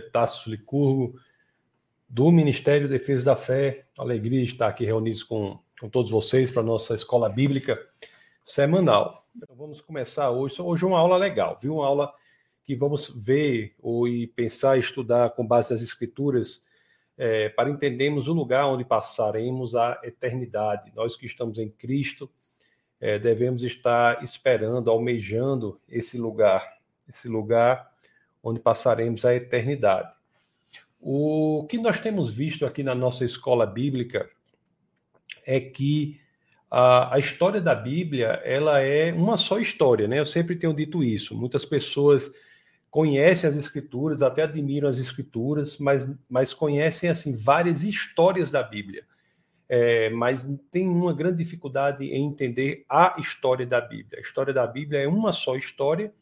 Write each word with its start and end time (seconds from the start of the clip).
Tasso 0.00 0.50
Licurgo, 0.50 1.18
do 2.08 2.30
Ministério 2.32 2.88
de 2.88 2.98
Defesa 2.98 3.24
da 3.24 3.36
Fé. 3.36 3.86
Alegria 3.98 4.42
estar 4.42 4.68
aqui 4.68 4.84
reunidos 4.84 5.22
com, 5.22 5.58
com 5.80 5.88
todos 5.88 6.10
vocês 6.10 6.50
para 6.50 6.62
a 6.62 6.64
nossa 6.64 6.94
escola 6.94 7.28
bíblica 7.28 7.78
semanal. 8.44 9.26
Então, 9.36 9.54
vamos 9.54 9.80
começar 9.80 10.30
hoje. 10.30 10.60
Hoje 10.60 10.84
é 10.84 10.86
uma 10.88 10.98
aula 10.98 11.16
legal, 11.16 11.56
viu? 11.60 11.76
Uma 11.76 11.86
aula 11.86 12.12
que 12.64 12.74
vamos 12.74 13.08
ver 13.08 13.74
ou 13.80 14.08
e 14.08 14.26
pensar 14.26 14.76
e 14.76 14.80
estudar 14.80 15.30
com 15.30 15.46
base 15.46 15.70
nas 15.70 15.82
Escrituras 15.82 16.64
é, 17.16 17.48
para 17.50 17.70
entendermos 17.70 18.28
o 18.28 18.32
lugar 18.32 18.66
onde 18.66 18.84
passaremos 18.84 19.74
a 19.74 20.00
eternidade. 20.02 20.92
Nós 20.94 21.16
que 21.16 21.26
estamos 21.26 21.58
em 21.58 21.68
Cristo 21.68 22.30
é, 23.00 23.18
devemos 23.18 23.62
estar 23.62 24.22
esperando, 24.24 24.90
almejando 24.90 25.80
esse 25.88 26.18
lugar, 26.18 26.78
esse 27.08 27.28
lugar 27.28 27.89
onde 28.42 28.60
passaremos 28.60 29.24
a 29.24 29.34
eternidade. 29.34 30.10
O 31.00 31.66
que 31.68 31.78
nós 31.78 32.00
temos 32.00 32.30
visto 32.30 32.66
aqui 32.66 32.82
na 32.82 32.94
nossa 32.94 33.24
escola 33.24 33.66
bíblica 33.66 34.28
é 35.46 35.58
que 35.58 36.20
a, 36.70 37.14
a, 37.14 37.18
história 37.18 37.60
da 37.60 37.74
Bíblia 37.74 38.40
ela 38.44 38.80
é 38.80 39.12
uma 39.12 39.36
só 39.36 39.58
história, 39.58 40.06
né? 40.06 40.18
Eu 40.20 40.26
sempre 40.26 40.56
tenho 40.56 40.74
dito 40.74 41.02
isso. 41.02 41.36
Muitas 41.36 41.64
pessoas 41.64 42.30
conhecem 42.90 43.48
as 43.48 43.56
escrituras, 43.56 44.20
até 44.20 44.42
admiram 44.42 44.88
as 44.88 44.98
escrituras, 44.98 45.78
mas, 45.78 46.14
mas 46.28 46.52
conhecem 46.52 47.08
assim 47.08 47.34
várias 47.34 47.82
histórias 47.82 48.50
da 48.50 48.62
Bíblia. 48.62 49.04
É, 49.68 50.10
mas 50.10 50.48
tem 50.70 50.88
uma 50.88 51.14
grande 51.14 51.38
dificuldade 51.38 52.04
em 52.04 52.26
entender 52.26 52.84
a 52.88 53.16
história 53.18 53.64
da 53.64 53.80
Bíblia. 53.80 54.18
A 54.18 54.22
história 54.22 54.52
da 54.52 54.66
Bíblia 54.66 55.00
é 55.00 55.08
uma 55.08 55.32
só 55.32 55.56
história 55.56 56.12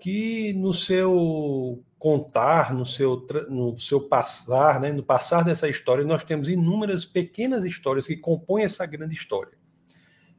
que 0.00 0.52
no 0.54 0.72
seu 0.72 1.82
contar, 1.98 2.74
no 2.74 2.84
seu, 2.84 3.26
no 3.48 3.78
seu 3.78 4.00
passar, 4.00 4.78
né, 4.80 4.92
no 4.92 5.02
passar 5.02 5.42
dessa 5.42 5.68
história, 5.68 6.04
nós 6.04 6.22
temos 6.22 6.48
inúmeras 6.48 7.04
pequenas 7.04 7.64
histórias 7.64 8.06
que 8.06 8.16
compõem 8.16 8.64
essa 8.64 8.84
grande 8.84 9.14
história. 9.14 9.56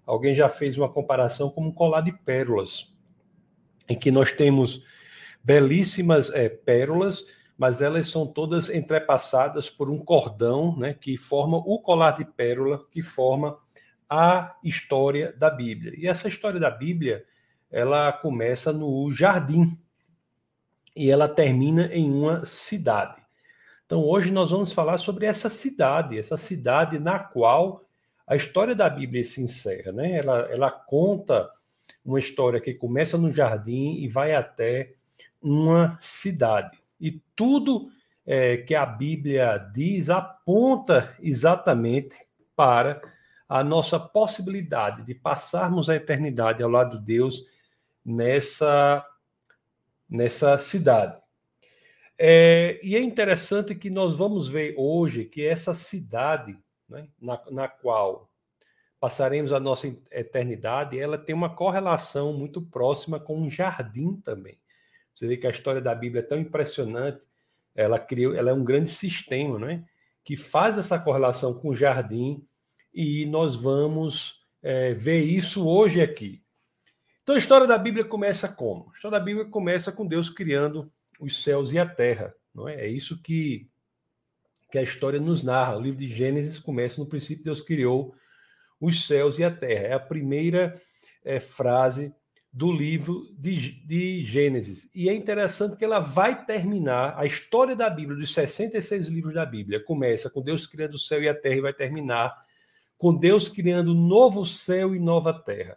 Alguém 0.06 0.36
já 0.36 0.48
fez 0.48 0.78
uma 0.78 0.88
comparação 0.88 1.50
como 1.50 1.70
um 1.70 1.72
colar 1.72 2.02
de 2.02 2.12
pérolas, 2.12 2.94
em 3.90 3.98
que 3.98 4.12
nós 4.12 4.32
temos 4.32 4.84
belíssimas 5.44 6.30
é, 6.30 6.50
pérolas, 6.50 7.26
mas 7.58 7.82
elas 7.82 8.08
são 8.10 8.28
todas 8.28 8.70
entrepassadas 8.70 9.70
por 9.70 9.90
um 9.90 9.98
cordão 9.98 10.78
né, 10.78 10.94
que 10.94 11.18
forma 11.18 11.58
o 11.58 11.80
colar 11.80 12.12
de 12.12 12.26
pérola, 12.26 12.86
que 12.92 13.02
forma 13.02 13.58
a 14.10 14.56
história 14.64 15.34
da 15.34 15.50
Bíblia. 15.50 15.94
E 15.98 16.08
essa 16.08 16.28
história 16.28 16.60
da 16.60 16.70
Bíblia 16.70 17.26
ela 17.76 18.10
começa 18.14 18.72
no 18.72 19.12
jardim 19.12 19.78
e 20.96 21.12
ela 21.12 21.28
termina 21.28 21.88
em 21.88 22.10
uma 22.10 22.46
cidade. 22.46 23.22
Então 23.86 24.02
hoje 24.02 24.32
nós 24.32 24.50
vamos 24.50 24.72
falar 24.72 24.98
sobre 24.98 25.26
essa 25.26 25.50
cidade, 25.50 26.18
essa 26.18 26.38
cidade 26.38 26.98
na 26.98 27.20
qual 27.20 27.84
a 28.26 28.34
história 28.34 28.74
da 28.74 28.90
Bíblia 28.90 29.22
se 29.26 29.42
encerra, 29.42 29.92
né? 29.92 30.14
Ela, 30.14 30.48
ela 30.50 30.72
conta 30.72 31.52
uma 32.04 32.18
história 32.18 32.62
que 32.62 32.74
começa 32.74 33.18
no 33.18 33.30
jardim 33.30 33.96
e 33.96 34.08
vai 34.08 34.34
até 34.34 34.94
uma 35.42 36.00
cidade. 36.02 36.80
E 36.98 37.22
tudo 37.36 37.90
é, 38.26 38.56
que 38.56 38.74
a 38.74 38.86
Bíblia 38.86 39.70
diz 39.74 40.10
aponta 40.10 41.14
exatamente 41.20 42.16
para 42.56 43.02
a 43.50 43.62
nossa 43.66 44.00
possibilidade 44.00 45.04
de 45.04 45.14
passarmos 45.14 45.90
a 45.90 45.96
eternidade 45.98 46.64
ao 46.64 46.70
lado 46.70 46.98
de 46.98 47.06
Deus 47.06 47.54
nessa, 48.06 49.06
nessa 50.10 50.58
cidade. 50.58 51.20
É, 52.18 52.80
e 52.84 52.96
é 52.96 53.02
interessante 53.02 53.76
que 53.76 53.90
nós 53.90 54.16
vamos 54.16 54.48
ver 54.48 54.74
hoje 54.78 55.26
que 55.26 55.46
essa 55.46 55.74
cidade, 55.74 56.58
né, 56.88 57.10
na, 57.20 57.42
na 57.52 57.68
qual 57.68 58.30
passaremos 59.00 59.52
a 59.52 59.60
nossa 59.60 59.88
eternidade, 60.12 61.00
ela 61.00 61.18
tem 61.18 61.36
uma 61.36 61.54
correlação 61.54 62.34
muito 62.34 62.62
próxima 62.62 63.20
com 63.20 63.38
um 63.38 63.50
jardim 63.50 64.16
também. 64.24 64.58
Você 65.14 65.28
vê 65.28 65.38
que 65.38 65.48
a 65.48 65.52
história 65.52 65.82
da 65.82 65.94
Bíblia 65.94 66.22
é 66.22 66.26
tão 66.26 66.40
impressionante, 66.40 67.22
ela 67.74 68.00
criou, 68.00 68.34
ela 68.34 68.50
é 68.50 68.54
um 68.54 68.64
grande 68.64 68.90
sistema, 68.90 69.60
né, 69.60 69.86
que 70.24 70.38
faz 70.38 70.78
essa 70.78 70.98
correlação 70.98 71.54
com 71.54 71.70
o 71.70 71.76
jardim 71.76 72.46
e 72.94 73.26
nós 73.26 73.56
vamos 73.56 74.42
é, 74.64 74.94
ver 74.94 75.22
isso 75.24 75.68
hoje 75.68 76.02
aqui. 76.02 76.45
Então 77.26 77.34
a 77.34 77.40
história 77.40 77.66
da 77.66 77.76
Bíblia 77.76 78.06
começa 78.06 78.48
como? 78.48 78.92
A 78.92 78.94
história 78.94 79.18
da 79.18 79.26
Bíblia 79.26 79.48
começa 79.48 79.92
com 79.92 80.06
Deus 80.06 80.30
criando 80.30 80.92
os 81.20 81.42
céus 81.42 81.74
e 81.74 81.80
a 81.80 81.86
terra, 81.86 82.32
não 82.54 82.70
é? 82.70 82.86
É 82.86 82.88
isso 82.88 83.20
que, 83.20 83.68
que 84.72 84.78
a 84.78 84.84
história 84.84 85.20
nos 85.20 85.42
narra. 85.42 85.76
O 85.76 85.82
livro 85.82 85.98
de 85.98 86.08
Gênesis 86.08 86.60
começa 86.60 87.02
no 87.02 87.10
princípio 87.10 87.44
Deus 87.44 87.64
criou 87.64 88.14
os 88.80 89.08
céus 89.08 89.40
e 89.40 89.44
a 89.44 89.50
terra. 89.50 89.88
É 89.88 89.94
a 89.94 90.00
primeira 90.00 90.80
é, 91.24 91.40
frase 91.40 92.14
do 92.54 92.72
livro 92.72 93.24
de, 93.40 93.72
de 93.88 94.24
Gênesis. 94.24 94.88
E 94.94 95.10
é 95.10 95.14
interessante 95.16 95.78
que 95.78 95.84
ela 95.84 96.00
vai 96.00 96.46
terminar, 96.46 97.16
a 97.18 97.26
história 97.26 97.76
da 97.76 97.90
Bíblia, 97.90 98.20
dos 98.20 98.36
66 98.36 99.08
livros 99.08 99.34
da 99.34 99.48
Bíblia, 99.48 99.84
começa 99.84 100.30
com 100.30 100.44
Deus 100.44 100.68
criando 100.68 100.94
o 100.94 101.00
céu 101.00 101.24
e 101.24 101.28
a 101.28 101.34
terra 101.34 101.56
e 101.56 101.62
vai 101.62 101.74
terminar 101.74 102.36
com 103.00 103.18
Deus 103.18 103.50
criando 103.50 103.96
novo 103.96 104.46
céu 104.46 104.94
e 104.94 105.00
nova 105.00 105.34
terra. 105.34 105.76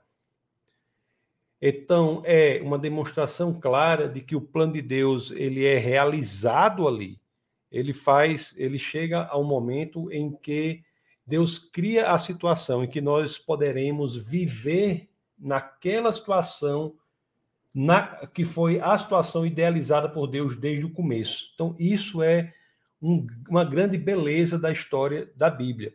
Então, 1.61 2.23
é 2.25 2.61
uma 2.63 2.79
demonstração 2.79 3.59
clara 3.59 4.09
de 4.09 4.21
que 4.21 4.37
o 4.37 4.41
plano 4.41 4.75
de 4.75 4.83
Deus 4.83 5.31
ele 5.33 5.65
é 5.65 5.77
realizado 5.77 6.87
ali. 6.87 7.21
Ele 7.71 7.93
faz, 7.93 8.55
ele 8.57 8.79
chega 8.79 9.27
a 9.27 9.37
um 9.37 9.45
momento 9.45 10.11
em 10.13 10.31
que 10.33 10.83
Deus 11.27 11.59
cria 11.59 12.11
a 12.11 12.19
situação 12.19 12.83
em 12.83 12.89
que 12.89 13.01
nós 13.01 13.37
poderemos 13.37 14.17
viver 14.17 15.11
naquela 15.39 16.13
situação 16.13 16.95
na, 17.75 18.27
que 18.29 18.45
foi 18.45 18.81
a 18.81 18.97
situação 18.97 19.45
idealizada 19.45 20.09
por 20.09 20.27
Deus 20.27 20.57
desde 20.57 20.87
o 20.87 20.93
começo. 20.93 21.51
Então, 21.55 21.77
isso 21.79 22.23
é 22.23 22.55
um, 23.01 23.27
uma 23.49 23.65
grande 23.65 23.99
beleza 23.99 24.59
da 24.59 24.73
história 24.73 25.31
da 25.37 25.51
Bíblia. 25.51 25.95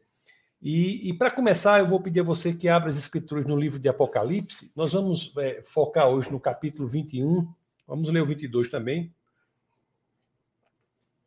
E, 0.63 1.09
e 1.09 1.13
para 1.13 1.29
começar, 1.29 1.79
eu 1.79 1.85
vou 1.85 1.99
pedir 1.99 2.21
a 2.21 2.23
você 2.23 2.53
que 2.53 2.69
abra 2.69 2.89
as 2.89 2.97
escrituras 2.97 3.45
no 3.45 3.59
livro 3.59 3.77
de 3.77 3.89
Apocalipse. 3.89 4.71
Nós 4.73 4.93
vamos 4.93 5.33
é, 5.37 5.61
focar 5.61 6.07
hoje 6.07 6.31
no 6.31 6.39
capítulo 6.39 6.87
21. 6.87 7.53
Vamos 7.85 8.07
ler 8.07 8.21
o 8.21 8.25
22 8.25 8.69
também. 8.69 9.13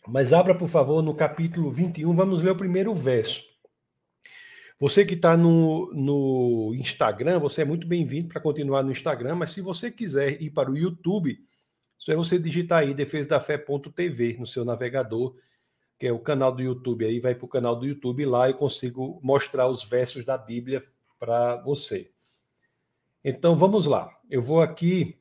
Mas 0.08 0.32
abra, 0.32 0.54
por 0.54 0.68
favor, 0.68 1.02
no 1.02 1.14
capítulo 1.14 1.70
21. 1.70 2.16
Vamos 2.16 2.42
ler 2.42 2.52
o 2.52 2.56
primeiro 2.56 2.94
verso. 2.94 3.44
Você 4.80 5.04
que 5.04 5.12
está 5.12 5.36
no, 5.36 5.92
no 5.92 6.74
Instagram, 6.74 7.38
você 7.38 7.60
é 7.60 7.64
muito 7.66 7.86
bem-vindo 7.86 8.28
para 8.28 8.40
continuar 8.40 8.82
no 8.82 8.90
Instagram. 8.90 9.34
Mas 9.34 9.52
se 9.52 9.60
você 9.60 9.90
quiser 9.90 10.40
ir 10.40 10.48
para 10.48 10.70
o 10.70 10.78
YouTube, 10.78 11.38
só 11.98 12.10
é 12.10 12.16
você 12.16 12.38
digitar 12.38 12.78
aí 12.78 12.94
defesadafé.tv 12.94 14.38
no 14.38 14.46
seu 14.46 14.64
navegador 14.64 15.36
que 15.98 16.06
é 16.06 16.12
o 16.12 16.18
canal 16.18 16.52
do 16.52 16.62
YouTube, 16.62 17.04
aí 17.04 17.20
vai 17.20 17.34
para 17.34 17.44
o 17.44 17.48
canal 17.48 17.74
do 17.74 17.86
YouTube 17.86 18.26
lá 18.26 18.48
eu 18.48 18.54
consigo 18.54 19.18
mostrar 19.22 19.68
os 19.68 19.84
versos 19.84 20.24
da 20.24 20.36
Bíblia 20.36 20.84
para 21.18 21.56
você. 21.62 22.10
Então 23.24 23.56
vamos 23.56 23.86
lá. 23.86 24.10
Eu 24.30 24.42
vou 24.42 24.60
aqui, 24.60 25.18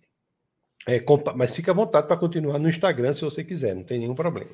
é, 0.86 1.04
mas 1.36 1.56
fica 1.56 1.72
à 1.72 1.74
vontade 1.74 2.08
para 2.08 2.18
continuar 2.18 2.60
no 2.60 2.68
Instagram 2.68 3.14
se 3.14 3.22
você 3.22 3.44
quiser, 3.44 3.76
não 3.76 3.84
tem 3.84 4.00
nenhum 4.00 4.16
problema. 4.16 4.52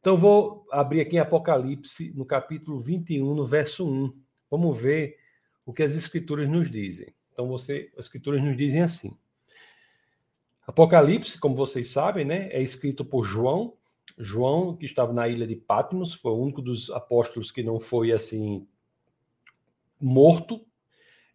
Então 0.00 0.16
vou 0.16 0.66
abrir 0.70 1.00
aqui 1.00 1.16
em 1.16 1.20
Apocalipse, 1.20 2.12
no 2.16 2.24
capítulo 2.24 2.80
21, 2.80 3.34
no 3.34 3.46
verso 3.46 3.88
1. 3.88 4.12
Vamos 4.50 4.80
ver 4.80 5.16
o 5.64 5.72
que 5.72 5.82
as 5.82 5.92
escrituras 5.92 6.48
nos 6.48 6.70
dizem. 6.70 7.14
Então 7.32 7.46
você, 7.46 7.92
as 7.96 8.06
escrituras 8.06 8.42
nos 8.42 8.56
dizem 8.56 8.82
assim. 8.82 9.16
Apocalipse, 10.66 11.38
como 11.38 11.54
vocês 11.54 11.90
sabem, 11.90 12.24
né, 12.24 12.48
é 12.50 12.60
escrito 12.60 13.04
por 13.04 13.24
João, 13.24 13.74
João, 14.18 14.76
que 14.76 14.86
estava 14.86 15.12
na 15.12 15.28
ilha 15.28 15.46
de 15.46 15.56
Patmos, 15.56 16.14
foi 16.14 16.32
o 16.32 16.38
único 16.38 16.62
dos 16.62 16.90
apóstolos 16.90 17.50
que 17.50 17.62
não 17.62 17.80
foi 17.80 18.12
assim 18.12 18.66
morto, 20.00 20.64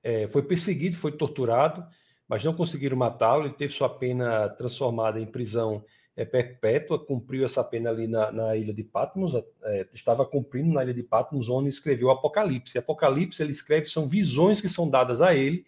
é, 0.03 0.27
foi 0.27 0.43
perseguido, 0.43 0.95
foi 0.95 1.11
torturado, 1.11 1.85
mas 2.27 2.43
não 2.43 2.53
conseguiram 2.53 2.97
matá-lo. 2.97 3.45
Ele 3.45 3.53
teve 3.53 3.73
sua 3.73 3.89
pena 3.89 4.49
transformada 4.49 5.19
em 5.19 5.25
prisão 5.25 5.83
é, 6.15 6.25
perpétua, 6.25 6.97
cumpriu 6.97 7.45
essa 7.45 7.63
pena 7.63 7.91
ali 7.91 8.07
na, 8.07 8.31
na 8.31 8.55
ilha 8.55 8.73
de 8.73 8.83
Patmos, 8.83 9.33
é, 9.63 9.87
estava 9.93 10.25
cumprindo 10.25 10.73
na 10.73 10.83
ilha 10.83 10.93
de 10.93 11.03
Patmos, 11.03 11.47
onde 11.47 11.69
escreveu 11.69 12.09
Apocalipse. 12.09 12.77
Apocalipse 12.77 13.41
ele 13.41 13.51
escreve 13.51 13.85
são 13.85 14.07
visões 14.07 14.59
que 14.59 14.67
são 14.67 14.89
dadas 14.89 15.21
a 15.21 15.35
ele 15.35 15.65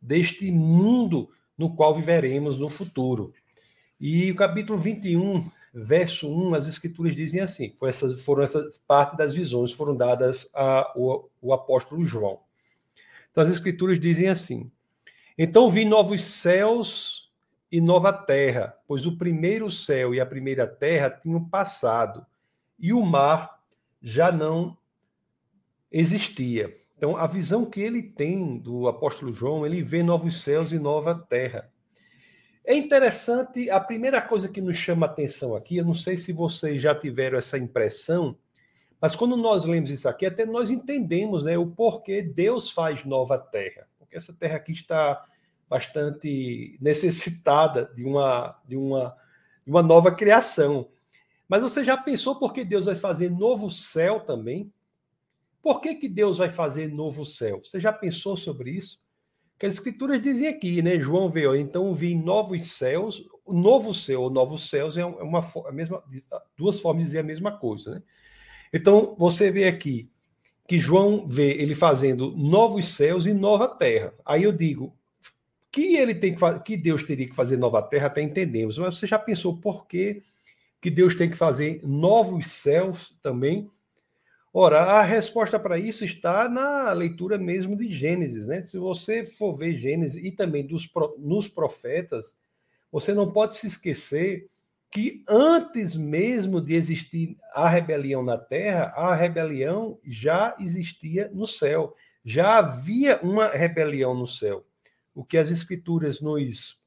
deste 0.00 0.50
mundo 0.52 1.30
no 1.58 1.74
qual 1.74 1.94
viveremos 1.94 2.56
no 2.58 2.68
futuro. 2.68 3.32
E 3.98 4.30
o 4.30 4.36
capítulo 4.36 4.78
21 4.78 5.50
verso 5.78 6.28
1, 6.28 6.54
as 6.54 6.66
escrituras 6.66 7.14
dizem 7.14 7.40
assim: 7.40 7.74
essas, 7.82 8.24
foram 8.24 8.42
essas 8.42 8.78
parte 8.78 9.16
das 9.16 9.34
visões 9.34 9.72
foram 9.72 9.94
dadas 9.94 10.48
ao 10.52 11.52
apóstolo 11.52 12.04
João. 12.04 12.40
Então 13.30 13.44
as 13.44 13.50
escrituras 13.50 14.00
dizem 14.00 14.28
assim: 14.28 14.70
Então 15.36 15.68
vi 15.68 15.84
novos 15.84 16.24
céus 16.24 17.30
e 17.70 17.80
nova 17.80 18.12
terra, 18.12 18.74
pois 18.86 19.04
o 19.04 19.18
primeiro 19.18 19.70
céu 19.70 20.14
e 20.14 20.20
a 20.20 20.24
primeira 20.24 20.66
terra 20.66 21.10
tinham 21.10 21.46
passado, 21.46 22.24
e 22.78 22.92
o 22.92 23.04
mar 23.04 23.60
já 24.00 24.32
não 24.32 24.76
existia. 25.90 26.74
Então, 26.96 27.16
a 27.16 27.26
visão 27.26 27.66
que 27.66 27.80
ele 27.80 28.02
tem 28.02 28.58
do 28.58 28.88
apóstolo 28.88 29.30
João, 29.30 29.66
ele 29.66 29.82
vê 29.82 30.02
novos 30.02 30.42
céus 30.42 30.72
e 30.72 30.78
nova 30.78 31.14
terra. 31.14 31.70
É 32.68 32.74
interessante, 32.74 33.70
a 33.70 33.78
primeira 33.78 34.20
coisa 34.20 34.48
que 34.48 34.60
nos 34.60 34.76
chama 34.76 35.06
a 35.06 35.08
atenção 35.08 35.54
aqui, 35.54 35.76
eu 35.76 35.84
não 35.84 35.94
sei 35.94 36.16
se 36.16 36.32
vocês 36.32 36.82
já 36.82 36.92
tiveram 36.92 37.38
essa 37.38 37.56
impressão, 37.56 38.36
mas 39.00 39.14
quando 39.14 39.36
nós 39.36 39.64
lemos 39.64 39.88
isso 39.88 40.08
aqui, 40.08 40.26
até 40.26 40.44
nós 40.44 40.68
entendemos 40.68 41.44
né, 41.44 41.56
o 41.56 41.68
porquê 41.68 42.20
Deus 42.20 42.72
faz 42.72 43.04
nova 43.04 43.38
terra. 43.38 43.86
Porque 44.00 44.16
essa 44.16 44.32
terra 44.32 44.56
aqui 44.56 44.72
está 44.72 45.24
bastante 45.70 46.76
necessitada 46.82 47.88
de 47.94 48.02
uma, 48.02 48.60
de 48.66 48.76
uma, 48.76 49.16
de 49.64 49.70
uma 49.70 49.82
nova 49.82 50.10
criação. 50.10 50.88
Mas 51.48 51.62
você 51.62 51.84
já 51.84 51.96
pensou 51.96 52.34
por 52.34 52.52
que 52.52 52.64
Deus 52.64 52.86
vai 52.86 52.96
fazer 52.96 53.30
novo 53.30 53.70
céu 53.70 54.18
também? 54.18 54.72
Por 55.62 55.80
que, 55.80 55.94
que 55.94 56.08
Deus 56.08 56.38
vai 56.38 56.50
fazer 56.50 56.88
novo 56.88 57.24
céu? 57.24 57.60
Você 57.62 57.78
já 57.78 57.92
pensou 57.92 58.36
sobre 58.36 58.72
isso? 58.72 59.00
Que 59.58 59.66
as 59.66 59.74
escrituras 59.74 60.20
dizem 60.22 60.48
aqui, 60.48 60.82
né? 60.82 60.98
João 60.98 61.30
veio, 61.30 61.56
então 61.56 61.94
vi 61.94 62.14
novos 62.14 62.72
céus, 62.72 63.26
o 63.44 63.54
novo 63.54 63.94
céu 63.94 64.22
ou 64.22 64.30
novos 64.30 64.68
céus 64.68 64.98
é 64.98 65.04
uma 65.04 65.40
a 65.66 65.72
mesma 65.72 66.02
duas 66.56 66.80
formas 66.80 67.02
de 67.02 67.06
dizer 67.06 67.18
a 67.20 67.22
mesma 67.22 67.56
coisa, 67.56 67.96
né? 67.96 68.02
Então, 68.72 69.14
você 69.18 69.50
vê 69.50 69.66
aqui 69.66 70.10
que 70.68 70.78
João 70.80 71.26
vê 71.26 71.52
ele 71.52 71.74
fazendo 71.74 72.32
novos 72.36 72.88
céus 72.88 73.26
e 73.26 73.32
nova 73.32 73.68
terra. 73.68 74.12
Aí 74.24 74.42
eu 74.42 74.52
digo, 74.52 74.96
que 75.76 75.94
ele 75.94 76.14
tem 76.14 76.34
que 76.34 76.58
que 76.60 76.74
Deus 76.74 77.02
teria 77.02 77.28
que 77.28 77.34
fazer 77.34 77.58
nova 77.58 77.82
terra, 77.82 78.06
até 78.06 78.22
entendemos. 78.22 78.78
Mas 78.78 78.96
você 78.96 79.06
já 79.06 79.18
pensou 79.18 79.60
por 79.60 79.86
que, 79.86 80.22
que 80.80 80.90
Deus 80.90 81.14
tem 81.14 81.28
que 81.28 81.36
fazer 81.36 81.80
novos 81.84 82.50
céus 82.50 83.14
também? 83.22 83.70
Ora, 84.58 84.80
a 84.84 85.02
resposta 85.02 85.60
para 85.60 85.78
isso 85.78 86.02
está 86.02 86.48
na 86.48 86.90
leitura 86.92 87.36
mesmo 87.36 87.76
de 87.76 87.90
Gênesis, 87.90 88.46
né? 88.46 88.62
Se 88.62 88.78
você 88.78 89.26
for 89.26 89.52
ver 89.52 89.76
Gênesis 89.76 90.24
e 90.24 90.32
também 90.32 90.66
dos, 90.66 90.88
nos 91.18 91.46
profetas, 91.46 92.34
você 92.90 93.12
não 93.12 93.30
pode 93.30 93.54
se 93.54 93.66
esquecer 93.66 94.48
que 94.90 95.22
antes 95.28 95.94
mesmo 95.94 96.58
de 96.58 96.72
existir 96.72 97.36
a 97.52 97.68
rebelião 97.68 98.22
na 98.22 98.38
terra, 98.38 98.94
a 98.96 99.14
rebelião 99.14 99.98
já 100.02 100.56
existia 100.58 101.30
no 101.34 101.46
céu. 101.46 101.94
Já 102.24 102.56
havia 102.56 103.20
uma 103.22 103.48
rebelião 103.48 104.14
no 104.14 104.26
céu 104.26 104.64
o 105.14 105.22
que 105.22 105.36
as 105.36 105.50
escrituras 105.50 106.22
nos, 106.22 106.82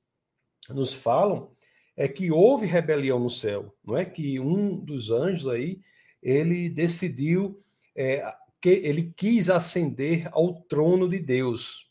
nos 0.70 0.92
falam 0.92 1.52
é 1.96 2.08
que 2.08 2.32
houve 2.32 2.66
rebelião 2.66 3.20
no 3.20 3.30
céu, 3.30 3.72
não 3.86 3.96
é? 3.96 4.06
Que 4.06 4.40
um 4.40 4.76
dos 4.76 5.12
anjos 5.12 5.48
aí, 5.48 5.80
ele 6.22 6.70
decidiu, 6.70 7.58
é, 7.96 8.34
que 8.62 8.70
ele 8.70 9.14
quis 9.16 9.50
ascender 9.50 10.28
ao 10.32 10.62
trono 10.64 11.08
de 11.08 11.20
Deus. 11.20 11.90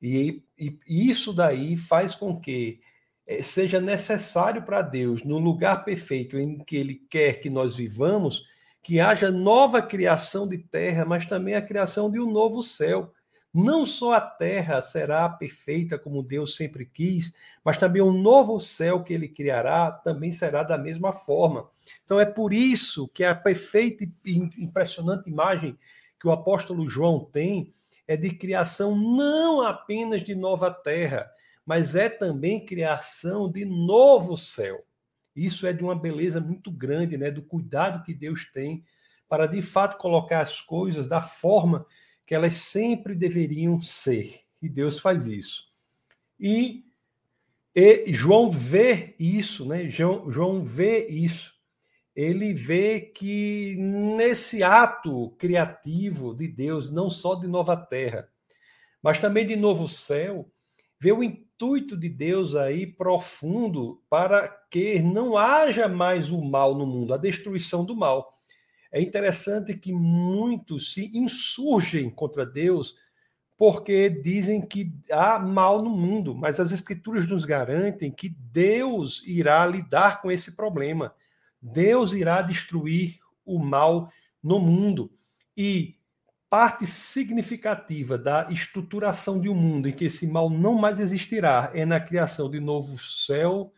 E, 0.00 0.42
e 0.58 0.78
isso 0.86 1.32
daí 1.32 1.76
faz 1.76 2.14
com 2.14 2.38
que 2.38 2.80
é, 3.26 3.42
seja 3.42 3.80
necessário 3.80 4.62
para 4.62 4.82
Deus, 4.82 5.24
no 5.24 5.38
lugar 5.38 5.84
perfeito 5.84 6.38
em 6.38 6.58
que 6.58 6.76
Ele 6.76 6.94
quer 6.94 7.40
que 7.40 7.50
nós 7.50 7.76
vivamos, 7.76 8.44
que 8.82 9.00
haja 9.00 9.30
nova 9.32 9.82
criação 9.82 10.46
de 10.46 10.58
terra, 10.58 11.04
mas 11.04 11.26
também 11.26 11.54
a 11.56 11.62
criação 11.62 12.08
de 12.08 12.20
um 12.20 12.30
novo 12.30 12.62
céu. 12.62 13.12
Não 13.58 13.86
só 13.86 14.12
a 14.12 14.20
terra 14.20 14.82
será 14.82 15.26
perfeita 15.30 15.98
como 15.98 16.22
Deus 16.22 16.56
sempre 16.56 16.84
quis, 16.84 17.32
mas 17.64 17.78
também 17.78 18.02
o 18.02 18.12
novo 18.12 18.60
céu 18.60 19.02
que 19.02 19.14
ele 19.14 19.26
criará 19.26 19.90
também 19.90 20.30
será 20.30 20.62
da 20.62 20.76
mesma 20.76 21.10
forma. 21.10 21.66
Então 22.04 22.20
é 22.20 22.26
por 22.26 22.52
isso 22.52 23.08
que 23.08 23.24
a 23.24 23.34
perfeita 23.34 24.04
e 24.26 24.36
impressionante 24.58 25.30
imagem 25.30 25.74
que 26.20 26.28
o 26.28 26.32
apóstolo 26.32 26.86
João 26.86 27.24
tem 27.24 27.72
é 28.06 28.14
de 28.14 28.28
criação 28.28 28.94
não 28.94 29.62
apenas 29.62 30.22
de 30.22 30.34
nova 30.34 30.70
terra, 30.70 31.26
mas 31.64 31.94
é 31.94 32.10
também 32.10 32.62
criação 32.62 33.50
de 33.50 33.64
novo 33.64 34.36
céu. 34.36 34.84
Isso 35.34 35.66
é 35.66 35.72
de 35.72 35.82
uma 35.82 35.94
beleza 35.96 36.42
muito 36.42 36.70
grande, 36.70 37.16
né, 37.16 37.30
do 37.30 37.40
cuidado 37.40 38.04
que 38.04 38.12
Deus 38.12 38.44
tem 38.52 38.84
para 39.26 39.46
de 39.46 39.62
fato 39.62 39.96
colocar 39.96 40.42
as 40.42 40.60
coisas 40.60 41.06
da 41.06 41.22
forma 41.22 41.86
que 42.26 42.34
elas 42.34 42.54
sempre 42.54 43.14
deveriam 43.14 43.80
ser. 43.80 44.40
E 44.60 44.68
Deus 44.68 44.98
faz 44.98 45.26
isso. 45.26 45.64
E, 46.38 46.84
e 47.74 48.12
João 48.12 48.50
vê 48.50 49.14
isso, 49.18 49.64
né? 49.64 49.88
João, 49.88 50.30
João 50.30 50.64
vê 50.64 51.06
isso. 51.06 51.54
Ele 52.14 52.52
vê 52.52 53.00
que 53.00 53.76
nesse 53.78 54.62
ato 54.62 55.30
criativo 55.38 56.34
de 56.34 56.48
Deus, 56.48 56.90
não 56.90 57.08
só 57.08 57.34
de 57.34 57.46
nova 57.46 57.76
terra, 57.76 58.28
mas 59.02 59.18
também 59.18 59.46
de 59.46 59.54
novo 59.54 59.86
céu, 59.86 60.50
vê 60.98 61.12
o 61.12 61.22
intuito 61.22 61.96
de 61.96 62.08
Deus 62.08 62.56
aí 62.56 62.86
profundo 62.86 64.02
para 64.08 64.48
que 64.70 64.98
não 65.00 65.36
haja 65.36 65.86
mais 65.86 66.30
o 66.30 66.42
mal 66.42 66.74
no 66.74 66.86
mundo, 66.86 67.14
a 67.14 67.18
destruição 67.18 67.84
do 67.84 67.94
mal. 67.94 68.35
É 68.96 69.02
interessante 69.02 69.76
que 69.76 69.92
muitos 69.92 70.94
se 70.94 71.14
insurgem 71.14 72.08
contra 72.08 72.46
Deus 72.46 72.96
porque 73.54 74.08
dizem 74.08 74.62
que 74.62 74.90
há 75.10 75.38
mal 75.38 75.82
no 75.82 75.90
mundo, 75.90 76.34
mas 76.34 76.58
as 76.58 76.72
Escrituras 76.72 77.28
nos 77.28 77.44
garantem 77.44 78.10
que 78.10 78.30
Deus 78.30 79.22
irá 79.26 79.66
lidar 79.66 80.22
com 80.22 80.30
esse 80.32 80.52
problema. 80.52 81.14
Deus 81.60 82.14
irá 82.14 82.40
destruir 82.40 83.18
o 83.44 83.58
mal 83.58 84.10
no 84.42 84.58
mundo. 84.58 85.12
E 85.54 85.96
parte 86.48 86.86
significativa 86.86 88.16
da 88.16 88.50
estruturação 88.50 89.38
de 89.38 89.50
um 89.50 89.54
mundo 89.54 89.90
em 89.90 89.92
que 89.92 90.06
esse 90.06 90.26
mal 90.26 90.48
não 90.48 90.72
mais 90.72 91.00
existirá 91.00 91.70
é 91.74 91.84
na 91.84 92.00
criação 92.00 92.50
de 92.50 92.60
novo 92.60 92.98
céu 92.98 93.74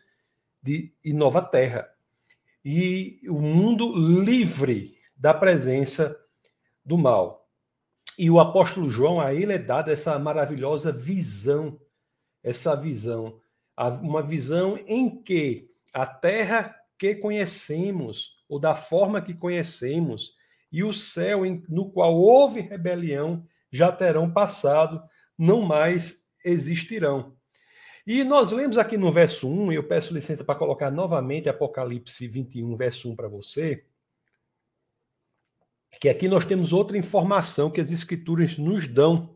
de, 0.63 0.93
e 1.03 1.11
nova 1.11 1.41
terra. 1.41 1.89
E 2.63 3.19
o 3.27 3.41
mundo 3.41 3.93
livre 3.93 4.97
da 5.19 5.33
presença 5.33 6.17
do 6.83 6.97
mal. 6.97 7.45
E 8.17 8.29
o 8.29 8.39
apóstolo 8.39 8.89
João, 8.89 9.19
a 9.19 9.33
ele 9.33 9.53
é 9.53 9.57
dada 9.57 9.91
essa 9.91 10.17
maravilhosa 10.17 10.93
visão, 10.93 11.79
essa 12.41 12.73
visão, 12.75 13.39
uma 14.01 14.23
visão 14.23 14.79
em 14.87 15.21
que 15.21 15.69
a 15.93 16.05
terra 16.05 16.73
que 16.97 17.15
conhecemos, 17.15 18.37
ou 18.47 18.59
da 18.59 18.75
forma 18.75 19.21
que 19.21 19.33
conhecemos, 19.33 20.33
e 20.71 20.83
o 20.83 20.93
céu 20.93 21.41
no 21.67 21.91
qual 21.91 22.15
houve 22.15 22.61
rebelião 22.61 23.45
já 23.71 23.91
terão 23.91 24.31
passado, 24.31 25.01
não 25.37 25.61
mais 25.61 26.25
existirão. 26.43 27.35
E 28.05 28.23
nós 28.23 28.51
lemos 28.51 28.77
aqui 28.77 28.97
no 28.97 29.11
verso 29.11 29.49
1, 29.49 29.73
eu 29.73 29.83
peço 29.83 30.13
licença 30.13 30.43
para 30.43 30.55
colocar 30.55 30.89
novamente 30.89 31.49
Apocalipse 31.49 32.27
21, 32.27 32.75
verso 32.75 33.11
1 33.11 33.15
para 33.15 33.27
você 33.27 33.85
que 35.99 36.09
aqui 36.09 36.27
nós 36.27 36.45
temos 36.45 36.71
outra 36.71 36.97
informação 36.97 37.69
que 37.69 37.81
as 37.81 37.91
escrituras 37.91 38.57
nos 38.57 38.87
dão. 38.87 39.35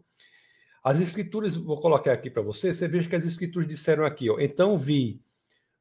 As 0.83 1.00
escrituras, 1.00 1.55
vou 1.55 1.79
colocar 1.79 2.13
aqui 2.13 2.29
para 2.29 2.41
você, 2.41 2.74
você 2.74 2.88
veja 2.88 3.07
que 3.07 3.15
as 3.15 3.25
escrituras 3.25 3.67
disseram 3.67 4.05
aqui, 4.05 4.29
ó, 4.29 4.39
então 4.39 4.77
vi 4.77 5.22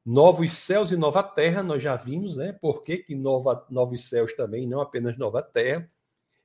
novos 0.05 0.53
céus 0.53 0.91
e 0.91 0.97
nova 0.97 1.23
terra, 1.23 1.63
nós 1.63 1.81
já 1.81 1.95
vimos, 1.95 2.35
né? 2.35 2.53
Por 2.53 2.83
que, 2.83 2.97
que 2.97 3.15
nova, 3.15 3.65
novos 3.69 4.09
céus 4.09 4.33
também, 4.33 4.67
não 4.67 4.81
apenas 4.81 5.17
nova 5.17 5.41
terra. 5.41 5.87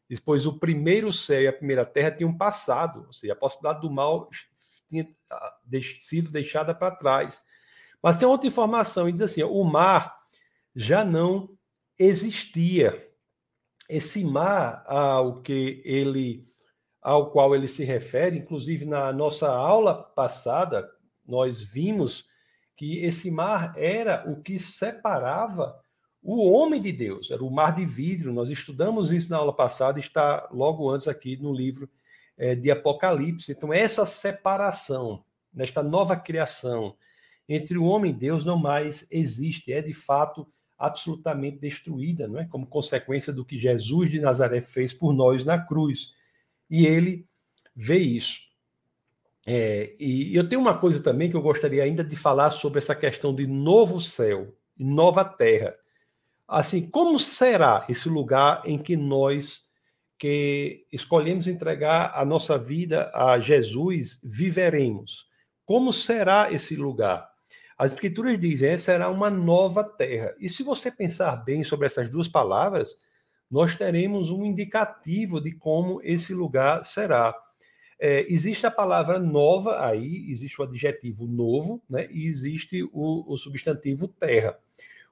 Depois, 0.09 0.47
o 0.47 0.59
primeiro 0.59 1.13
céu 1.13 1.43
e 1.43 1.49
a 1.49 1.53
primeira 1.53 1.85
terra 1.85 2.11
tinham 2.11 2.37
passado, 2.37 3.05
ou 3.07 3.13
seja, 3.13 3.33
a 3.33 3.37
possibilidade 3.37 3.81
do 3.81 3.91
mal 3.91 4.31
tinha 4.89 5.09
ah, 5.31 5.55
sido 6.01 6.31
deixada 6.31 6.75
para 6.75 6.95
trás. 6.95 7.43
Mas 8.03 8.17
tem 8.17 8.27
outra 8.27 8.47
informação, 8.47 9.09
e 9.09 9.13
diz 9.13 9.21
assim: 9.21 9.43
ó, 9.43 9.49
o 9.49 9.65
mar 9.65 10.17
já 10.75 11.05
não 11.05 11.51
existia 11.99 13.08
esse 13.89 14.23
mar 14.25 14.85
ao 14.87 15.41
que 15.41 15.83
ele 15.85 16.47
ao 17.01 17.31
qual 17.31 17.55
ele 17.55 17.69
se 17.69 17.85
refere, 17.85 18.37
inclusive 18.37 18.85
na 18.85 19.13
nossa 19.13 19.49
aula 19.49 19.95
passada, 19.95 20.91
nós 21.27 21.63
vimos 21.63 22.27
que 22.77 22.99
esse 23.05 23.31
mar 23.31 23.73
era 23.77 24.25
o 24.31 24.43
que 24.43 24.59
separava 24.59 25.81
o 26.23 26.51
homem 26.51 26.83
de 26.83 26.93
Deus, 26.93 27.31
era 27.31 27.43
o 27.43 27.51
mar 27.51 27.75
de 27.75 27.87
vidro. 27.87 28.33
Nós 28.33 28.51
estudamos 28.51 29.13
isso 29.13 29.31
na 29.31 29.39
aula 29.39 29.55
passada, 29.55 29.99
está 29.99 30.49
logo 30.53 30.91
antes 30.91 31.09
aqui 31.09 31.37
no 31.37 31.53
livro 31.53 31.89
é, 32.37 32.55
de 32.55 32.71
Apocalipse. 32.71 33.53
Então, 33.53 33.73
essa 33.73 34.05
separação, 34.05 35.25
nesta 35.53 35.83
nova 35.83 36.17
criação 36.17 36.97
entre 37.49 37.79
o 37.79 37.85
homem 37.85 38.11
e 38.11 38.15
Deus, 38.15 38.45
não 38.45 38.59
mais 38.59 39.07
existe. 39.11 39.73
É 39.73 39.81
de 39.81 39.95
fato 39.95 40.47
absolutamente 40.79 41.59
destruída, 41.59 42.29
não 42.29 42.39
é? 42.39 42.45
Como 42.45 42.67
consequência 42.67 43.33
do 43.33 43.45
que 43.45 43.59
Jesus 43.59 44.11
de 44.11 44.21
Nazaré 44.21 44.61
fez 44.61 44.95
por 44.95 45.13
nós 45.13 45.45
na 45.45 45.59
cruz. 45.59 46.15
E 46.71 46.87
ele 46.87 47.27
vê 47.75 47.99
isso. 47.99 48.41
É, 49.47 49.95
e 49.99 50.37
eu 50.37 50.49
tenho 50.49 50.61
uma 50.61 50.79
coisa 50.79 51.03
também 51.03 51.31
que 51.31 51.37
eu 51.37 51.43
gostaria 51.43 51.83
ainda 51.83 52.05
de 52.05 52.15
falar 52.15 52.51
sobre 52.51 52.79
essa 52.79 52.95
questão 52.95 53.35
de 53.35 53.47
novo 53.47 54.01
céu 54.01 54.55
e 54.79 54.85
nova 54.85 55.25
terra. 55.25 55.75
Assim, 56.47 56.89
como 56.89 57.19
será 57.19 57.85
esse 57.89 58.09
lugar 58.09 58.63
em 58.65 58.79
que 58.79 58.97
nós 58.97 59.67
que 60.19 60.85
escolhemos 60.93 61.47
entregar 61.47 62.13
a 62.15 62.25
nossa 62.25 62.59
vida 62.59 63.11
a 63.15 63.39
Jesus 63.39 64.19
viveremos? 64.23 65.27
Como 65.65 65.93
será 65.93 66.53
esse 66.53 66.75
lugar? 66.75 67.31
As 67.79 67.93
escrituras 67.93 68.39
dizem, 68.41 68.71
é, 68.71 68.77
será 68.77 69.09
uma 69.09 69.31
nova 69.31 69.85
terra. 69.85 70.35
E 70.41 70.49
se 70.49 70.65
você 70.65 70.91
pensar 70.91 71.37
bem 71.37 71.63
sobre 71.63 71.87
essas 71.87 72.11
duas 72.11 72.27
palavras, 72.27 72.99
nós 73.49 73.77
teremos 73.77 74.31
um 74.33 74.45
indicativo 74.45 75.41
de 75.41 75.53
como 75.53 76.01
esse 76.03 76.35
lugar 76.35 76.85
será. 76.85 77.33
É, 78.01 78.27
existe 78.29 78.67
a 78.67 78.71
palavra 78.71 79.21
nova 79.21 79.87
aí, 79.87 80.29
existe 80.29 80.61
o 80.61 80.65
adjetivo 80.65 81.27
novo, 81.27 81.81
né? 81.89 82.09
E 82.11 82.27
existe 82.27 82.83
o, 82.93 83.33
o 83.33 83.37
substantivo 83.37 84.09
terra. 84.09 84.59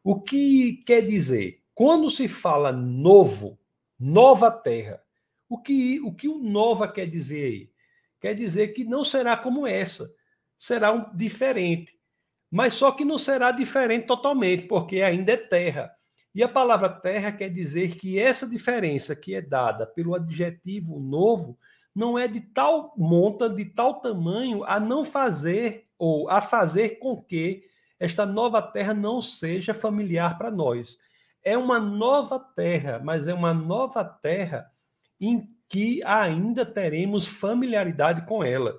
O 0.02 0.20
que 0.20 0.82
quer 0.84 1.02
dizer? 1.02 1.60
Quando 1.72 2.10
se 2.10 2.26
fala 2.26 2.72
novo, 2.72 3.58
nova 3.98 4.50
terra, 4.50 5.00
o 5.48 5.58
que 5.58 6.00
o, 6.00 6.12
que 6.12 6.28
o 6.28 6.38
nova 6.38 6.88
quer 6.88 7.08
dizer 7.08 7.44
aí? 7.44 7.70
Quer 8.20 8.34
dizer 8.34 8.68
que 8.68 8.84
não 8.84 9.04
será 9.04 9.36
como 9.36 9.66
essa, 9.66 10.08
será 10.58 10.92
um 10.92 11.14
diferente. 11.14 11.95
Mas 12.50 12.74
só 12.74 12.92
que 12.92 13.04
não 13.04 13.18
será 13.18 13.50
diferente 13.50 14.06
totalmente, 14.06 14.66
porque 14.66 15.02
ainda 15.02 15.32
é 15.32 15.36
terra. 15.36 15.90
E 16.34 16.42
a 16.42 16.48
palavra 16.48 16.88
terra 16.88 17.32
quer 17.32 17.48
dizer 17.48 17.96
que 17.96 18.18
essa 18.18 18.46
diferença 18.46 19.16
que 19.16 19.34
é 19.34 19.40
dada 19.40 19.86
pelo 19.86 20.14
adjetivo 20.14 21.00
novo 21.00 21.58
não 21.94 22.18
é 22.18 22.28
de 22.28 22.40
tal 22.40 22.92
monta, 22.96 23.48
de 23.48 23.64
tal 23.64 24.00
tamanho, 24.00 24.62
a 24.64 24.78
não 24.78 25.02
fazer 25.02 25.86
ou 25.98 26.28
a 26.28 26.42
fazer 26.42 26.98
com 26.98 27.22
que 27.22 27.64
esta 27.98 28.26
nova 28.26 28.60
terra 28.60 28.92
não 28.92 29.18
seja 29.18 29.72
familiar 29.72 30.36
para 30.36 30.50
nós. 30.50 30.98
É 31.42 31.56
uma 31.56 31.80
nova 31.80 32.38
terra, 32.38 33.00
mas 33.02 33.26
é 33.26 33.32
uma 33.32 33.54
nova 33.54 34.04
terra 34.04 34.70
em 35.18 35.48
que 35.68 36.02
ainda 36.04 36.66
teremos 36.66 37.26
familiaridade 37.26 38.26
com 38.26 38.44
ela. 38.44 38.78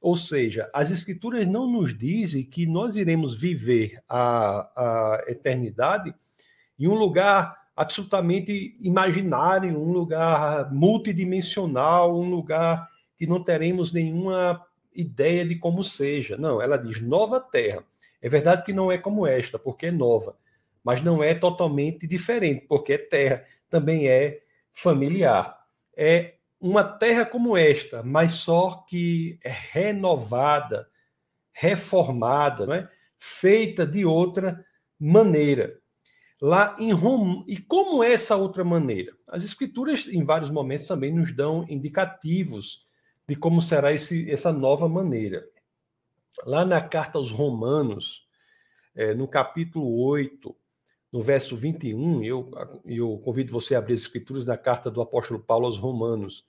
Ou 0.00 0.16
seja, 0.16 0.70
as 0.72 0.90
escrituras 0.90 1.46
não 1.46 1.66
nos 1.66 1.96
dizem 1.96 2.44
que 2.44 2.66
nós 2.66 2.96
iremos 2.96 3.38
viver 3.38 4.00
a, 4.08 4.70
a 4.76 5.24
eternidade 5.26 6.14
em 6.78 6.86
um 6.86 6.94
lugar 6.94 7.56
absolutamente 7.76 8.74
imaginário, 8.80 9.78
um 9.78 9.92
lugar 9.92 10.72
multidimensional, 10.72 12.18
um 12.18 12.28
lugar 12.28 12.88
que 13.16 13.26
não 13.26 13.42
teremos 13.42 13.92
nenhuma 13.92 14.64
ideia 14.94 15.44
de 15.44 15.56
como 15.56 15.82
seja. 15.82 16.36
Não, 16.36 16.60
ela 16.60 16.76
diz 16.76 17.00
nova 17.00 17.40
terra. 17.40 17.84
É 18.20 18.28
verdade 18.28 18.64
que 18.64 18.72
não 18.72 18.90
é 18.90 18.98
como 18.98 19.26
esta, 19.26 19.58
porque 19.58 19.86
é 19.86 19.90
nova, 19.92 20.36
mas 20.82 21.02
não 21.02 21.22
é 21.22 21.34
totalmente 21.34 22.06
diferente, 22.06 22.66
porque 22.68 22.94
é 22.94 22.98
terra, 22.98 23.44
também 23.70 24.08
é 24.08 24.40
familiar. 24.72 25.56
É 25.96 26.34
uma 26.60 26.84
terra 26.84 27.24
como 27.24 27.56
esta, 27.56 28.02
mas 28.02 28.32
só 28.34 28.84
que 28.88 29.38
é 29.42 29.50
renovada, 29.50 30.88
reformada, 31.52 32.66
não 32.66 32.74
é? 32.74 32.88
feita 33.18 33.86
de 33.86 34.04
outra 34.04 34.64
maneira 34.98 35.80
lá 36.40 36.76
em 36.78 36.92
Roma. 36.92 37.44
E 37.46 37.56
como 37.56 38.02
é 38.02 38.12
essa 38.12 38.36
outra 38.36 38.64
maneira? 38.64 39.12
As 39.28 39.44
escrituras, 39.44 40.06
em 40.08 40.24
vários 40.24 40.50
momentos, 40.50 40.86
também 40.86 41.12
nos 41.12 41.34
dão 41.34 41.66
indicativos 41.68 42.86
de 43.28 43.36
como 43.36 43.60
será 43.60 43.92
esse, 43.92 44.30
essa 44.30 44.52
nova 44.52 44.88
maneira. 44.88 45.44
Lá 46.46 46.64
na 46.64 46.80
carta 46.80 47.18
aos 47.18 47.30
Romanos, 47.30 48.26
é, 48.94 49.14
no 49.14 49.28
capítulo 49.28 50.00
8, 50.06 50.56
no 51.12 51.22
verso 51.22 51.56
21, 51.56 52.22
eu, 52.22 52.50
eu 52.84 53.18
convido 53.18 53.52
você 53.52 53.74
a 53.74 53.78
abrir 53.78 53.94
as 53.94 54.00
escrituras 54.00 54.46
na 54.46 54.56
carta 54.56 54.90
do 54.90 55.00
apóstolo 55.00 55.40
Paulo 55.40 55.66
aos 55.66 55.78
Romanos, 55.78 56.46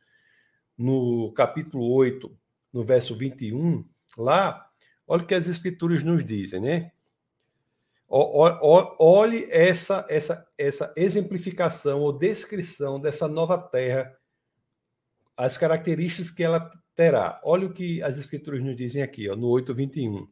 no 0.78 1.32
capítulo 1.34 1.90
8, 1.92 2.32
no 2.74 2.84
verso 2.84 3.16
21, 3.16 3.86
lá, 4.18 4.70
olha 5.08 5.24
o 5.24 5.26
que 5.26 5.34
as 5.34 5.48
escrituras 5.48 6.04
nos 6.04 6.26
dizem, 6.26 6.60
né? 6.60 6.92
Olhe 8.10 9.48
essa, 9.52 10.06
essa, 10.10 10.48
essa 10.58 10.92
exemplificação 10.96 12.00
ou 12.00 12.12
descrição 12.12 13.00
dessa 13.00 13.28
nova 13.28 13.58
terra, 13.58 14.18
as 15.38 15.58
características 15.58 16.32
que 16.32 16.44
ela 16.44 16.72
terá. 16.96 17.40
Olha 17.44 17.68
o 17.68 17.74
que 17.74 18.02
as 18.02 18.18
escrituras 18.18 18.64
nos 18.64 18.76
dizem 18.76 19.04
aqui, 19.04 19.30
ó, 19.30 19.36
no 19.36 19.48
8:21. 19.48 20.28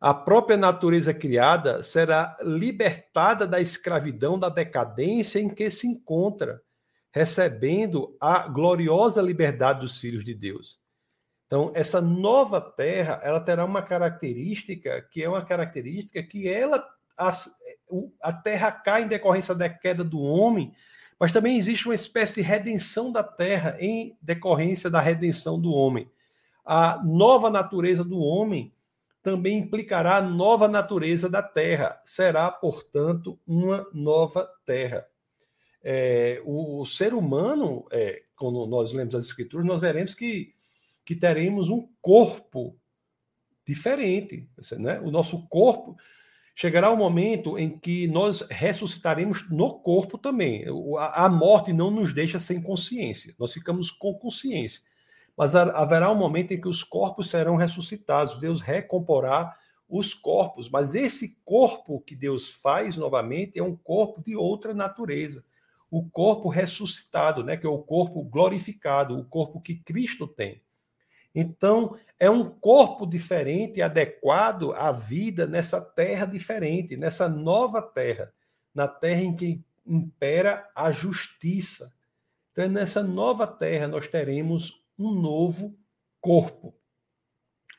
A 0.00 0.12
própria 0.12 0.56
natureza 0.56 1.14
criada 1.14 1.82
será 1.82 2.36
libertada 2.42 3.46
da 3.46 3.60
escravidão, 3.60 4.38
da 4.38 4.48
decadência 4.48 5.40
em 5.40 5.48
que 5.48 5.70
se 5.70 5.86
encontra, 5.86 6.60
recebendo 7.10 8.14
a 8.20 8.46
gloriosa 8.46 9.22
liberdade 9.22 9.80
dos 9.80 9.98
filhos 9.98 10.24
de 10.24 10.34
Deus. 10.34 10.78
Então, 11.46 11.70
essa 11.74 12.00
nova 12.00 12.60
terra, 12.60 13.20
ela 13.22 13.40
terá 13.40 13.64
uma 13.64 13.80
característica 13.80 15.00
que 15.10 15.22
é 15.22 15.28
uma 15.28 15.44
característica 15.44 16.22
que 16.22 16.46
ela 16.46 16.84
a, 17.16 17.32
a 18.20 18.32
terra 18.32 18.70
cai 18.70 19.02
em 19.02 19.08
decorrência 19.08 19.54
da 19.54 19.68
queda 19.68 20.04
do 20.04 20.20
homem, 20.20 20.72
mas 21.18 21.32
também 21.32 21.56
existe 21.56 21.86
uma 21.86 21.94
espécie 21.94 22.34
de 22.34 22.42
redenção 22.42 23.10
da 23.10 23.22
terra 23.22 23.76
em 23.80 24.16
decorrência 24.20 24.90
da 24.90 25.00
redenção 25.00 25.58
do 25.58 25.72
homem. 25.72 26.10
A 26.64 27.00
nova 27.02 27.48
natureza 27.48 28.04
do 28.04 28.18
homem 28.18 28.72
também 29.26 29.58
implicará 29.58 30.18
a 30.18 30.22
nova 30.22 30.68
natureza 30.68 31.28
da 31.28 31.42
terra. 31.42 32.00
Será, 32.04 32.48
portanto, 32.48 33.36
uma 33.44 33.84
nova 33.92 34.48
terra. 34.64 35.04
É, 35.82 36.40
o, 36.44 36.80
o, 36.80 36.86
ser 36.86 37.12
humano, 37.12 37.84
é, 37.90 38.22
quando 38.36 38.64
nós 38.66 38.92
lemos 38.92 39.16
as 39.16 39.24
escrituras, 39.26 39.66
nós 39.66 39.80
veremos 39.80 40.14
que 40.14 40.54
que 41.06 41.14
teremos 41.14 41.70
um 41.70 41.88
corpo 42.02 42.76
diferente. 43.64 44.48
Né? 44.72 44.98
O 45.00 45.10
nosso 45.12 45.46
corpo 45.46 45.96
chegará 46.52 46.92
um 46.92 46.96
momento 46.96 47.56
em 47.56 47.78
que 47.78 48.08
nós 48.08 48.40
ressuscitaremos 48.50 49.48
no 49.48 49.78
corpo 49.78 50.18
também. 50.18 50.64
A 50.98 51.28
morte 51.28 51.72
não 51.72 51.92
nos 51.92 52.12
deixa 52.12 52.40
sem 52.40 52.60
consciência, 52.60 53.34
nós 53.38 53.52
ficamos 53.52 53.90
com 53.90 54.12
consciência. 54.14 54.82
Mas 55.36 55.54
haverá 55.54 56.10
um 56.10 56.16
momento 56.16 56.52
em 56.52 56.60
que 56.60 56.68
os 56.68 56.82
corpos 56.82 57.28
serão 57.28 57.56
ressuscitados, 57.56 58.38
Deus 58.38 58.60
recomporá 58.60 59.54
os 59.88 60.14
corpos, 60.14 60.68
mas 60.68 60.94
esse 60.94 61.38
corpo 61.44 62.00
que 62.00 62.16
Deus 62.16 62.50
faz 62.50 62.96
novamente 62.96 63.58
é 63.58 63.62
um 63.62 63.76
corpo 63.76 64.22
de 64.22 64.34
outra 64.34 64.74
natureza. 64.74 65.44
O 65.90 66.08
corpo 66.08 66.48
ressuscitado, 66.48 67.44
né, 67.44 67.56
que 67.56 67.66
é 67.66 67.70
o 67.70 67.78
corpo 67.78 68.22
glorificado, 68.22 69.16
o 69.16 69.24
corpo 69.24 69.60
que 69.60 69.76
Cristo 69.76 70.26
tem. 70.26 70.60
Então, 71.32 71.96
é 72.18 72.30
um 72.30 72.48
corpo 72.48 73.06
diferente, 73.06 73.82
adequado 73.82 74.72
à 74.72 74.90
vida 74.90 75.46
nessa 75.46 75.80
terra 75.80 76.24
diferente, 76.24 76.96
nessa 76.96 77.28
nova 77.28 77.82
terra, 77.82 78.32
na 78.74 78.88
terra 78.88 79.20
em 79.20 79.36
que 79.36 79.62
impera 79.86 80.68
a 80.74 80.90
justiça. 80.90 81.92
Então, 82.50 82.66
nessa 82.68 83.04
nova 83.04 83.46
terra 83.46 83.86
nós 83.86 84.08
teremos 84.08 84.82
um 84.98 85.12
novo 85.12 85.78
corpo. 86.20 86.74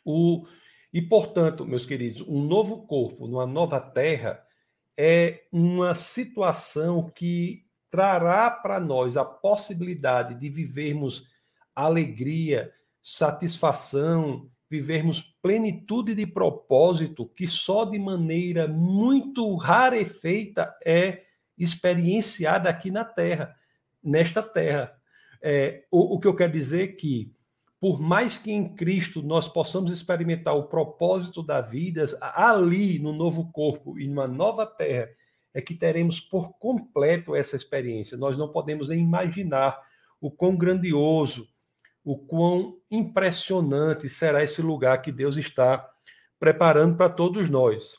O, 0.05 0.45
e, 0.93 1.01
portanto, 1.01 1.65
meus 1.65 1.85
queridos, 1.85 2.21
um 2.27 2.41
novo 2.41 2.87
corpo 2.87 3.27
numa 3.27 3.45
nova 3.45 3.79
terra 3.79 4.43
é 4.95 5.43
uma 5.51 5.93
situação 5.93 7.09
que 7.09 7.65
trará 7.89 8.49
para 8.49 8.79
nós 8.79 9.17
a 9.17 9.25
possibilidade 9.25 10.35
de 10.35 10.49
vivermos 10.49 11.27
alegria, 11.75 12.73
satisfação, 13.01 14.49
vivermos 14.69 15.21
plenitude 15.41 16.15
de 16.15 16.25
propósito 16.25 17.27
que 17.27 17.47
só 17.47 17.85
de 17.85 17.97
maneira 17.99 18.67
muito 18.67 19.55
rarefeita 19.55 20.75
é 20.83 21.23
experienciada 21.57 22.69
aqui 22.69 22.91
na 22.91 23.05
Terra, 23.05 23.55
nesta 24.03 24.41
Terra. 24.43 24.96
É, 25.41 25.85
o, 25.91 26.15
o 26.15 26.19
que 26.19 26.27
eu 26.27 26.35
quero 26.35 26.51
dizer 26.51 26.83
é 26.83 26.87
que, 26.87 27.33
por 27.79 28.01
mais 28.01 28.37
que 28.37 28.51
em 28.51 28.75
Cristo 28.75 29.21
nós 29.21 29.47
possamos 29.47 29.91
experimentar 29.91 30.55
o 30.55 30.67
propósito 30.67 31.43
da 31.43 31.61
vida, 31.61 32.05
ali 32.21 32.99
no 32.99 33.13
novo 33.13 33.51
corpo 33.51 33.99
e 33.99 34.07
numa 34.07 34.27
nova 34.27 34.65
terra, 34.65 35.09
é 35.53 35.61
que 35.61 35.73
teremos 35.73 36.19
por 36.19 36.57
completo 36.59 37.35
essa 37.35 37.55
experiência. 37.55 38.17
Nós 38.17 38.37
não 38.37 38.51
podemos 38.51 38.89
nem 38.89 38.99
imaginar 38.99 39.79
o 40.21 40.29
quão 40.29 40.55
grandioso, 40.55 41.47
o 42.03 42.17
quão 42.17 42.77
impressionante 42.89 44.07
será 44.07 44.43
esse 44.43 44.61
lugar 44.61 45.01
que 45.01 45.11
Deus 45.11 45.35
está 45.35 45.89
preparando 46.39 46.95
para 46.95 47.09
todos 47.09 47.49
nós. 47.49 47.97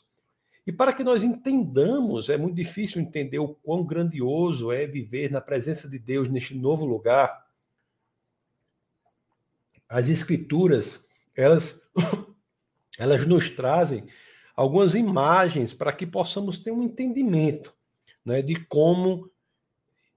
E 0.69 0.71
para 0.71 0.93
que 0.93 1.03
nós 1.03 1.23
entendamos, 1.23 2.29
é 2.29 2.37
muito 2.37 2.53
difícil 2.53 3.01
entender 3.01 3.39
o 3.39 3.55
quão 3.55 3.83
grandioso 3.83 4.71
é 4.71 4.85
viver 4.85 5.31
na 5.31 5.41
presença 5.41 5.89
de 5.89 5.97
Deus 5.97 6.29
neste 6.29 6.53
novo 6.53 6.85
lugar. 6.85 7.43
As 9.89 10.09
escrituras, 10.09 11.03
elas, 11.35 11.81
elas 12.99 13.25
nos 13.25 13.49
trazem 13.49 14.05
algumas 14.55 14.93
imagens 14.93 15.73
para 15.73 15.91
que 15.91 16.05
possamos 16.05 16.59
ter 16.59 16.69
um 16.69 16.83
entendimento 16.83 17.73
né, 18.23 18.43
de 18.43 18.53
como 18.65 19.27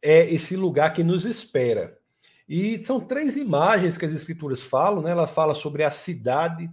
é 0.02 0.30
esse 0.34 0.54
lugar 0.54 0.92
que 0.92 1.02
nos 1.02 1.24
espera. 1.24 1.98
E 2.46 2.76
são 2.76 3.00
três 3.00 3.36
imagens 3.36 3.96
que 3.96 4.04
as 4.04 4.12
escrituras 4.12 4.60
falam, 4.60 5.02
né? 5.02 5.12
Ela 5.12 5.26
fala 5.26 5.54
sobre 5.54 5.82
a 5.82 5.90
cidade, 5.90 6.70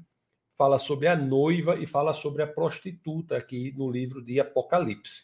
fala 0.59 0.77
sobre 0.77 1.07
a 1.07 1.15
noiva 1.15 1.79
e 1.79 1.87
fala 1.87 2.11
sobre 2.11 2.43
a 2.43 2.47
prostituta 2.47 3.37
aqui 3.37 3.73
no 3.77 3.89
livro 3.89 4.21
de 4.21 4.41
Apocalipse. 4.41 5.23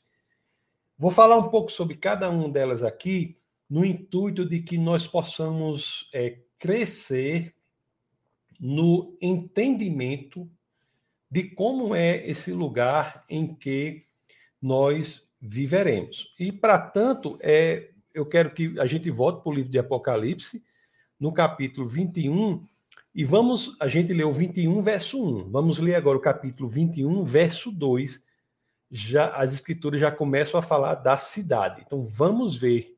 Vou 0.97 1.11
falar 1.11 1.37
um 1.37 1.49
pouco 1.49 1.69
sobre 1.69 1.97
cada 1.97 2.29
uma 2.29 2.47
delas 2.47 2.81
aqui, 2.81 3.37
no 3.69 3.83
intuito 3.83 4.45
de 4.45 4.61
que 4.61 4.77
nós 4.77 5.09
possamos 5.09 6.09
é, 6.13 6.39
crescer 6.57 7.53
no 8.57 9.17
entendimento 9.21 10.49
de 11.29 11.43
como 11.43 11.93
é 11.93 12.25
esse 12.25 12.53
lugar 12.53 13.25
em 13.27 13.53
que 13.53 14.05
nós 14.61 15.29
viveremos. 15.41 16.33
E, 16.39 16.49
para 16.49 16.79
tanto, 16.79 17.37
é, 17.41 17.89
eu 18.13 18.25
quero 18.25 18.53
que 18.53 18.79
a 18.79 18.85
gente 18.85 19.11
volte 19.11 19.43
para 19.43 19.51
o 19.51 19.55
livro 19.55 19.69
de 19.69 19.79
Apocalipse, 19.79 20.63
no 21.19 21.33
capítulo 21.33 21.89
21, 21.89 22.65
e 23.15 23.23
vamos, 23.23 23.77
a 23.79 23.87
gente 23.87 24.11
leu 24.11 24.29
21, 24.29 24.81
verso 24.81 25.23
1. 25.23 25.49
Vamos 25.49 25.79
ler 25.79 25.95
agora 25.95 26.17
o 26.17 26.21
capítulo 26.21 26.69
21, 26.69 27.23
verso 27.23 27.71
2. 27.71 28.25
Já, 28.91 29.29
as 29.29 29.53
escrituras 29.53 30.01
já 30.01 30.11
começam 30.11 30.59
a 30.59 30.61
falar 30.61 30.95
da 30.95 31.15
cidade. 31.15 31.81
Então, 31.85 32.03
vamos 32.03 32.57
ver, 32.57 32.93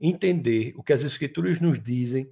entender 0.00 0.74
o 0.76 0.82
que 0.82 0.92
as 0.92 1.02
escrituras 1.02 1.60
nos 1.60 1.80
dizem 1.80 2.28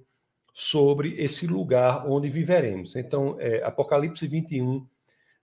sobre 0.53 1.15
esse 1.17 1.47
lugar 1.47 2.05
onde 2.05 2.29
viveremos. 2.29 2.97
Então, 2.97 3.37
é, 3.39 3.63
Apocalipse 3.63 4.27
21, 4.27 4.85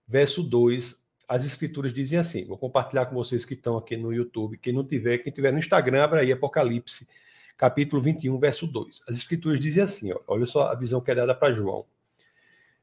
verso 0.07 0.43
2, 0.43 1.03
as 1.27 1.43
escrituras 1.43 1.91
dizem 1.91 2.19
assim. 2.19 2.45
Vou 2.45 2.57
compartilhar 2.57 3.07
com 3.07 3.15
vocês 3.15 3.45
que 3.45 3.55
estão 3.55 3.77
aqui 3.77 3.97
no 3.97 4.13
YouTube. 4.13 4.59
Quem 4.59 4.73
não 4.73 4.85
tiver, 4.85 5.17
quem 5.17 5.33
tiver 5.33 5.51
no 5.51 5.57
Instagram, 5.57 6.03
abra 6.03 6.19
aí 6.19 6.31
Apocalipse, 6.31 7.07
capítulo 7.57 8.01
21, 8.01 8.37
verso 8.39 8.67
2. 8.67 9.01
As 9.07 9.15
escrituras 9.15 9.59
dizem 9.59 9.83
assim: 9.83 10.11
ó, 10.11 10.19
olha 10.27 10.45
só 10.45 10.67
a 10.67 10.75
visão 10.75 11.01
que 11.01 11.11
é 11.11 11.15
dada 11.15 11.35
para 11.35 11.53
João. 11.53 11.85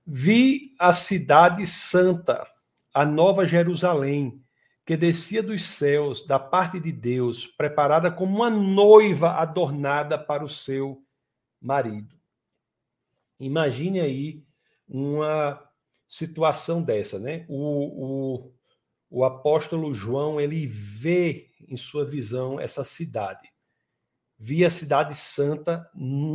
Vi 0.07 0.75
a 0.79 0.93
cidade 0.93 1.67
santa, 1.67 2.47
a 2.93 3.05
nova 3.05 3.45
Jerusalém, 3.47 4.43
que 4.85 4.97
descia 4.97 5.43
dos 5.43 5.69
céus, 5.69 6.27
da 6.27 6.39
parte 6.39 6.81
de 6.81 6.91
Deus, 6.91 7.47
preparada 7.47 8.11
como 8.11 8.37
uma 8.37 8.51
noiva 8.51 9.33
adornada 9.33 10.19
para 10.19 10.45
o 10.45 10.49
seu 10.49 11.05
marido. 11.61 12.17
Imagine 13.39 14.01
aí 14.01 14.45
uma 14.89 15.63
situação 16.09 16.83
dessa, 16.83 17.19
né? 17.19 17.47
O, 17.49 18.45
o, 18.45 18.53
o 19.09 19.25
apóstolo 19.25 19.95
João 19.95 20.41
ele 20.41 20.67
vê 20.67 21.51
em 21.69 21.77
sua 21.77 22.05
visão 22.05 22.59
essa 22.59 22.83
cidade. 22.83 23.50
Via 24.43 24.71
cidade 24.71 25.15
santa, 25.15 25.87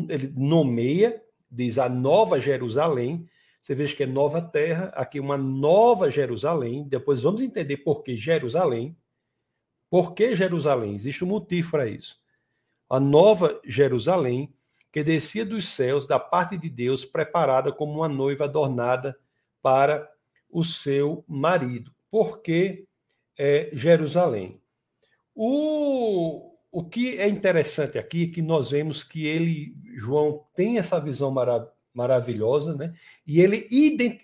ele 0.07 0.31
nomeia, 0.38 1.24
diz 1.50 1.79
a 1.79 1.89
Nova 1.89 2.39
Jerusalém. 2.39 3.27
Você 3.59 3.74
veja 3.74 3.95
que 3.95 4.03
é 4.03 4.05
nova 4.05 4.43
terra, 4.43 4.91
aqui 4.93 5.19
uma 5.19 5.35
nova 5.35 6.12
Jerusalém. 6.12 6.88
Depois 6.88 7.24
vamos 7.24 7.41
entender 7.41 7.77
por 7.77 8.03
que 8.03 8.15
Jerusalém. 8.15 8.95
Por 9.89 10.13
que 10.13 10.35
Jerusalém? 10.35 10.93
Existe 10.93 11.24
um 11.24 11.29
motivo 11.29 11.71
para 11.71 11.88
isso. 11.88 12.21
A 12.88 13.00
nova 13.00 13.59
Jerusalém, 13.65 14.53
que 14.91 15.03
descia 15.03 15.43
dos 15.43 15.67
céus 15.69 16.05
da 16.05 16.19
parte 16.19 16.55
de 16.59 16.69
Deus, 16.69 17.03
preparada 17.03 17.71
como 17.71 17.93
uma 17.93 18.07
noiva 18.07 18.43
adornada 18.43 19.17
para 19.63 20.07
o 20.47 20.63
seu 20.63 21.25
marido. 21.27 21.91
Por 22.12 22.43
que 22.43 22.85
é, 23.35 23.71
Jerusalém? 23.74 24.62
O, 25.33 26.54
o 26.75 26.84
que 26.84 27.17
é 27.17 27.29
interessante 27.29 27.98
aqui 27.98 28.25
é 28.25 28.27
que 28.27 28.41
nós 28.41 28.72
vemos 28.72 29.01
que 29.01 29.25
ele, 29.25 29.73
João, 29.95 30.43
tem 30.54 30.78
essa 30.78 30.99
visão 30.99 31.32
marav 31.32 31.69
maravilhosa, 31.93 32.76
né? 32.76 32.93
E 33.26 33.39
ele, 33.39 33.65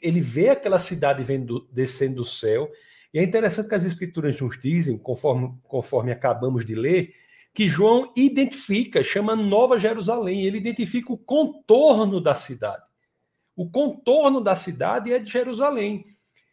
ele 0.01 0.19
vê 0.19 0.49
aquela 0.49 0.77
cidade 0.77 1.23
vendo, 1.23 1.65
descendo 1.71 2.15
do 2.15 2.25
céu. 2.25 2.67
E 3.13 3.19
é 3.19 3.23
interessante 3.23 3.69
que 3.69 3.75
as 3.75 3.85
escrituras 3.85 4.41
nos 4.41 4.59
dizem, 4.59 4.97
conforme, 4.97 5.53
conforme 5.63 6.11
acabamos 6.11 6.65
de 6.65 6.75
ler, 6.75 7.13
que 7.53 7.69
João 7.69 8.11
identifica, 8.17 9.01
chama 9.01 9.33
Nova 9.33 9.79
Jerusalém, 9.79 10.45
ele 10.45 10.57
identifica 10.57 11.13
o 11.13 11.17
contorno 11.17 12.19
da 12.19 12.35
cidade. 12.35 12.83
O 13.55 13.69
contorno 13.69 14.41
da 14.41 14.57
cidade 14.57 15.13
é 15.13 15.19
de 15.19 15.31
Jerusalém. 15.31 16.05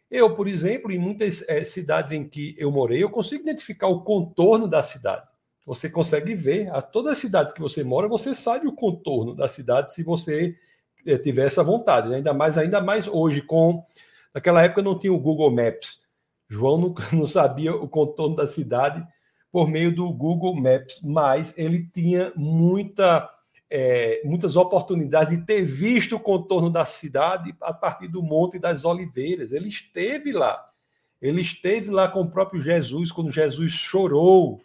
Eu, 0.09 0.33
por 0.33 0.47
exemplo, 0.47 0.93
em 0.93 0.97
muitas 0.97 1.43
é, 1.49 1.65
cidades 1.65 2.13
em 2.13 2.25
que 2.25 2.55
eu 2.57 2.71
morei, 2.71 3.03
eu 3.03 3.09
consigo 3.09 3.43
identificar 3.43 3.89
o 3.89 4.05
contorno 4.05 4.65
da 4.65 4.81
cidade. 4.81 5.28
Você 5.69 5.87
consegue 5.87 6.33
ver, 6.33 6.67
a 6.71 6.81
todas 6.81 7.11
as 7.11 7.17
cidades 7.19 7.53
que 7.53 7.61
você 7.61 7.83
mora, 7.83 8.07
você 8.07 8.33
sabe 8.33 8.67
o 8.67 8.73
contorno 8.73 9.35
da 9.35 9.47
cidade 9.47 9.93
se 9.93 10.01
você 10.01 10.55
é, 11.05 11.15
tiver 11.15 11.45
essa 11.45 11.63
vontade. 11.63 12.09
Né? 12.09 12.15
Ainda 12.15 12.33
mais, 12.33 12.57
ainda 12.57 12.81
mais 12.81 13.07
hoje, 13.07 13.39
com. 13.39 13.85
Naquela 14.33 14.63
época 14.63 14.81
não 14.81 14.97
tinha 14.97 15.13
o 15.13 15.19
Google 15.19 15.51
Maps. 15.51 16.01
João 16.47 16.75
não, 16.79 16.95
não 17.13 17.25
sabia 17.27 17.75
o 17.75 17.87
contorno 17.87 18.35
da 18.35 18.47
cidade 18.47 19.05
por 19.51 19.69
meio 19.69 19.95
do 19.95 20.11
Google 20.11 20.55
Maps, 20.55 21.01
mas 21.03 21.53
ele 21.55 21.87
tinha 21.93 22.33
muita 22.35 23.29
é, 23.69 24.23
muitas 24.25 24.55
oportunidades 24.55 25.37
de 25.37 25.45
ter 25.45 25.61
visto 25.61 26.15
o 26.15 26.19
contorno 26.19 26.71
da 26.71 26.83
cidade 26.83 27.55
a 27.61 27.71
partir 27.71 28.07
do 28.07 28.23
Monte 28.23 28.57
das 28.57 28.85
Oliveiras. 28.85 29.51
Ele 29.51 29.69
esteve 29.69 30.31
lá. 30.31 30.67
Ele 31.21 31.41
esteve 31.41 31.91
lá 31.91 32.07
com 32.07 32.21
o 32.21 32.31
próprio 32.31 32.59
Jesus, 32.59 33.11
quando 33.11 33.29
Jesus 33.29 33.71
chorou 33.73 34.63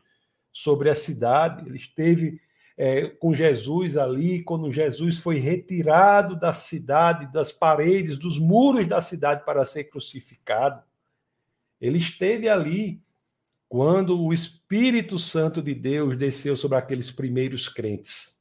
sobre 0.55 0.89
a 0.89 0.95
cidade. 0.95 1.67
Ele 1.67 1.77
esteve 1.77 2.41
é, 2.79 3.09
com 3.09 3.35
Jesus 3.35 3.97
ali, 3.97 4.43
quando 4.45 4.71
Jesus 4.71 5.19
foi 5.19 5.39
retirado 5.39 6.39
da 6.39 6.53
cidade, 6.53 7.31
das 7.33 7.53
paredes, 7.53 8.17
dos 8.17 8.39
muros 8.39 8.87
da 8.87 9.01
cidade 9.01 9.45
para 9.45 9.65
ser 9.65 9.85
crucificado. 9.85 10.81
Ele 11.81 11.99
esteve 11.99 12.49
ali 12.49 13.03
quando 13.69 14.23
o 14.23 14.33
Espírito 14.33 15.19
Santo 15.19 15.61
de 15.61 15.75
Deus 15.75 16.17
desceu 16.17 16.57
sobre 16.57 16.79
aqueles 16.79 17.11
primeiros 17.11 17.69
crentes. 17.69 18.37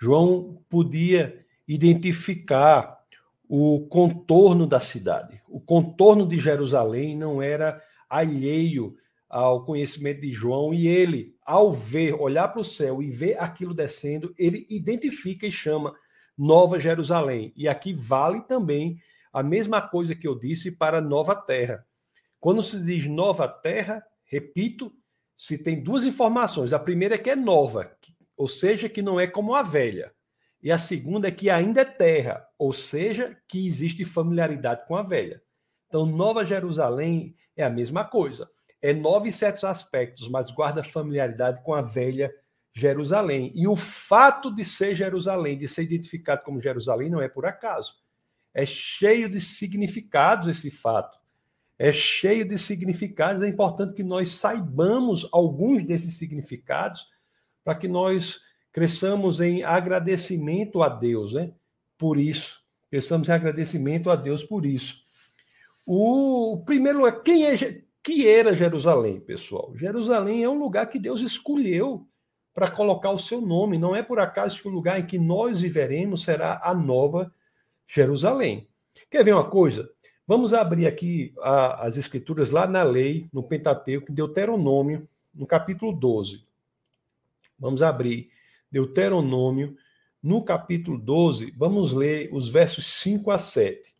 João 0.00 0.62
podia 0.70 1.44
identificar 1.66 2.98
o 3.46 3.86
contorno 3.88 4.66
da 4.66 4.80
cidade. 4.80 5.42
O 5.46 5.60
contorno 5.60 6.26
de 6.26 6.38
Jerusalém 6.38 7.16
não 7.16 7.42
era 7.42 7.82
alheio 8.08 8.96
ao 9.28 9.64
conhecimento 9.64 10.20
de 10.20 10.32
João 10.32 10.72
e 10.72 10.86
ele, 10.86 11.36
ao 11.44 11.72
ver, 11.72 12.14
olhar 12.14 12.48
para 12.48 12.60
o 12.60 12.64
céu 12.64 13.02
e 13.02 13.10
ver 13.10 13.40
aquilo 13.40 13.74
descendo, 13.74 14.34
ele 14.38 14.66
identifica 14.70 15.46
e 15.46 15.52
chama 15.52 15.94
Nova 16.36 16.80
Jerusalém. 16.80 17.52
E 17.56 17.68
aqui 17.68 17.92
vale 17.92 18.40
também 18.42 18.98
a 19.32 19.42
mesma 19.42 19.82
coisa 19.82 20.14
que 20.14 20.26
eu 20.26 20.38
disse 20.38 20.70
para 20.70 21.00
Nova 21.00 21.34
Terra. 21.34 21.84
Quando 22.40 22.62
se 22.62 22.80
diz 22.80 23.06
Nova 23.06 23.46
Terra, 23.46 24.02
repito, 24.24 24.92
se 25.36 25.58
tem 25.58 25.82
duas 25.82 26.04
informações. 26.04 26.72
A 26.72 26.78
primeira 26.78 27.14
é 27.14 27.18
que 27.18 27.30
é 27.30 27.36
nova, 27.36 27.96
ou 28.36 28.48
seja, 28.48 28.88
que 28.88 29.02
não 29.02 29.20
é 29.20 29.26
como 29.26 29.54
a 29.54 29.62
velha. 29.62 30.12
E 30.60 30.72
a 30.72 30.78
segunda 30.78 31.28
é 31.28 31.30
que 31.30 31.48
ainda 31.48 31.82
é 31.82 31.84
terra, 31.84 32.44
ou 32.58 32.72
seja, 32.72 33.36
que 33.46 33.66
existe 33.66 34.04
familiaridade 34.04 34.86
com 34.86 34.96
a 34.96 35.02
velha. 35.02 35.40
Então, 35.86 36.04
Nova 36.04 36.44
Jerusalém 36.44 37.36
é 37.56 37.64
a 37.64 37.70
mesma 37.70 38.04
coisa. 38.04 38.50
É 38.80 38.94
nova 38.94 39.26
em 39.26 39.32
certos 39.32 39.64
aspectos, 39.64 40.28
mas 40.28 40.50
guarda 40.50 40.84
familiaridade 40.84 41.62
com 41.62 41.74
a 41.74 41.82
velha 41.82 42.32
Jerusalém. 42.72 43.52
E 43.54 43.66
o 43.66 43.74
fato 43.74 44.54
de 44.54 44.64
ser 44.64 44.94
Jerusalém, 44.94 45.58
de 45.58 45.66
ser 45.66 45.82
identificado 45.82 46.42
como 46.42 46.60
Jerusalém, 46.60 47.10
não 47.10 47.20
é 47.20 47.28
por 47.28 47.44
acaso. 47.44 47.94
É 48.54 48.64
cheio 48.64 49.28
de 49.28 49.40
significados 49.40 50.48
esse 50.48 50.70
fato. 50.70 51.18
É 51.78 51.92
cheio 51.92 52.44
de 52.46 52.58
significados. 52.58 53.42
É 53.42 53.48
importante 53.48 53.94
que 53.94 54.02
nós 54.02 54.34
saibamos 54.34 55.28
alguns 55.32 55.84
desses 55.84 56.16
significados 56.16 57.06
para 57.64 57.74
que 57.74 57.86
nós 57.86 58.40
cresçamos 58.72 59.40
em 59.40 59.62
agradecimento 59.62 60.82
a 60.82 60.88
Deus, 60.88 61.32
né? 61.32 61.52
Por 61.96 62.18
isso, 62.18 62.62
cresçamos 62.90 63.28
em 63.28 63.32
agradecimento 63.32 64.10
a 64.10 64.16
Deus 64.16 64.44
por 64.44 64.64
isso. 64.64 65.02
O 65.86 66.62
primeiro 66.64 67.06
é 67.06 67.12
quem 67.12 67.46
é 67.46 67.82
que 68.02 68.28
era 68.28 68.54
Jerusalém, 68.54 69.20
pessoal? 69.20 69.72
Jerusalém 69.76 70.42
é 70.42 70.48
um 70.48 70.58
lugar 70.58 70.86
que 70.86 70.98
Deus 70.98 71.20
escolheu 71.20 72.06
para 72.54 72.70
colocar 72.70 73.10
o 73.10 73.18
seu 73.18 73.40
nome. 73.40 73.78
Não 73.78 73.94
é 73.94 74.02
por 74.02 74.18
acaso 74.18 74.60
que 74.60 74.68
o 74.68 74.70
lugar 74.70 74.98
em 74.98 75.06
que 75.06 75.18
nós 75.18 75.60
viveremos 75.60 76.22
será 76.22 76.60
a 76.62 76.74
nova 76.74 77.32
Jerusalém. 77.86 78.68
Quer 79.10 79.24
ver 79.24 79.34
uma 79.34 79.48
coisa? 79.48 79.88
Vamos 80.26 80.52
abrir 80.52 80.86
aqui 80.86 81.32
a, 81.40 81.86
as 81.86 81.96
escrituras 81.96 82.50
lá 82.50 82.66
na 82.66 82.82
lei, 82.82 83.26
no 83.32 83.42
Pentateuco, 83.42 84.12
Deuteronômio, 84.12 85.08
no 85.34 85.46
capítulo 85.46 85.92
12. 85.92 86.42
Vamos 87.58 87.80
abrir 87.82 88.30
Deuteronômio, 88.70 89.76
no 90.22 90.44
capítulo 90.44 90.98
12, 90.98 91.52
vamos 91.56 91.92
ler 91.92 92.28
os 92.32 92.48
versos 92.48 92.86
5 93.00 93.30
a 93.30 93.38
7. 93.38 93.94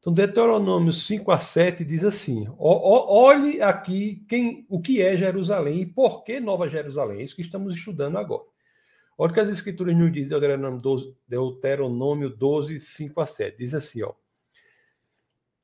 Então, 0.00 0.14
Deuteronômio 0.14 0.92
5 0.92 1.30
a 1.30 1.38
7 1.38 1.84
diz 1.84 2.02
assim: 2.02 2.46
olhe 2.58 3.60
aqui 3.60 4.24
quem, 4.26 4.64
o 4.66 4.80
que 4.80 5.02
é 5.02 5.14
Jerusalém 5.14 5.82
e 5.82 5.86
por 5.86 6.24
que 6.24 6.40
Nova 6.40 6.66
Jerusalém. 6.68 7.20
É 7.20 7.22
isso 7.22 7.36
que 7.36 7.42
estamos 7.42 7.74
estudando 7.74 8.16
agora. 8.16 8.44
Olha 9.18 9.30
o 9.30 9.34
que 9.34 9.40
as 9.40 9.50
Escrituras 9.50 9.94
nos 9.94 10.10
dizem, 10.10 10.30
Deuteronômio 10.30 10.80
12, 10.80 11.14
Deuteronômio 11.28 12.30
12 12.30 12.80
5 12.80 13.20
a 13.20 13.26
7. 13.26 13.58
Diz 13.58 13.74
assim: 13.74 14.02
ó, 14.02 14.14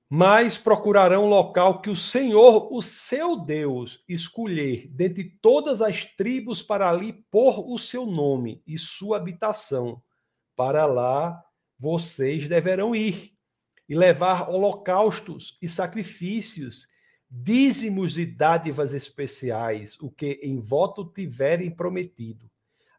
mas 0.08 0.58
procurarão 0.58 1.26
local 1.26 1.80
que 1.80 1.88
o 1.88 1.96
Senhor, 1.96 2.70
o 2.70 2.82
seu 2.82 3.38
Deus, 3.38 4.04
escolher 4.06 4.86
dentre 4.88 5.24
todas 5.40 5.80
as 5.80 6.04
tribos 6.04 6.62
para 6.62 6.90
ali 6.90 7.24
pôr 7.30 7.72
o 7.72 7.78
seu 7.78 8.04
nome 8.04 8.62
e 8.66 8.76
sua 8.76 9.16
habitação. 9.16 10.02
Para 10.54 10.84
lá 10.84 11.42
vocês 11.78 12.46
deverão 12.46 12.94
ir 12.94 13.35
e 13.88 13.94
levar 13.94 14.48
holocaustos 14.50 15.56
e 15.60 15.68
sacrifícios, 15.68 16.88
dízimos 17.30 18.18
e 18.18 18.26
dádivas 18.26 18.94
especiais, 18.94 19.98
o 20.00 20.10
que 20.10 20.40
em 20.42 20.58
voto 20.58 21.04
tiverem 21.04 21.70
prometido. 21.70 22.50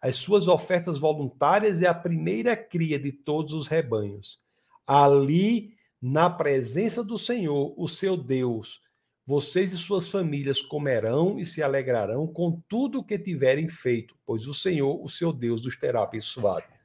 As 0.02 0.16
suas 0.16 0.48
ofertas 0.48 1.00
voluntárias 1.00 1.82
é 1.82 1.88
a 1.88 1.94
primeira 1.94 2.56
cria 2.56 3.00
de 3.00 3.12
todos 3.12 3.54
os 3.54 3.68
rebanhos. 3.68 4.40
Ali 4.86 5.74
na 6.02 6.30
presença 6.30 7.04
do 7.04 7.18
Senhor, 7.18 7.74
o 7.76 7.88
seu 7.88 8.16
Deus, 8.16 8.82
vocês 9.26 9.74
e 9.74 9.78
suas 9.78 10.08
famílias 10.08 10.62
comerão 10.62 11.38
e 11.38 11.46
se 11.46 11.62
alegrarão 11.62 12.26
com 12.28 12.62
tudo 12.70 13.00
o 13.00 13.04
que 13.04 13.20
tiverem 13.20 13.68
feito, 13.68 14.16
pois 14.26 14.48
o 14.48 14.54
Senhor, 14.54 15.04
o 15.04 15.10
seu 15.10 15.34
Deus, 15.34 15.66
os 15.66 15.78
terá 15.78 16.04
abençoado. 16.04 16.77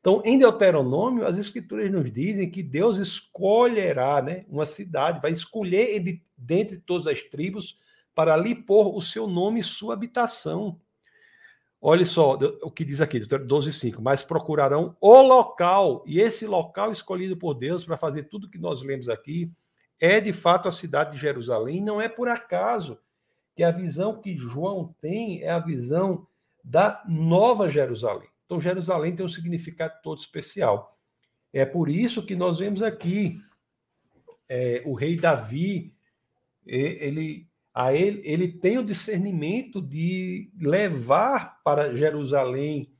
Então, 0.00 0.22
em 0.24 0.38
Deuteronômio, 0.38 1.26
as 1.26 1.38
escrituras 1.38 1.90
nos 1.90 2.10
dizem 2.12 2.50
que 2.50 2.62
Deus 2.62 2.98
escolherá 2.98 4.22
né, 4.22 4.44
uma 4.48 4.64
cidade, 4.64 5.20
vai 5.20 5.32
escolher 5.32 6.22
dentre 6.36 6.78
todas 6.78 7.06
as 7.06 7.22
tribos 7.22 7.78
para 8.14 8.34
ali 8.34 8.54
pôr 8.54 8.96
o 8.96 9.00
seu 9.00 9.26
nome 9.26 9.60
e 9.60 9.64
sua 9.64 9.94
habitação. 9.94 10.80
Olha 11.80 12.04
só 12.04 12.34
o 12.62 12.70
que 12.70 12.84
diz 12.84 13.00
aqui, 13.00 13.20
12,5. 13.20 14.00
Mas 14.00 14.22
procurarão 14.22 14.96
o 15.00 15.22
local, 15.22 16.02
e 16.06 16.20
esse 16.20 16.46
local 16.46 16.90
escolhido 16.90 17.36
por 17.36 17.54
Deus 17.54 17.84
para 17.84 17.96
fazer 17.96 18.24
tudo 18.24 18.50
que 18.50 18.58
nós 18.58 18.82
lemos 18.82 19.08
aqui 19.08 19.50
é 20.00 20.20
de 20.20 20.32
fato 20.32 20.68
a 20.68 20.72
cidade 20.72 21.12
de 21.12 21.18
Jerusalém. 21.18 21.80
Não 21.82 22.00
é 22.00 22.08
por 22.08 22.28
acaso 22.28 22.98
que 23.54 23.62
a 23.62 23.70
visão 23.70 24.20
que 24.20 24.36
João 24.36 24.94
tem 25.00 25.42
é 25.42 25.50
a 25.50 25.58
visão 25.58 26.26
da 26.62 27.02
nova 27.08 27.68
Jerusalém. 27.68 28.28
Então, 28.48 28.58
Jerusalém 28.58 29.14
tem 29.14 29.26
um 29.26 29.28
significado 29.28 29.92
todo 30.02 30.18
especial. 30.18 30.98
É 31.52 31.66
por 31.66 31.90
isso 31.90 32.24
que 32.24 32.34
nós 32.34 32.60
vemos 32.60 32.82
aqui 32.82 33.38
é, 34.48 34.82
o 34.86 34.94
rei 34.94 35.18
Davi, 35.20 35.94
ele 36.64 37.46
a 37.74 37.92
ele, 37.92 38.22
ele 38.24 38.48
tem 38.48 38.78
o 38.78 38.84
discernimento 38.84 39.82
de 39.82 40.50
levar 40.58 41.60
para 41.62 41.94
Jerusalém 41.94 42.90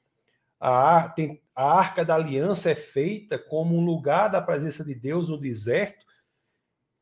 a, 0.60 1.08
tem, 1.08 1.42
a 1.54 1.78
arca 1.78 2.04
da 2.04 2.14
aliança 2.14 2.70
é 2.70 2.74
feita 2.74 3.38
como 3.38 3.74
um 3.74 3.84
lugar 3.84 4.28
da 4.28 4.42
presença 4.42 4.84
de 4.84 4.94
Deus 4.94 5.30
no 5.30 5.38
deserto, 5.38 6.04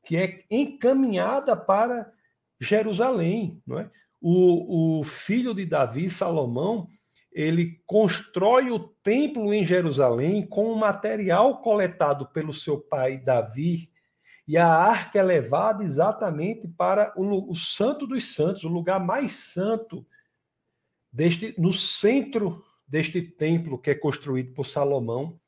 que 0.04 0.16
é 0.16 0.44
encaminhada 0.48 1.56
para 1.56 2.12
Jerusalém, 2.60 3.60
não 3.66 3.80
é? 3.80 3.90
O, 4.20 5.00
o 5.00 5.04
filho 5.04 5.52
de 5.52 5.66
Davi, 5.66 6.08
Salomão, 6.08 6.88
ele 7.36 7.82
constrói 7.84 8.70
o 8.70 8.78
templo 8.78 9.52
em 9.52 9.62
Jerusalém 9.62 10.46
com 10.46 10.72
o 10.72 10.78
material 10.78 11.60
coletado 11.60 12.26
pelo 12.28 12.50
seu 12.50 12.80
pai 12.80 13.18
Davi 13.18 13.92
e 14.48 14.56
a 14.56 14.66
arca 14.66 15.18
é 15.18 15.22
levada 15.22 15.84
exatamente 15.84 16.66
para 16.66 17.12
o, 17.14 17.50
o 17.50 17.54
Santo 17.54 18.06
dos 18.06 18.34
Santos, 18.34 18.64
o 18.64 18.68
lugar 18.68 18.98
mais 18.98 19.32
santo, 19.34 20.06
deste, 21.12 21.54
no 21.58 21.74
centro 21.74 22.64
deste 22.88 23.20
templo 23.20 23.76
que 23.76 23.90
é 23.90 23.94
construído 23.94 24.54
por 24.54 24.64
Salomão, 24.64 25.38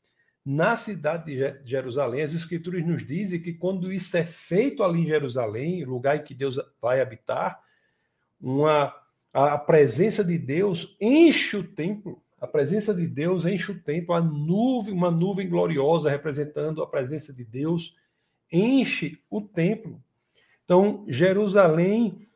na 0.45 0.77
cidade 0.77 1.35
de 1.35 1.71
Jerusalém. 1.71 2.21
As 2.21 2.35
Escrituras 2.35 2.85
nos 2.85 3.07
dizem 3.07 3.41
que 3.41 3.55
quando 3.55 3.91
isso 3.91 4.15
é 4.15 4.27
feito 4.27 4.83
ali 4.83 5.01
em 5.01 5.07
Jerusalém, 5.07 5.87
lugar 5.87 6.17
em 6.19 6.23
que 6.23 6.35
Deus 6.35 6.61
vai 6.83 7.01
habitar, 7.01 7.63
uma, 8.39 8.95
a 9.33 9.59
presença 9.59 10.25
de 10.25 10.39
Deus 10.39 10.97
enche 11.01 11.57
o 11.57 11.65
templo. 11.65 12.23
A 12.41 12.47
presença 12.47 12.95
de 12.95 13.07
Deus 13.07 13.45
enche 13.47 13.73
o 13.73 13.83
templo, 13.83 14.15
a 14.15 14.21
nuvem, 14.21 14.95
uma 14.95 15.11
nuvem 15.11 15.49
gloriosa 15.49 16.09
representando 16.09 16.83
a 16.83 16.87
presença 16.87 17.33
de 17.33 17.45
Deus 17.45 17.95
enche 18.51 19.23
o 19.29 19.41
templo. 19.41 20.03
Então, 20.65 21.05
Jerusalém 21.09 22.29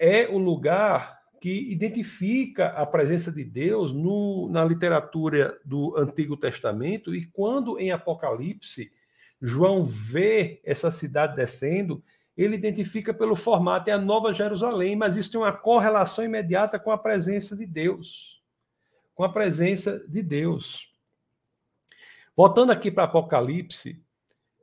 é 0.00 0.28
o 0.28 0.38
lugar 0.38 1.20
que 1.40 1.72
identifica 1.72 2.68
a 2.68 2.84
presença 2.84 3.32
de 3.32 3.44
Deus 3.44 3.92
no, 3.92 4.48
na 4.50 4.64
literatura 4.64 5.58
do 5.64 5.96
Antigo 5.96 6.36
Testamento, 6.36 7.14
e 7.14 7.26
quando 7.26 7.78
em 7.78 7.90
Apocalipse 7.90 8.90
João 9.40 9.84
vê 9.84 10.60
essa 10.64 10.90
cidade 10.90 11.34
descendo, 11.34 12.02
ele 12.42 12.56
identifica 12.56 13.12
pelo 13.12 13.36
formato, 13.36 13.90
é 13.90 13.92
a 13.92 13.98
Nova 13.98 14.32
Jerusalém, 14.32 14.96
mas 14.96 15.14
isso 15.14 15.30
tem 15.30 15.38
uma 15.38 15.52
correlação 15.52 16.24
imediata 16.24 16.78
com 16.78 16.90
a 16.90 16.96
presença 16.96 17.54
de 17.54 17.66
Deus. 17.66 18.42
Com 19.14 19.22
a 19.22 19.28
presença 19.28 20.02
de 20.08 20.22
Deus. 20.22 20.90
Voltando 22.34 22.72
aqui 22.72 22.90
para 22.90 23.04
Apocalipse, 23.04 24.02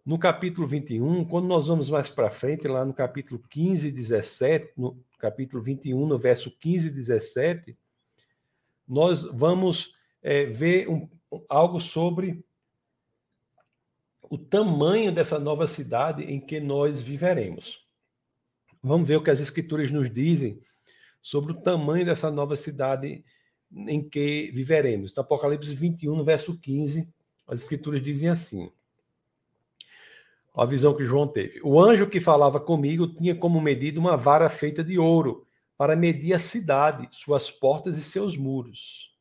no 0.03 0.17
capítulo 0.17 0.65
21, 0.65 1.23
quando 1.25 1.45
nós 1.45 1.67
vamos 1.67 1.87
mais 1.87 2.09
para 2.09 2.31
frente, 2.31 2.67
lá 2.67 2.83
no 2.83 2.95
capítulo 2.95 3.43
15 3.47 3.89
e 3.89 3.91
17, 3.91 4.73
no 4.75 4.99
capítulo 5.19 5.61
21, 5.61 6.07
no 6.07 6.17
verso 6.17 6.49
15 6.49 6.87
e 6.87 6.89
17, 6.89 7.77
nós 8.87 9.23
vamos 9.23 9.93
é, 10.23 10.45
ver 10.45 10.89
um, 10.89 11.07
algo 11.47 11.79
sobre 11.79 12.43
o 14.29 14.37
tamanho 14.37 15.11
dessa 15.11 15.39
nova 15.39 15.67
cidade 15.67 16.23
em 16.23 16.39
que 16.39 16.59
nós 16.59 17.01
viveremos. 17.01 17.85
Vamos 18.81 19.07
ver 19.07 19.17
o 19.17 19.23
que 19.23 19.31
as 19.31 19.39
escrituras 19.39 19.91
nos 19.91 20.11
dizem 20.11 20.61
sobre 21.21 21.51
o 21.51 21.61
tamanho 21.61 22.05
dessa 22.05 22.31
nova 22.31 22.55
cidade 22.55 23.23
em 23.71 24.07
que 24.07 24.51
viveremos. 24.53 25.13
No 25.13 25.21
Apocalipse 25.21 25.73
21, 25.73 26.15
no 26.15 26.23
verso 26.23 26.57
15, 26.57 27.07
as 27.47 27.59
escrituras 27.59 28.01
dizem 28.01 28.29
assim: 28.29 28.71
a 30.55 30.65
visão 30.65 30.95
que 30.95 31.05
João 31.05 31.27
teve. 31.27 31.59
O 31.63 31.79
anjo 31.79 32.07
que 32.07 32.19
falava 32.19 32.59
comigo 32.59 33.07
tinha 33.07 33.35
como 33.35 33.61
medida 33.61 33.99
uma 33.99 34.17
vara 34.17 34.49
feita 34.49 34.83
de 34.83 34.97
ouro 34.97 35.45
para 35.77 35.95
medir 35.95 36.33
a 36.33 36.39
cidade, 36.39 37.07
suas 37.11 37.51
portas 37.51 37.97
e 37.97 38.03
seus 38.03 38.35
muros. 38.35 39.15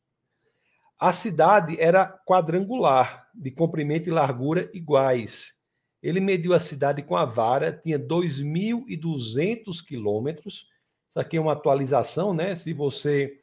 A 0.99 1.13
cidade 1.13 1.77
era 1.79 2.07
quadrangular, 2.27 3.29
de 3.35 3.51
comprimento 3.51 4.09
e 4.09 4.13
largura 4.13 4.71
iguais. 4.73 5.55
Ele 6.03 6.21
mediu 6.21 6.55
a 6.55 6.61
cidade 6.61 7.03
com 7.03 7.17
a 7.17 7.25
vara, 7.25 7.73
tinha 7.73 7.99
2.200 7.99 9.85
quilômetros. 9.85 10.67
Isso 11.09 11.21
aqui 11.21 11.37
é 11.37 11.41
uma 11.41 11.53
atualização, 11.53 12.33
né? 12.33 12.55
Se 12.55 12.73
você 12.73 13.41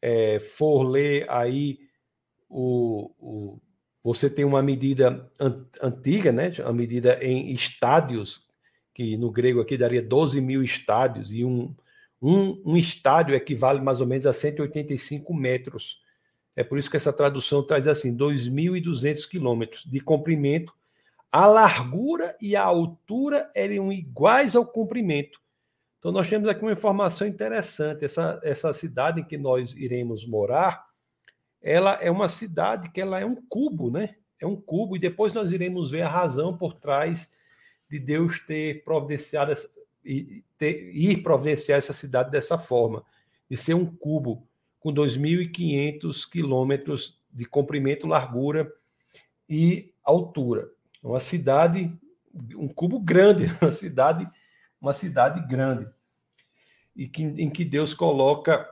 é, 0.00 0.38
for 0.38 0.82
ler 0.82 1.26
aí 1.30 1.80
o, 2.48 3.10
o 3.18 3.60
você 4.04 4.28
tem 4.28 4.44
uma 4.44 4.62
medida 4.62 5.32
antiga, 5.82 6.30
né? 6.30 6.52
Uma 6.58 6.74
medida 6.74 7.18
em 7.24 7.50
estádios, 7.52 8.42
que 8.92 9.16
no 9.16 9.30
grego 9.30 9.62
aqui 9.62 9.78
daria 9.78 10.02
12 10.02 10.42
mil 10.42 10.62
estádios, 10.62 11.32
e 11.32 11.42
um, 11.42 11.74
um, 12.20 12.62
um 12.66 12.76
estádio 12.76 13.34
equivale 13.34 13.80
mais 13.80 14.02
ou 14.02 14.06
menos 14.06 14.26
a 14.26 14.32
185 14.34 15.32
metros. 15.32 16.03
É 16.56 16.62
por 16.62 16.78
isso 16.78 16.90
que 16.90 16.96
essa 16.96 17.12
tradução 17.12 17.62
traz 17.66 17.86
assim: 17.86 18.16
2.200 18.16 19.28
quilômetros 19.28 19.84
de 19.84 20.00
comprimento. 20.00 20.72
A 21.30 21.46
largura 21.46 22.36
e 22.40 22.54
a 22.54 22.62
altura 22.62 23.50
eram 23.54 23.92
iguais 23.92 24.54
ao 24.54 24.64
comprimento. 24.64 25.40
Então, 25.98 26.12
nós 26.12 26.28
temos 26.28 26.48
aqui 26.48 26.62
uma 26.62 26.72
informação 26.72 27.26
interessante. 27.26 28.04
Essa, 28.04 28.40
essa 28.44 28.72
cidade 28.72 29.20
em 29.20 29.24
que 29.24 29.36
nós 29.36 29.74
iremos 29.74 30.24
morar, 30.24 30.86
ela 31.60 31.94
é 32.00 32.10
uma 32.10 32.28
cidade 32.28 32.90
que 32.90 33.00
ela 33.00 33.18
é 33.18 33.24
um 33.24 33.34
cubo, 33.48 33.90
né? 33.90 34.14
É 34.38 34.46
um 34.46 34.54
cubo, 34.54 34.94
e 34.94 34.98
depois 35.00 35.32
nós 35.32 35.50
iremos 35.50 35.90
ver 35.90 36.02
a 36.02 36.08
razão 36.08 36.56
por 36.56 36.74
trás 36.74 37.30
de 37.88 37.98
Deus 37.98 38.38
ter 38.40 38.84
providenciado 38.84 39.50
essa, 39.50 39.68
ter, 40.58 40.94
ir 40.94 41.22
providenciar 41.22 41.78
essa 41.78 41.92
cidade 41.92 42.30
dessa 42.30 42.58
forma, 42.58 43.04
de 43.50 43.56
ser 43.56 43.74
um 43.74 43.86
cubo 43.86 44.46
com 44.84 44.92
2.500 44.92 46.28
quilômetros 46.30 47.18
de 47.32 47.46
comprimento, 47.46 48.06
largura 48.06 48.70
e 49.48 49.94
altura. 50.04 50.68
Uma 51.02 51.20
cidade, 51.20 51.90
um 52.54 52.68
cubo 52.68 53.00
grande, 53.00 53.46
uma 53.62 53.72
cidade, 53.72 54.28
uma 54.78 54.92
cidade 54.92 55.40
grande, 55.48 55.88
e 56.94 57.08
que, 57.08 57.22
em 57.22 57.48
que 57.48 57.64
Deus 57.64 57.94
coloca 57.94 58.68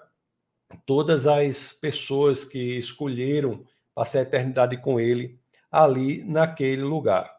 todas 0.85 1.27
as 1.27 1.73
pessoas 1.73 2.45
que 2.45 2.79
escolheram 2.79 3.65
passar 3.95 4.19
a 4.19 4.23
eternidade 4.23 4.77
com 4.77 5.01
ele 5.01 5.41
ali 5.71 6.23
naquele 6.25 6.83
lugar. 6.83 7.35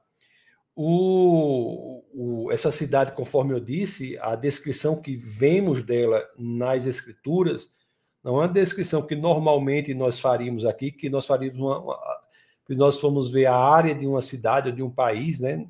O, 0.76 2.04
o, 2.12 2.52
essa 2.52 2.72
cidade, 2.72 3.12
conforme 3.12 3.54
eu 3.54 3.60
disse, 3.60 4.18
a 4.18 4.36
descrição 4.36 5.00
que 5.00 5.16
vemos 5.16 5.84
dela 5.84 6.28
nas 6.36 6.88
escrituras 6.88 7.72
não 8.24 8.36
é 8.36 8.46
uma 8.46 8.48
descrição 8.48 9.02
que 9.02 9.16
normalmente 9.16 9.94
nós 9.94 10.20
faríamos 10.20 10.66
aqui, 10.66 10.92
que 10.92 11.10
nós 11.10 11.26
faríamos 11.26 11.60
uma, 11.60 11.80
uma 11.80 12.24
se 12.66 12.76
nós 12.76 13.00
formos 13.00 13.30
ver 13.30 13.46
a 13.46 13.56
área 13.56 13.94
de 13.94 14.08
uma 14.08 14.22
cidade 14.22 14.70
ou 14.70 14.76
de 14.76 14.82
um 14.82 14.90
país, 14.90 15.40
né, 15.40 15.68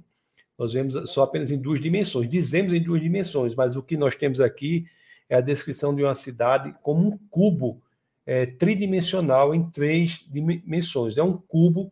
nós 0.58 0.74
vemos 0.74 1.10
só 1.10 1.24
apenas 1.24 1.50
em 1.50 1.58
duas 1.58 1.82
dimensões. 1.82 2.30
Dizemos 2.30 2.74
em 2.74 2.82
duas 2.82 3.02
dimensões, 3.02 3.56
mas 3.56 3.76
o 3.76 3.82
que 3.82 3.98
nós 3.98 4.16
temos 4.16 4.39
aqui 4.39 4.86
é 5.28 5.36
a 5.36 5.42
descrição 5.42 5.96
de 5.96 6.04
uma 6.04 6.13
cidade 6.13 6.74
como 6.82 7.08
um 7.08 7.18
cubo 7.30 7.82
é, 8.26 8.46
tridimensional 8.46 9.54
em 9.56 9.70
três 9.70 10.24
dimensões. 10.30 11.18
É 11.18 11.24
um 11.24 11.36
cubo 11.36 11.92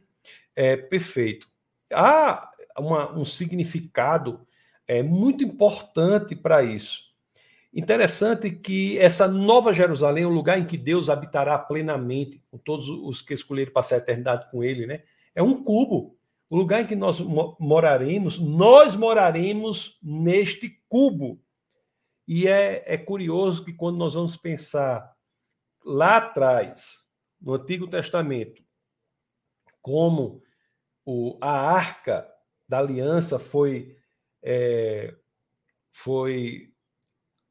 é, 0.56 0.78
perfeito. 0.78 1.50
Há 1.92 2.52
uma, 2.78 3.12
um 3.18 3.26
significado 3.26 4.46
é, 4.88 5.02
muito 5.02 5.44
importante 5.44 6.36
para 6.36 6.64
isso. 6.64 7.11
Interessante 7.74 8.52
que 8.52 8.98
essa 9.00 9.30
nova 9.30 9.72
Jerusalém, 9.72 10.26
o 10.26 10.30
lugar 10.30 10.60
em 10.60 10.66
que 10.66 10.78
Deus 10.78 11.10
habitará 11.10 11.58
plenamente, 11.58 12.44
com 12.52 12.58
todos 12.58 12.90
os 12.90 13.22
que 13.22 13.34
escolheram 13.34 13.72
passar 13.72 13.96
a 13.96 14.00
eternidade 14.00 14.52
com 14.52 14.62
Ele, 14.62 14.86
né? 14.86 15.04
É 15.34 15.42
um 15.42 15.64
cubo. 15.64 16.18
O 16.50 16.58
lugar 16.58 16.82
em 16.82 16.88
que 16.88 16.98
nós 16.98 17.22
moraremos, 17.58 18.38
nós 18.38 18.94
moraremos 18.98 19.98
neste 20.04 20.82
cubo. 20.90 21.42
E 22.28 22.46
é, 22.46 22.84
é 22.86 22.98
curioso 22.98 23.64
que 23.64 23.72
quando 23.72 23.98
nós 23.98 24.16
vamos 24.16 24.36
pensar 24.36 25.16
lá 25.86 26.18
atrás, 26.18 27.08
no 27.42 27.54
Antigo 27.54 27.88
Testamento, 27.88 28.62
como 29.82 30.44
o, 31.06 31.38
a 31.40 31.52
arca 31.52 32.30
da 32.68 32.80
aliança 32.80 33.40
foi, 33.40 33.98
é, 34.44 35.16
foi 35.90 36.72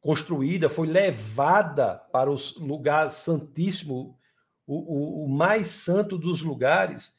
construída, 0.00 0.68
foi 0.70 0.86
levada 0.86 1.96
para 2.12 2.30
o 2.30 2.36
lugar 2.58 3.10
santíssimo, 3.10 4.18
o, 4.66 4.74
o, 4.74 5.24
o 5.24 5.28
mais 5.28 5.68
santo 5.68 6.16
dos 6.16 6.42
lugares, 6.42 7.14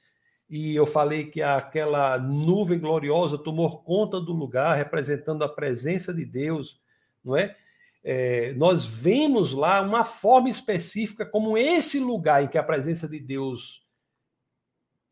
e 0.49 0.75
eu 0.75 0.85
falei 0.85 1.25
que 1.29 1.41
aquela 1.41 2.17
nuvem 2.17 2.79
gloriosa 2.79 3.37
tomou 3.37 3.81
conta 3.83 4.19
do 4.19 4.33
lugar, 4.33 4.75
representando 4.75 5.43
a 5.43 5.49
presença 5.49 6.13
de 6.13 6.25
Deus, 6.25 6.81
não 7.23 7.37
é? 7.37 7.55
é? 8.03 8.53
nós 8.53 8.85
vemos 8.85 9.53
lá 9.53 9.81
uma 9.81 10.03
forma 10.03 10.49
específica 10.49 11.25
como 11.25 11.57
esse 11.57 11.99
lugar 11.99 12.43
em 12.43 12.47
que 12.47 12.57
a 12.57 12.63
presença 12.63 13.07
de 13.07 13.19
Deus 13.19 13.85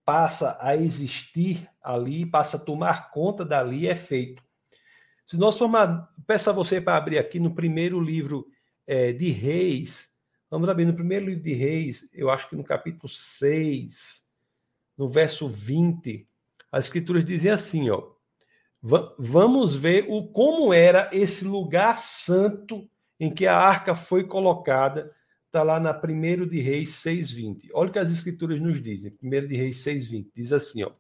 passa 0.04 0.58
a 0.60 0.76
existir 0.76 1.70
ali, 1.82 2.26
passa 2.26 2.58
a 2.58 2.60
tomar 2.60 3.12
conta 3.12 3.46
dali, 3.46 3.88
é 3.88 3.96
feito. 3.96 4.44
Se 5.30 5.38
nós 5.38 5.60
formar, 5.60 6.12
peço 6.26 6.50
a 6.50 6.54
você 6.54 6.82
para 6.82 6.98
abrir 6.98 7.20
aqui 7.20 7.40
no 7.40 7.54
primeiro 7.54 8.02
livro 8.02 8.48
é, 8.88 9.14
de 9.14 9.30
Reis, 9.30 10.12
vamos 10.50 10.68
abrir 10.68 10.86
no 10.86 10.96
primeiro 10.96 11.28
livro 11.28 11.44
de 11.44 11.54
Reis, 11.54 12.10
eu 12.12 12.32
acho 12.32 12.50
que 12.50 12.56
no 12.56 12.64
capítulo 12.64 13.08
6, 13.08 14.26
no 14.98 15.08
verso 15.08 15.48
20, 15.48 16.26
as 16.72 16.86
escrituras 16.86 17.24
dizem 17.24 17.52
assim, 17.52 17.92
ó, 17.92 18.10
vamos 19.20 19.76
ver 19.76 20.08
o 20.10 20.28
como 20.30 20.74
era 20.74 21.08
esse 21.14 21.46
lugar 21.46 21.96
santo 21.96 22.90
em 23.20 23.32
que 23.32 23.46
a 23.46 23.56
arca 23.56 23.94
foi 23.94 24.24
colocada 24.24 25.14
Está 25.46 25.64
lá 25.64 25.80
na 25.80 25.92
1 25.92 26.48
de 26.48 26.60
Reis 26.60 26.90
6,20. 27.04 27.70
Olha 27.74 27.90
o 27.90 27.92
que 27.94 27.98
as 27.98 28.12
escrituras 28.12 28.62
nos 28.62 28.80
dizem. 28.82 29.12
1 29.24 29.48
de 29.48 29.56
Reis 29.56 29.84
6,20. 29.84 30.28
Diz 30.36 30.54
assim: 30.54 30.84
ó, 30.84 30.92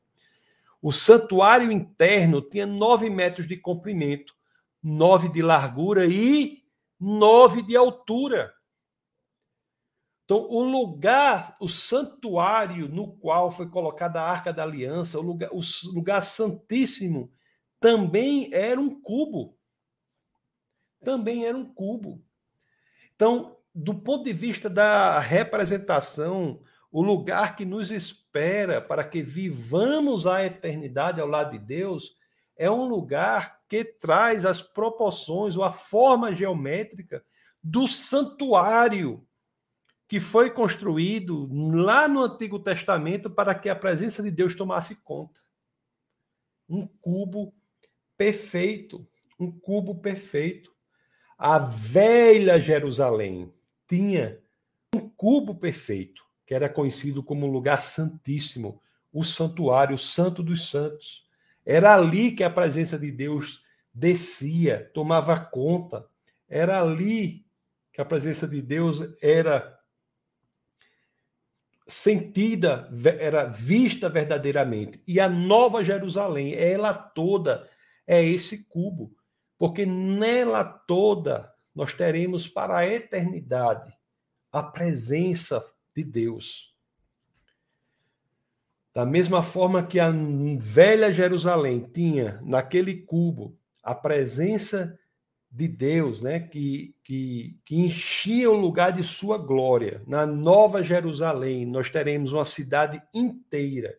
O 0.82 0.92
santuário 0.92 1.72
interno 1.72 2.42
tinha 2.42 2.66
9 2.66 3.10
metros 3.10 3.48
de 3.48 3.58
comprimento, 3.58 4.34
9 4.82 5.30
de 5.30 5.42
largura 5.42 6.06
e 6.06 6.64
9 7.00 7.62
de 7.64 7.76
altura. 7.76 8.54
Então, 10.24 10.48
o 10.48 10.62
lugar, 10.62 11.58
o 11.60 11.68
santuário 11.68 12.88
no 12.88 13.12
qual 13.18 13.50
foi 13.50 13.68
colocada 13.68 14.22
a 14.22 14.30
arca 14.30 14.54
da 14.54 14.62
aliança, 14.62 15.18
o 15.18 15.24
lugar, 15.24 15.50
o 15.52 15.60
lugar 15.92 16.22
santíssimo, 16.22 17.32
também 17.80 18.54
era 18.54 18.80
um 18.80 19.02
cubo. 19.02 19.58
Também 21.04 21.46
era 21.46 21.58
um 21.58 21.66
cubo. 21.66 22.24
Então, 23.16 23.58
do 23.74 23.96
ponto 23.96 24.26
de 24.26 24.34
vista 24.34 24.70
da 24.70 25.20
representação, 25.20 26.62
o 26.92 27.02
lugar 27.02 27.56
que 27.56 27.66
nos 27.66 27.92
espera 27.92 28.82
para 28.82 29.04
que 29.04 29.22
vivamos 29.22 30.26
a 30.26 30.44
eternidade 30.44 31.22
ao 31.22 31.28
lado 31.28 31.52
de 31.52 31.60
Deus 31.60 32.16
é 32.58 32.70
um 32.70 32.86
lugar 32.86 33.62
que 33.68 33.86
traz 33.86 34.46
as 34.46 34.62
proporções 34.62 35.56
ou 35.56 35.64
a 35.64 35.72
forma 35.72 36.34
geométrica 36.34 37.24
do 37.64 37.88
santuário 37.88 39.26
que 40.08 40.20
foi 40.20 40.50
construído 40.50 41.48
lá 41.76 42.08
no 42.08 42.24
Antigo 42.24 42.60
Testamento 42.60 43.30
para 43.30 43.54
que 43.54 43.70
a 43.70 43.76
presença 43.76 44.24
de 44.24 44.32
Deus 44.32 44.56
tomasse 44.56 44.96
conta. 45.04 45.40
Um 46.68 46.88
cubo 46.88 47.54
perfeito, 48.18 49.08
um 49.40 49.52
cubo 49.52 50.02
perfeito. 50.02 50.74
A 51.38 51.60
velha 51.60 52.60
Jerusalém, 52.60 53.54
tinha 53.88 54.42
um 54.96 55.08
cubo 55.10 55.54
perfeito, 55.54 56.26
que 56.50 56.56
era 56.56 56.68
conhecido 56.68 57.22
como 57.22 57.46
lugar 57.46 57.80
santíssimo, 57.80 58.82
o 59.14 59.24
santuário, 59.24 59.94
o 59.94 60.00
santo 60.00 60.42
dos 60.42 60.72
santos. 60.72 61.24
Era 61.64 61.94
ali 61.94 62.32
que 62.32 62.44
a 62.44 62.50
presença 62.50 62.98
de 62.98 63.12
Deus 63.12 63.64
descia, 63.94 64.90
tomava 64.92 65.40
conta. 65.40 66.08
Era 66.48 66.82
ali 66.82 67.46
que 67.94 68.02
a 68.02 68.06
presença 68.06 68.48
de 68.48 68.64
Deus 68.64 69.00
era 69.22 69.80
sentida, 71.86 72.90
era 73.20 73.44
vista 73.44 74.10
verdadeiramente. 74.10 75.04
E 75.06 75.20
a 75.20 75.30
Nova 75.30 75.84
Jerusalém, 75.84 76.56
ela 76.56 76.96
toda 76.96 77.70
é 78.08 78.26
esse 78.26 78.64
cubo, 78.64 79.16
porque 79.56 79.86
nela 79.86 80.64
toda 80.64 81.54
nós 81.76 81.94
teremos 81.94 82.48
para 82.48 82.76
a 82.78 82.88
eternidade 82.88 83.94
a 84.52 84.64
presença 84.64 85.64
de 86.00 86.04
Deus. 86.04 86.74
Da 88.94 89.06
mesma 89.06 89.44
forma 89.44 89.86
que 89.86 90.00
a 90.00 90.12
velha 90.58 91.12
Jerusalém 91.12 91.82
tinha 91.94 92.40
naquele 92.42 92.96
cubo 92.96 93.58
a 93.84 93.94
presença 93.94 94.98
de 95.52 95.68
Deus, 95.68 96.22
né, 96.22 96.40
que, 96.40 96.96
que, 97.04 97.60
que 97.66 97.76
enchia 97.76 98.50
o 98.50 98.56
lugar 98.60 98.92
de 98.92 99.04
sua 99.04 99.38
glória, 99.38 100.04
na 100.06 100.26
Nova 100.26 100.84
Jerusalém 100.84 101.66
nós 101.66 101.90
teremos 101.90 102.34
uma 102.34 102.46
cidade 102.46 103.02
inteira 103.14 103.98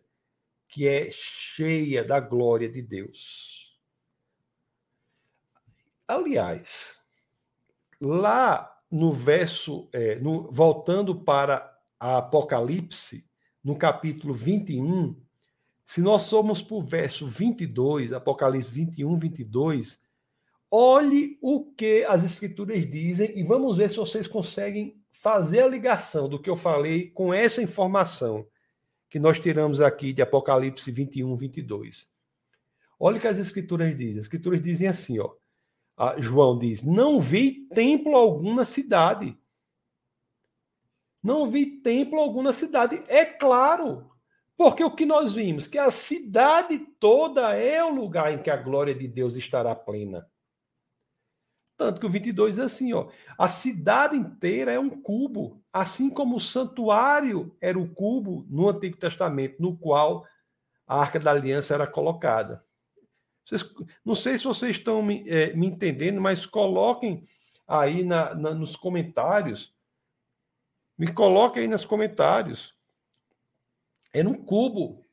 que 0.67 0.87
é 0.87 1.09
cheia 1.11 2.03
da 2.03 2.19
glória 2.19 2.69
de 2.69 2.81
Deus. 2.81 3.77
Aliás, 6.07 7.01
Lá 8.01 8.81
no 8.89 9.11
verso, 9.11 9.87
é, 9.93 10.15
no, 10.15 10.51
voltando 10.51 11.15
para 11.15 11.70
a 12.01 12.17
Apocalipse, 12.17 13.23
no 13.63 13.75
capítulo 13.75 14.33
21, 14.33 15.15
se 15.85 16.01
nós 16.01 16.23
somos 16.23 16.65
o 16.71 16.81
verso 16.81 17.27
22, 17.27 18.11
Apocalipse 18.11 18.71
21, 18.71 19.19
22, 19.19 19.99
olhe 20.71 21.37
o 21.39 21.71
que 21.73 22.03
as 22.05 22.23
escrituras 22.23 22.89
dizem 22.89 23.37
e 23.37 23.43
vamos 23.43 23.77
ver 23.77 23.91
se 23.91 23.97
vocês 23.97 24.27
conseguem 24.27 24.99
fazer 25.11 25.61
a 25.61 25.67
ligação 25.67 26.27
do 26.27 26.41
que 26.41 26.49
eu 26.49 26.55
falei 26.55 27.11
com 27.11 27.31
essa 27.31 27.61
informação 27.61 28.47
que 29.07 29.19
nós 29.19 29.39
tiramos 29.39 29.79
aqui 29.79 30.11
de 30.11 30.23
Apocalipse 30.23 30.91
21, 30.91 31.35
22. 31.35 32.07
Olha 32.99 33.17
o 33.17 33.21
que 33.21 33.27
as 33.27 33.37
escrituras 33.37 33.95
dizem. 33.95 34.17
As 34.17 34.25
escrituras 34.25 34.59
dizem 34.59 34.87
assim, 34.87 35.19
ó. 35.19 35.35
João 36.17 36.57
diz: 36.57 36.81
Não 36.81 37.19
vi 37.19 37.67
templo 37.75 38.15
algum 38.15 38.55
na 38.55 38.65
cidade. 38.65 39.37
Não 41.21 41.47
vi 41.47 41.65
templo 41.65 42.19
algum 42.19 42.41
na 42.41 42.53
cidade. 42.53 43.03
É 43.07 43.25
claro, 43.25 44.11
porque 44.57 44.83
o 44.83 44.95
que 44.95 45.05
nós 45.05 45.33
vimos? 45.33 45.67
Que 45.67 45.77
a 45.77 45.91
cidade 45.91 46.79
toda 46.99 47.55
é 47.55 47.83
o 47.83 47.93
lugar 47.93 48.33
em 48.33 48.41
que 48.41 48.49
a 48.49 48.57
glória 48.57 48.93
de 48.93 49.07
Deus 49.07 49.35
estará 49.35 49.73
plena. 49.75 50.27
Tanto 51.77 51.99
que 51.99 52.05
o 52.05 52.09
22 52.09 52.59
é 52.59 52.63
assim, 52.63 52.93
ó. 52.93 53.09
A 53.37 53.47
cidade 53.47 54.15
inteira 54.15 54.71
é 54.71 54.79
um 54.79 54.89
cubo, 54.89 55.63
assim 55.73 56.11
como 56.11 56.35
o 56.35 56.39
santuário 56.39 57.55
era 57.59 57.79
o 57.79 57.89
cubo 57.89 58.45
no 58.47 58.69
Antigo 58.69 58.97
Testamento, 58.97 59.59
no 59.59 59.75
qual 59.75 60.23
a 60.85 60.99
Arca 61.01 61.19
da 61.19 61.31
Aliança 61.31 61.73
era 61.73 61.87
colocada. 61.87 62.63
Vocês, 63.43 63.65
não 64.05 64.13
sei 64.13 64.37
se 64.37 64.45
vocês 64.45 64.75
estão 64.75 65.01
me, 65.01 65.27
é, 65.27 65.53
me 65.53 65.65
entendendo, 65.65 66.21
mas 66.21 66.45
coloquem 66.45 67.25
aí 67.67 68.03
na, 68.03 68.35
na, 68.35 68.53
nos 68.53 68.75
comentários. 68.75 69.73
Me 70.97 71.11
coloquem 71.11 71.63
aí 71.63 71.67
nos 71.67 71.85
comentários. 71.85 72.75
É 74.13 74.23
num 74.23 74.35
cubo. 74.35 75.05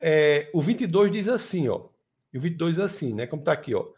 É, 0.00 0.50
o 0.52 0.60
22 0.60 1.12
diz 1.12 1.28
assim, 1.28 1.68
ó. 1.68 1.88
E 2.32 2.38
o 2.38 2.40
22 2.40 2.76
diz 2.76 2.84
assim, 2.84 3.14
né? 3.14 3.26
Como 3.26 3.42
está 3.42 3.52
aqui, 3.52 3.74
ó. 3.74 3.88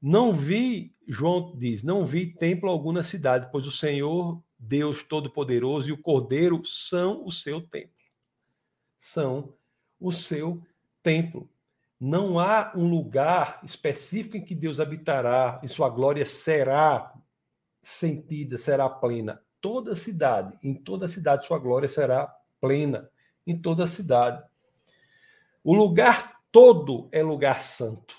Não 0.00 0.32
vi, 0.32 0.94
João 1.06 1.54
diz, 1.56 1.82
não 1.82 2.06
vi 2.06 2.32
templo 2.32 2.70
algum 2.70 2.92
na 2.92 3.02
cidade, 3.02 3.48
pois 3.52 3.66
o 3.66 3.72
Senhor, 3.72 4.42
Deus 4.58 5.02
Todo-Poderoso 5.02 5.88
e 5.88 5.92
o 5.92 5.98
Cordeiro 5.98 6.64
são 6.64 7.24
o 7.24 7.30
seu 7.30 7.60
templo. 7.60 7.94
São 8.96 9.54
o 9.98 10.10
seu 10.10 10.62
templo. 11.02 11.48
Não 11.98 12.38
há 12.38 12.72
um 12.74 12.88
lugar 12.88 13.60
específico 13.62 14.36
em 14.38 14.44
que 14.44 14.54
Deus 14.54 14.80
habitará, 14.80 15.60
e 15.62 15.68
sua 15.68 15.90
glória 15.90 16.24
será 16.24 17.14
sentida, 17.82 18.56
será 18.56 18.88
plena. 18.88 19.42
Toda 19.60 19.94
cidade, 19.94 20.58
em 20.62 20.74
toda 20.74 21.08
cidade, 21.08 21.46
sua 21.46 21.58
glória 21.58 21.88
será 21.88 22.26
plena, 22.60 23.10
em 23.46 23.60
toda 23.60 23.86
cidade. 23.86 24.42
O 25.62 25.74
lugar 25.74 26.40
todo 26.50 27.08
é 27.12 27.22
lugar 27.22 27.62
santo. 27.62 28.14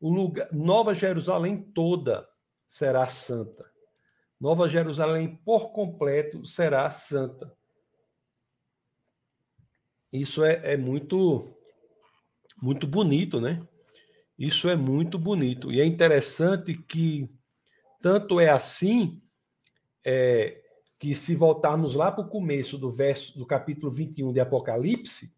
O 0.00 0.12
lugar, 0.12 0.52
Nova 0.52 0.94
Jerusalém 0.94 1.62
toda 1.62 2.28
será 2.66 3.06
santa. 3.06 3.70
Nova 4.40 4.68
Jerusalém 4.68 5.36
por 5.44 5.70
completo 5.70 6.44
será 6.44 6.90
santa. 6.90 7.56
Isso 10.12 10.44
é, 10.44 10.72
é 10.72 10.76
muito 10.76 11.56
muito 12.60 12.86
bonito, 12.86 13.40
né? 13.40 13.66
Isso 14.38 14.68
é 14.68 14.76
muito 14.76 15.18
bonito. 15.18 15.72
E 15.72 15.80
é 15.80 15.84
interessante 15.84 16.74
que 16.74 17.28
tanto 18.00 18.40
é 18.40 18.48
assim 18.50 19.22
é, 20.04 20.60
que 20.98 21.14
se 21.14 21.34
voltarmos 21.34 21.94
lá 21.94 22.12
para 22.12 22.24
o 22.24 22.28
começo 22.28 22.78
do 22.78 22.90
verso 22.90 23.38
do 23.38 23.46
capítulo 23.46 23.90
21 23.90 24.32
de 24.32 24.40
Apocalipse, 24.40 25.34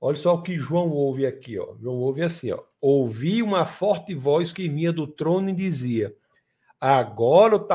olha 0.00 0.16
só 0.16 0.34
o 0.34 0.42
que 0.42 0.58
João 0.58 0.90
ouve 0.90 1.26
aqui, 1.26 1.58
ó. 1.58 1.74
João 1.80 1.96
ouve 1.96 2.22
assim, 2.22 2.50
ó. 2.50 2.62
Ouvi 2.80 3.42
uma 3.42 3.64
forte 3.64 4.14
voz 4.14 4.52
que 4.52 4.68
vinha 4.68 4.92
do 4.92 5.06
trono 5.06 5.50
e 5.50 5.54
dizia: 5.54 6.14
Agora 6.80 7.56
o 7.56 7.66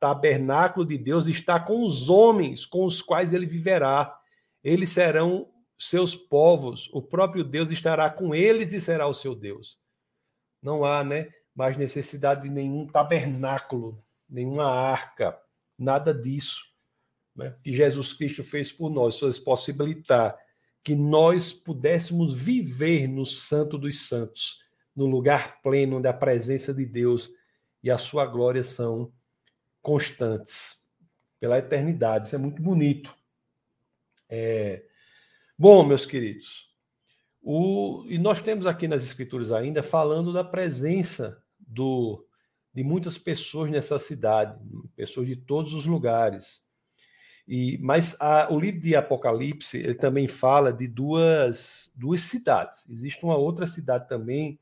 tabernáculo 0.00 0.86
de 0.86 0.98
Deus 0.98 1.26
está 1.26 1.60
com 1.60 1.84
os 1.84 2.08
homens 2.08 2.66
com 2.66 2.84
os 2.84 3.00
quais 3.00 3.32
ele 3.32 3.46
viverá. 3.46 4.18
Eles 4.62 4.90
serão 4.90 5.48
seus 5.78 6.14
povos, 6.14 6.88
o 6.92 7.02
próprio 7.02 7.44
Deus 7.44 7.70
estará 7.70 8.08
com 8.08 8.34
eles 8.34 8.72
e 8.72 8.80
será 8.80 9.06
o 9.06 9.14
seu 9.14 9.34
Deus. 9.34 9.78
Não 10.62 10.84
há, 10.84 11.04
né, 11.04 11.28
mais 11.54 11.76
necessidade 11.76 12.42
de 12.42 12.50
nenhum 12.50 12.86
tabernáculo, 12.86 14.03
nenhuma 14.34 14.66
arca, 14.66 15.38
nada 15.78 16.12
disso. 16.12 16.62
Né, 17.34 17.54
que 17.62 17.72
Jesus 17.72 18.12
Cristo 18.12 18.44
fez 18.44 18.70
por 18.70 18.90
nós, 18.90 19.16
só 19.16 19.28
possibilitar 19.44 20.38
que 20.84 20.94
nós 20.94 21.52
pudéssemos 21.52 22.32
viver 22.32 23.08
no 23.08 23.26
Santo 23.26 23.76
dos 23.76 24.06
Santos, 24.06 24.62
no 24.94 25.06
lugar 25.06 25.60
pleno 25.62 25.96
onde 25.96 26.06
a 26.06 26.12
presença 26.12 26.72
de 26.72 26.86
Deus 26.86 27.32
e 27.82 27.90
a 27.90 27.98
sua 27.98 28.24
glória 28.24 28.62
são 28.62 29.12
constantes 29.82 30.84
pela 31.40 31.58
eternidade. 31.58 32.26
Isso 32.26 32.36
é 32.36 32.38
muito 32.38 32.62
bonito. 32.62 33.12
É, 34.28 34.84
Bom, 35.56 35.84
meus 35.84 36.04
queridos, 36.04 36.68
o, 37.40 38.04
e 38.08 38.18
nós 38.18 38.42
temos 38.42 38.66
aqui 38.66 38.88
nas 38.88 39.04
Escrituras 39.04 39.52
ainda 39.52 39.84
falando 39.84 40.32
da 40.32 40.42
presença 40.42 41.40
do, 41.60 42.26
de 42.74 42.82
muitas 42.82 43.16
pessoas 43.16 43.70
nessa 43.70 43.98
cidade, 43.98 44.58
pessoas 44.96 45.28
de 45.28 45.36
todos 45.36 45.72
os 45.74 45.86
lugares. 45.86 46.64
E, 47.46 47.78
mas 47.78 48.16
a, 48.20 48.48
o 48.50 48.58
livro 48.58 48.80
de 48.80 48.96
Apocalipse 48.96 49.78
ele 49.78 49.94
também 49.94 50.26
fala 50.26 50.72
de 50.72 50.88
duas, 50.88 51.92
duas 51.94 52.22
cidades. 52.22 52.88
Existe 52.90 53.24
uma 53.24 53.36
outra 53.36 53.66
cidade 53.66 54.08
também 54.08 54.58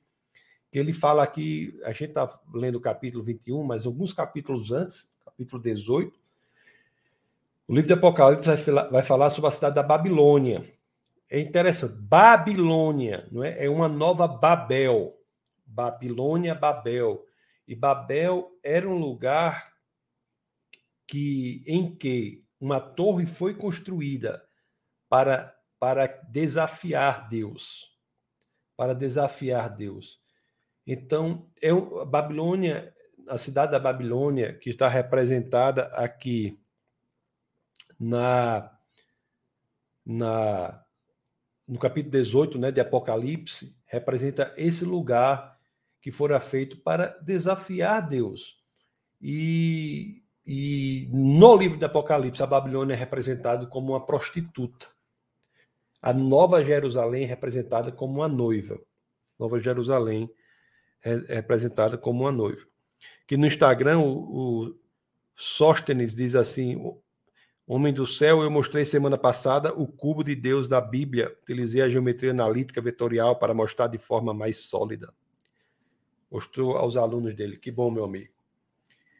que 0.70 0.78
ele 0.78 0.92
fala 0.92 1.22
aqui, 1.22 1.78
a 1.84 1.92
gente 1.92 2.08
está 2.10 2.38
lendo 2.52 2.76
o 2.76 2.80
capítulo 2.80 3.22
21, 3.22 3.62
mas 3.62 3.84
alguns 3.84 4.12
capítulos 4.12 4.72
antes, 4.72 5.14
capítulo 5.22 5.62
18, 5.62 6.18
o 7.68 7.74
livro 7.74 7.86
de 7.86 7.92
Apocalipse 7.92 8.70
vai, 8.70 8.90
vai 8.90 9.02
falar 9.02 9.30
sobre 9.30 9.48
a 9.48 9.50
cidade 9.50 9.74
da 9.74 9.82
Babilônia. 9.82 10.64
É 11.30 11.40
interessante. 11.40 11.94
Babilônia, 11.94 13.28
não 13.30 13.44
é? 13.44 13.64
É 13.64 13.70
uma 13.70 13.88
nova 13.88 14.26
Babel. 14.26 15.14
Babilônia, 15.64 16.54
Babel. 16.54 17.24
E 17.66 17.74
Babel 17.74 18.58
era 18.62 18.88
um 18.88 18.98
lugar 18.98 19.72
que 21.06 21.62
em 21.66 21.94
que 21.94 22.44
uma 22.60 22.80
torre 22.80 23.26
foi 23.26 23.54
construída 23.54 24.42
para 25.08 25.56
para 25.78 26.06
desafiar 26.06 27.28
Deus, 27.28 27.92
para 28.76 28.94
desafiar 28.94 29.68
Deus. 29.68 30.20
Então, 30.86 31.50
é 31.60 31.70
a 31.70 32.04
Babilônia, 32.04 32.94
a 33.28 33.36
cidade 33.36 33.72
da 33.72 33.80
Babilônia, 33.80 34.56
que 34.56 34.70
está 34.70 34.88
representada 34.88 35.86
aqui 35.86 36.56
na 37.98 38.70
na 40.06 40.84
no 41.66 41.78
capítulo 41.78 42.12
18 42.12 42.58
né, 42.58 42.70
de 42.70 42.80
Apocalipse, 42.80 43.76
representa 43.86 44.52
esse 44.56 44.84
lugar 44.84 45.51
que 46.02 46.10
fora 46.10 46.40
feito 46.40 46.76
para 46.78 47.16
desafiar 47.22 48.06
Deus. 48.06 48.60
E, 49.20 50.20
e 50.44 51.08
no 51.12 51.56
livro 51.56 51.78
de 51.78 51.84
Apocalipse, 51.84 52.42
a 52.42 52.46
Babilônia 52.46 52.94
é 52.94 52.96
representada 52.96 53.66
como 53.66 53.92
uma 53.92 54.04
prostituta. 54.04 54.88
A 56.02 56.12
Nova 56.12 56.64
Jerusalém 56.64 57.22
é 57.22 57.26
representada 57.26 57.92
como 57.92 58.14
uma 58.14 58.28
noiva. 58.28 58.80
Nova 59.38 59.60
Jerusalém 59.60 60.28
é, 61.04 61.12
é 61.28 61.34
representada 61.36 61.96
como 61.96 62.24
uma 62.24 62.32
noiva. 62.32 62.66
Que 63.24 63.36
no 63.36 63.46
Instagram, 63.46 64.00
o, 64.00 64.64
o 64.64 64.78
Sóstenes 65.36 66.16
diz 66.16 66.34
assim: 66.34 66.76
Homem 67.64 67.94
do 67.94 68.08
céu, 68.08 68.42
eu 68.42 68.50
mostrei 68.50 68.84
semana 68.84 69.16
passada 69.16 69.72
o 69.72 69.86
cubo 69.86 70.24
de 70.24 70.34
Deus 70.34 70.66
da 70.66 70.80
Bíblia. 70.80 71.32
Utilizei 71.42 71.80
a 71.80 71.88
geometria 71.88 72.32
analítica 72.32 72.80
vetorial 72.80 73.38
para 73.38 73.54
mostrar 73.54 73.86
de 73.86 73.98
forma 73.98 74.34
mais 74.34 74.56
sólida. 74.56 75.14
Mostrou 76.32 76.78
aos 76.78 76.96
alunos 76.96 77.34
dele. 77.34 77.58
Que 77.58 77.70
bom, 77.70 77.90
meu 77.90 78.04
amigo. 78.04 78.32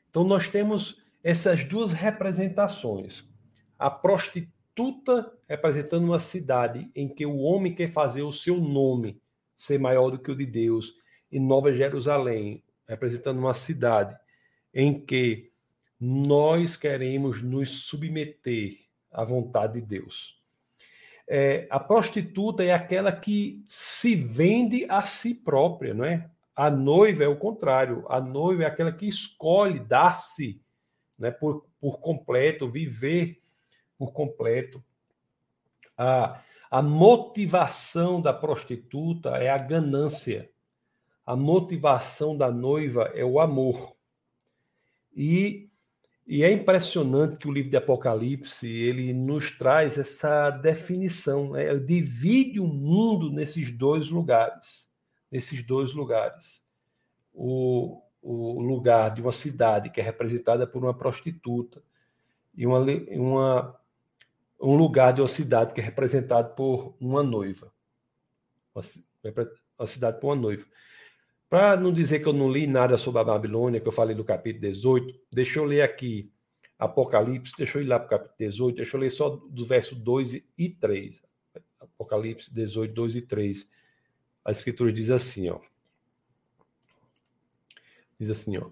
Então, 0.09 0.25
nós 0.25 0.49
temos 0.49 1.03
essas 1.23 1.63
duas 1.63 1.93
representações. 1.93 3.29
A 3.79 3.91
prostituta 3.91 5.31
representando 5.47 6.05
uma 6.05 6.19
cidade 6.19 6.91
em 6.97 7.07
que 7.07 7.27
o 7.27 7.39
homem 7.39 7.75
quer 7.75 7.93
fazer 7.93 8.23
o 8.23 8.33
seu 8.33 8.59
nome 8.59 9.21
ser 9.55 9.79
maior 9.79 10.11
do 10.11 10.19
que 10.19 10.31
o 10.31 10.37
de 10.37 10.47
Deus. 10.47 10.95
E 11.31 11.39
Nova 11.39 11.73
Jerusalém, 11.73 12.65
representando 12.89 13.39
uma 13.39 13.55
cidade 13.55 14.17
em 14.73 14.99
que 14.99 15.53
nós 16.01 16.77
queremos 16.77 17.43
nos 17.43 17.71
submeter 17.85 18.79
à 19.11 19.23
vontade 19.25 19.81
de 19.81 19.87
Deus. 19.87 20.41
É, 21.29 21.67
a 21.71 21.79
prostituta 21.79 22.65
é 22.65 22.73
aquela 22.73 23.13
que 23.13 23.63
se 23.69 24.17
vende 24.17 24.85
a 24.89 25.03
si 25.03 25.35
própria, 25.35 25.95
não 25.95 26.05
é? 26.05 26.29
A 26.55 26.71
noiva 26.71 27.25
é 27.25 27.29
o 27.29 27.39
contrário. 27.39 28.05
A 28.09 28.21
noiva 28.21 28.65
é 28.65 28.67
aquela 28.67 28.93
que 28.93 29.07
escolhe 29.07 29.81
dar-se 29.81 30.61
né, 31.19 31.31
por, 31.31 31.67
por 31.81 31.99
completo, 32.01 32.71
viver 32.71 33.41
por 33.99 34.13
completo. 34.13 34.83
A, 35.97 36.43
a 36.71 36.83
motivação 36.83 38.21
da 38.21 38.33
prostituta 38.33 39.31
é 39.37 39.49
a 39.49 39.59
ganância. 39.59 40.51
A 41.25 41.37
motivação 41.37 42.37
da 42.37 42.51
noiva 42.51 43.13
é 43.15 43.25
o 43.25 43.41
amor. 43.41 43.97
E 45.15 45.71
e 46.27 46.45
é 46.45 46.53
impressionante 46.53 47.37
que 47.37 47.49
o 47.49 47.53
livro 47.53 47.71
de 47.71 47.77
Apocalipse 47.77 48.67
ele 48.67 49.13
nos 49.13 49.51
traz 49.51 49.99
essa 49.99 50.51
definição, 50.51 51.51
né? 51.51 51.69
ele 51.69 51.81
divide 51.81 52.61
o 52.61 52.67
mundo 52.67 53.31
nesses 53.31 53.71
dois 53.71 54.09
lugares, 54.09 54.89
nesses 55.33 55.63
dois 55.63 55.95
lugares. 55.95 56.63
O, 57.33 58.03
o 58.21 58.61
lugar 58.61 59.15
de 59.15 59.23
uma 59.23 59.33
cidade 59.33 59.89
que 59.89 59.99
é 60.01 60.05
representada 60.05 60.67
por 60.67 60.85
uma 60.85 60.93
prostituta 60.93 61.83
e 62.55 62.67
uma, 62.67 62.79
uma, 63.11 63.81
um 64.61 64.77
lugar 64.77 65.15
de 65.15 65.23
uma 65.23 65.29
cidade 65.29 65.73
que 65.73 65.81
é 65.81 65.85
representado 65.85 66.55
por 66.55 66.95
uma 67.01 67.23
noiva. 67.23 67.73
Uma, 68.75 68.85
uma 69.79 69.87
cidade 69.87 70.21
por 70.21 70.29
uma 70.29 70.37
noiva. 70.37 70.67
Para 71.49 71.77
não 71.77 71.93
dizer 71.93 72.21
que 72.21 72.29
eu 72.29 72.33
não 72.33 72.51
li 72.51 72.67
nada 72.67 72.99
sobre 72.99 73.21
a 73.21 73.25
Babilônia, 73.25 73.81
que 73.81 73.89
eu 73.89 73.93
falei 73.93 74.15
do 74.15 74.25
capítulo 74.25 74.63
18, 74.63 75.21
deixa 75.33 75.59
eu 75.59 75.65
ler 75.65 75.83
aqui 75.83 76.31
Apocalipse, 76.79 77.53
deixa 77.57 77.79
eu 77.79 77.83
ir 77.83 77.87
lá 77.87 77.99
para 77.99 78.07
o 78.07 78.11
capítulo 78.11 78.37
18, 78.39 78.77
deixa 78.77 78.97
eu 78.97 79.01
ler 79.01 79.11
só 79.11 79.29
do 79.31 79.65
verso 79.65 79.95
2 79.95 80.45
e 80.59 80.69
3. 80.69 81.23
Apocalipse 81.81 82.53
18, 82.53 82.93
2 82.93 83.17
e 83.17 83.23
3. 83.23 83.69
A 84.45 84.51
escritura 84.51 84.93
diz 84.93 85.11
assim, 85.11 85.49
ó. 85.49 85.61
Diz 88.19 88.31
assim, 88.31 88.57
ó. 88.57 88.71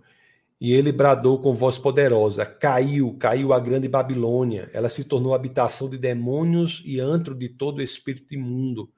E 0.61 0.75
ele 0.75 0.93
bradou 0.93 1.41
com 1.41 1.55
voz 1.55 1.79
poderosa: 1.79 2.45
Caiu, 2.45 3.17
caiu 3.19 3.53
a 3.53 3.59
grande 3.59 3.89
Babilônia. 3.89 4.71
Ela 4.75 4.91
se 4.91 5.05
tornou 5.05 5.35
habitação 5.35 5.89
de 5.89 5.97
demônios 5.97 6.83
e 6.85 7.01
antro 7.01 7.35
de 7.35 7.49
todo 7.49 7.81
espírito 7.81 8.35
imundo. 8.35 8.93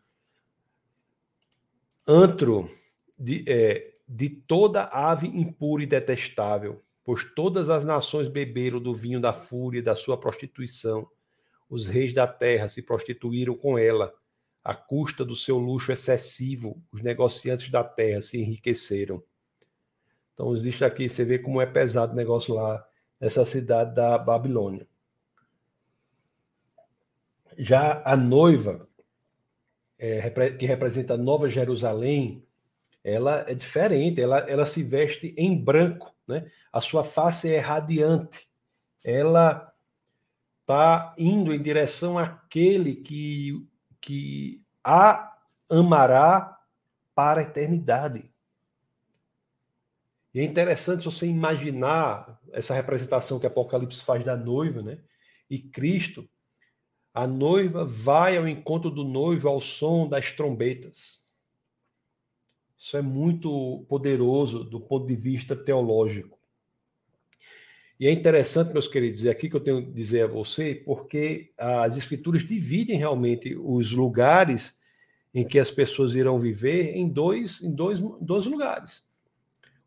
Antro 2.07 2.69
de, 3.17 3.45
é, 3.47 3.93
de 4.09 4.29
toda 4.29 4.89
ave 4.93 5.29
impura 5.29 5.85
e 5.85 5.87
detestável, 5.87 6.83
pois 7.05 7.23
todas 7.33 7.71
as 7.71 7.85
nações 7.85 8.29
beberam 8.29 8.81
do 8.81 8.93
vinho 8.93 9.21
da 9.21 9.33
fúria 9.33 9.81
da 9.81 9.95
sua 9.95 10.19
prostituição. 10.19 11.07
Os 11.71 11.87
reis 11.87 12.13
da 12.13 12.27
terra 12.27 12.67
se 12.67 12.83
prostituíram 12.83 13.57
com 13.57 13.79
ela, 13.79 14.13
à 14.65 14.75
custa 14.75 15.25
do 15.25 15.35
seu 15.35 15.59
luxo 15.59 15.93
excessivo. 15.93 16.83
Os 16.93 17.03
negociantes 17.03 17.71
da 17.71 17.83
terra 17.83 18.21
se 18.21 18.41
enriqueceram. 18.41 19.23
Então, 20.35 20.53
existe 20.53 20.85
aqui, 20.85 21.09
você 21.09 21.25
vê 21.25 21.39
como 21.39 21.61
é 21.61 21.67
pesado 21.67 22.13
o 22.13 22.17
negócio 22.17 22.55
lá 22.55 22.85
nessa 23.21 23.45
cidade 23.45 23.95
da 23.95 24.19
Babilônia. 24.19 24.87
Já 27.57 28.03
a 28.05 28.17
noiva, 28.17 28.89
é, 29.99 30.29
que 30.31 30.67
representa 30.67 31.15
a 31.15 31.19
Nova 31.19 31.49
Jerusalém, 31.49 32.47
ela 33.05 33.45
é 33.49 33.55
diferente, 33.55 34.21
ela, 34.21 34.39
ela 34.39 34.65
se 34.65 34.83
veste 34.83 35.35
em 35.37 35.57
branco, 35.57 36.15
né? 36.27 36.51
a 36.73 36.81
sua 36.81 37.05
face 37.05 37.53
é 37.53 37.59
radiante, 37.59 38.49
ela 39.05 39.73
está 40.61 41.15
indo 41.19 41.53
em 41.53 41.63
direção 41.63 42.17
àquele 42.19 42.95
que, 42.95 43.67
que 44.03 44.63
a 44.85 45.39
amará 45.71 46.61
para 47.15 47.41
a 47.41 47.45
eternidade. 47.45 48.31
E 50.35 50.41
é 50.41 50.45
interessante 50.45 51.05
você 51.05 51.27
imaginar 51.27 52.41
essa 52.53 52.75
representação 52.75 53.39
que 53.39 53.47
Apocalipse 53.47 54.05
faz 54.05 54.25
da 54.25 54.37
noiva, 54.37 54.83
né? 54.83 54.99
E 55.49 55.59
Cristo, 55.59 56.29
a 57.15 57.27
noiva 57.27 57.85
vai 57.85 58.37
ao 58.37 58.49
encontro 58.49 58.91
do 58.91 59.05
noivo 59.05 59.49
ao 59.49 59.61
som 59.61 60.09
das 60.09 60.33
trombetas. 60.33 61.23
Isso 62.77 62.97
é 62.97 63.03
muito 63.03 63.85
poderoso 63.89 64.65
do 64.65 64.81
ponto 64.81 65.07
de 65.07 65.15
vista 65.15 65.55
teológico. 65.55 66.42
E 68.03 68.09
é 68.09 68.11
interessante, 68.11 68.73
meus 68.73 68.89
queridos, 68.89 69.25
é 69.25 69.31
aqui 69.31 69.49
que 69.49 69.55
eu 69.55 69.61
tenho 69.61 69.87
que 69.87 69.93
dizer 69.93 70.25
a 70.25 70.27
você, 70.27 70.75
porque 70.75 71.53
as 71.57 71.97
escrituras 71.97 72.45
dividem 72.45 72.99
realmente 72.99 73.55
os 73.55 73.93
lugares 73.93 74.77
em 75.33 75.47
que 75.47 75.57
as 75.57 75.71
pessoas 75.71 76.17
irão 76.17 76.37
viver 76.37 76.97
em 76.97 77.09
dois, 77.09 77.63
em 77.63 77.73
dois, 77.73 78.01
dois 78.21 78.45
lugares 78.47 79.07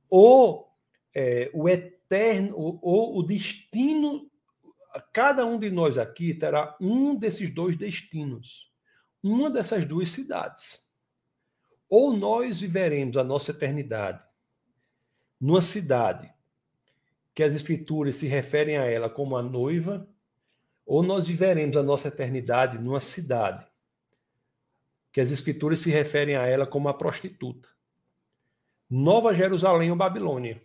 ou 0.09 0.73
é, 1.13 1.51
o 1.53 1.67
eterno, 1.67 2.55
ou, 2.57 2.79
ou 2.81 3.19
o 3.19 3.23
destino, 3.23 4.31
cada 5.11 5.45
um 5.45 5.59
de 5.59 5.69
nós 5.69 5.97
aqui 5.97 6.33
terá 6.33 6.73
um 6.79 7.15
desses 7.15 7.49
dois 7.49 7.75
destinos, 7.75 8.71
uma 9.21 9.49
dessas 9.49 9.85
duas 9.85 10.07
cidades. 10.07 10.81
Ou 11.89 12.15
nós 12.15 12.61
viveremos 12.61 13.17
a 13.17 13.25
nossa 13.25 13.51
eternidade 13.51 14.23
numa 15.37 15.59
cidade 15.59 16.33
que 17.35 17.43
as 17.43 17.53
escrituras 17.53 18.15
se 18.15 18.27
referem 18.27 18.77
a 18.77 18.85
ela 18.85 19.09
como 19.09 19.35
a 19.35 19.43
noiva, 19.43 20.07
ou 20.85 21.03
nós 21.03 21.27
viveremos 21.27 21.75
a 21.75 21.83
nossa 21.83 22.07
eternidade 22.07 22.79
numa 22.79 22.99
cidade 22.99 23.67
que 25.11 25.21
as 25.21 25.31
escrituras 25.31 25.79
se 25.79 25.89
referem 25.89 26.35
a 26.35 26.45
ela 26.45 26.67
como 26.67 26.89
a 26.89 26.93
prostituta. 26.93 27.69
Nova 28.89 29.33
Jerusalém 29.33 29.89
ou 29.89 29.95
Babilônia. 29.95 30.61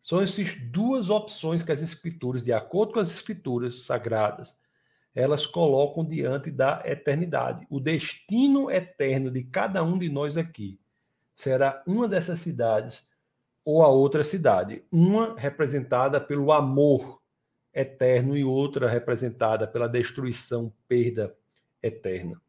São 0.00 0.20
essas 0.20 0.54
duas 0.54 1.10
opções 1.10 1.60
que 1.60 1.72
as 1.72 1.82
escrituras, 1.82 2.44
de 2.44 2.52
acordo 2.52 2.92
com 2.92 3.00
as 3.00 3.10
escrituras 3.10 3.82
sagradas, 3.82 4.56
elas 5.12 5.48
colocam 5.48 6.04
diante 6.04 6.48
da 6.48 6.80
eternidade. 6.84 7.66
O 7.68 7.80
destino 7.80 8.70
eterno 8.70 9.32
de 9.32 9.42
cada 9.42 9.82
um 9.82 9.98
de 9.98 10.08
nós 10.08 10.36
aqui 10.36 10.78
será 11.34 11.82
uma 11.86 12.06
dessas 12.06 12.38
cidades 12.38 13.04
ou 13.64 13.82
a 13.82 13.88
outra 13.88 14.22
cidade, 14.22 14.84
uma 14.92 15.34
representada 15.38 16.20
pelo 16.20 16.52
amor 16.52 17.22
eterno 17.72 18.36
e 18.36 18.44
outra 18.44 18.88
representada 18.88 19.66
pela 19.66 19.88
destruição, 19.88 20.72
perda 20.86 21.34
eterna. 21.82 22.40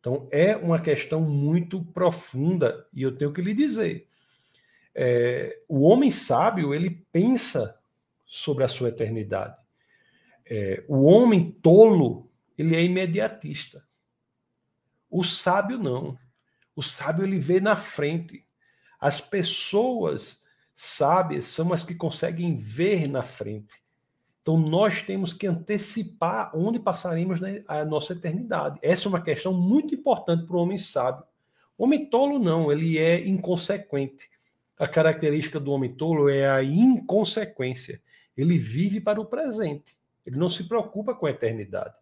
Então, 0.00 0.28
é 0.30 0.56
uma 0.56 0.80
questão 0.80 1.20
muito 1.20 1.84
profunda 1.84 2.86
e 2.92 3.02
eu 3.02 3.16
tenho 3.16 3.32
que 3.32 3.40
lhe 3.40 3.54
dizer. 3.54 4.06
É, 4.94 5.60
o 5.68 5.82
homem 5.82 6.10
sábio, 6.10 6.74
ele 6.74 7.04
pensa 7.12 7.78
sobre 8.26 8.64
a 8.64 8.68
sua 8.68 8.88
eternidade. 8.88 9.56
É, 10.44 10.84
o 10.88 11.04
homem 11.04 11.50
tolo, 11.62 12.30
ele 12.56 12.74
é 12.74 12.82
imediatista. 12.82 13.84
O 15.10 15.24
sábio 15.24 15.78
não. 15.78 16.16
O 16.74 16.82
sábio, 16.82 17.24
ele 17.24 17.38
vê 17.38 17.60
na 17.60 17.76
frente. 17.76 18.44
As 19.00 19.20
pessoas 19.20 20.42
sábias 20.80 21.46
são 21.46 21.72
as 21.72 21.82
que 21.82 21.92
conseguem 21.92 22.54
ver 22.54 23.08
na 23.08 23.24
frente. 23.24 23.82
Então, 24.40 24.56
nós 24.56 25.02
temos 25.02 25.34
que 25.34 25.44
antecipar 25.44 26.52
onde 26.54 26.78
passaremos 26.78 27.40
a 27.66 27.84
nossa 27.84 28.12
eternidade. 28.12 28.78
Essa 28.80 29.06
é 29.06 29.08
uma 29.08 29.20
questão 29.20 29.52
muito 29.52 29.92
importante 29.92 30.46
para 30.46 30.54
o 30.54 30.60
homem 30.60 30.78
sábio. 30.78 31.24
O 31.76 31.82
homem 31.82 32.06
tolo, 32.08 32.38
não, 32.38 32.70
ele 32.70 32.96
é 32.96 33.26
inconsequente. 33.26 34.30
A 34.78 34.86
característica 34.86 35.58
do 35.58 35.72
homem 35.72 35.92
tolo 35.92 36.28
é 36.28 36.48
a 36.48 36.62
inconsequência. 36.62 38.00
Ele 38.36 38.56
vive 38.56 39.00
para 39.00 39.20
o 39.20 39.26
presente. 39.26 39.98
Ele 40.24 40.36
não 40.36 40.48
se 40.48 40.62
preocupa 40.62 41.12
com 41.12 41.26
a 41.26 41.30
eternidade. 41.30 41.96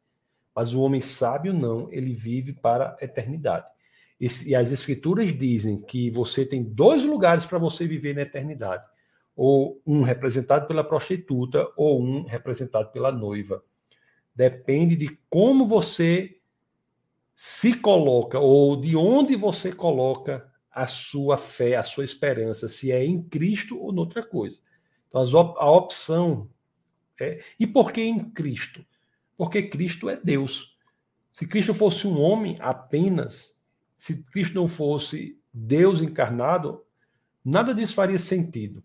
Mas 0.55 0.75
o 0.75 0.83
homem 0.83 1.01
sábio, 1.01 1.55
não, 1.55 1.91
ele 1.91 2.13
vive 2.13 2.53
para 2.53 2.95
a 3.01 3.05
eternidade. 3.07 3.67
E, 4.19 4.55
as 4.55 4.71
escrituras 4.71 5.37
dizem 5.37 5.81
que 5.83 6.11
você 6.11 6.45
tem 6.45 6.63
dois 6.63 7.05
lugares 7.05 7.45
para 7.45 7.59
você 7.59 7.87
viver 7.87 8.15
na 8.15 8.23
eternidade 8.23 8.85
ou 9.37 9.83
um 9.87 10.01
representado 10.01 10.67
pela 10.67 10.83
prostituta, 10.83 11.71
ou 11.77 12.03
um 12.03 12.25
representado 12.25 12.91
pela 12.91 13.13
noiva. 13.13 13.63
Depende 14.35 14.97
de 14.97 15.19
como 15.29 15.67
você 15.67 16.39
se 17.35 17.75
coloca, 17.75 18.41
ou 18.41 18.81
de 18.81 18.97
onde 18.97 19.37
você 19.37 19.71
coloca 19.71 20.51
a 20.71 20.87
sua 20.87 21.37
fé, 21.37 21.77
a 21.77 21.85
sua 21.85 22.05
esperança, 22.05 22.67
se 22.67 22.91
é 22.91 23.05
em 23.05 23.23
Cristo 23.23 23.79
ou 23.79 23.93
noutra 23.93 24.23
coisa. 24.23 24.59
Então, 25.09 25.21
a 25.59 25.71
opção 25.71 26.49
é. 27.21 27.43
E 27.61 27.67
por 27.67 27.93
que 27.93 28.03
em 28.03 28.31
Cristo? 28.31 28.85
Porque 29.37 29.65
Cristo 29.65 30.09
é 30.09 30.17
Deus. 30.17 30.79
Se 31.31 31.47
Cristo 31.47 31.75
fosse 31.75 32.07
um 32.07 32.19
homem 32.19 32.57
apenas, 32.59 33.56
se 33.97 34.23
Cristo 34.25 34.55
não 34.55 34.69
fosse 34.69 35.41
Deus 35.53 36.03
encarnado, 36.03 36.85
nada 37.45 37.75
disso 37.75 37.95
faria 37.95 38.19
sentido. 38.19 38.83